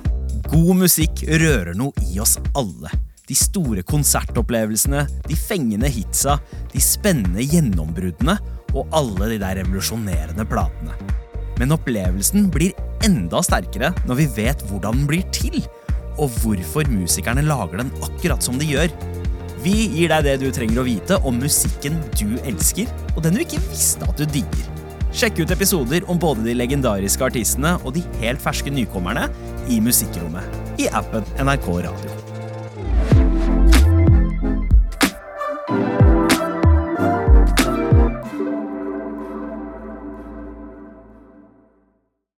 God 0.49 0.79
musikk 0.79 1.19
rører 1.21 1.75
noe 1.77 1.93
i 2.01 2.15
oss 2.17 2.31
alle. 2.57 2.89
De 3.29 3.35
store 3.37 3.83
konsertopplevelsene, 3.85 5.03
de 5.27 5.37
fengende 5.37 5.91
hitsa, 5.93 6.39
de 6.71 6.81
spennende 6.81 7.45
gjennombruddene 7.45 8.33
og 8.73 8.89
alle 8.97 9.27
de 9.35 9.37
der 9.43 9.59
revolusjonerende 9.59 10.47
platene. 10.49 10.97
Men 11.61 11.75
opplevelsen 11.77 12.49
blir 12.49 12.73
enda 13.05 13.43
sterkere 13.45 13.91
når 14.09 14.17
vi 14.23 14.27
vet 14.39 14.65
hvordan 14.71 14.97
den 14.97 15.05
blir 15.13 15.29
til, 15.29 15.61
og 16.17 16.33
hvorfor 16.41 16.89
musikerne 16.89 17.45
lager 17.45 17.83
den 17.83 17.93
akkurat 18.01 18.41
som 18.41 18.57
de 18.57 18.71
gjør. 18.71 18.89
Vi 19.61 19.77
gir 19.93 20.09
deg 20.09 20.25
det 20.25 20.39
du 20.41 20.49
trenger 20.49 20.81
å 20.81 20.89
vite 20.89 21.21
om 21.21 21.37
musikken 21.37 22.01
du 22.17 22.33
elsker, 22.41 22.89
og 23.13 23.21
den 23.27 23.37
du 23.37 23.45
ikke 23.45 23.61
visste 23.69 24.09
at 24.09 24.17
du 24.17 24.25
digger. 24.25 24.78
Sjekk 25.09 25.41
ut 25.41 25.51
episoder 25.55 26.05
om 26.11 26.19
både 26.21 26.45
de 26.45 26.53
legendariske 26.53 27.25
artistene 27.25 27.75
og 27.81 27.95
de 27.97 28.05
helt 28.21 28.41
ferske 28.43 28.73
nykommerne 28.73 29.25
i 29.69 29.81
Musikkrommet 29.81 30.79
i 30.79 30.89
appen 30.93 31.25
NRK 31.41 31.71
Radio. 31.89 32.28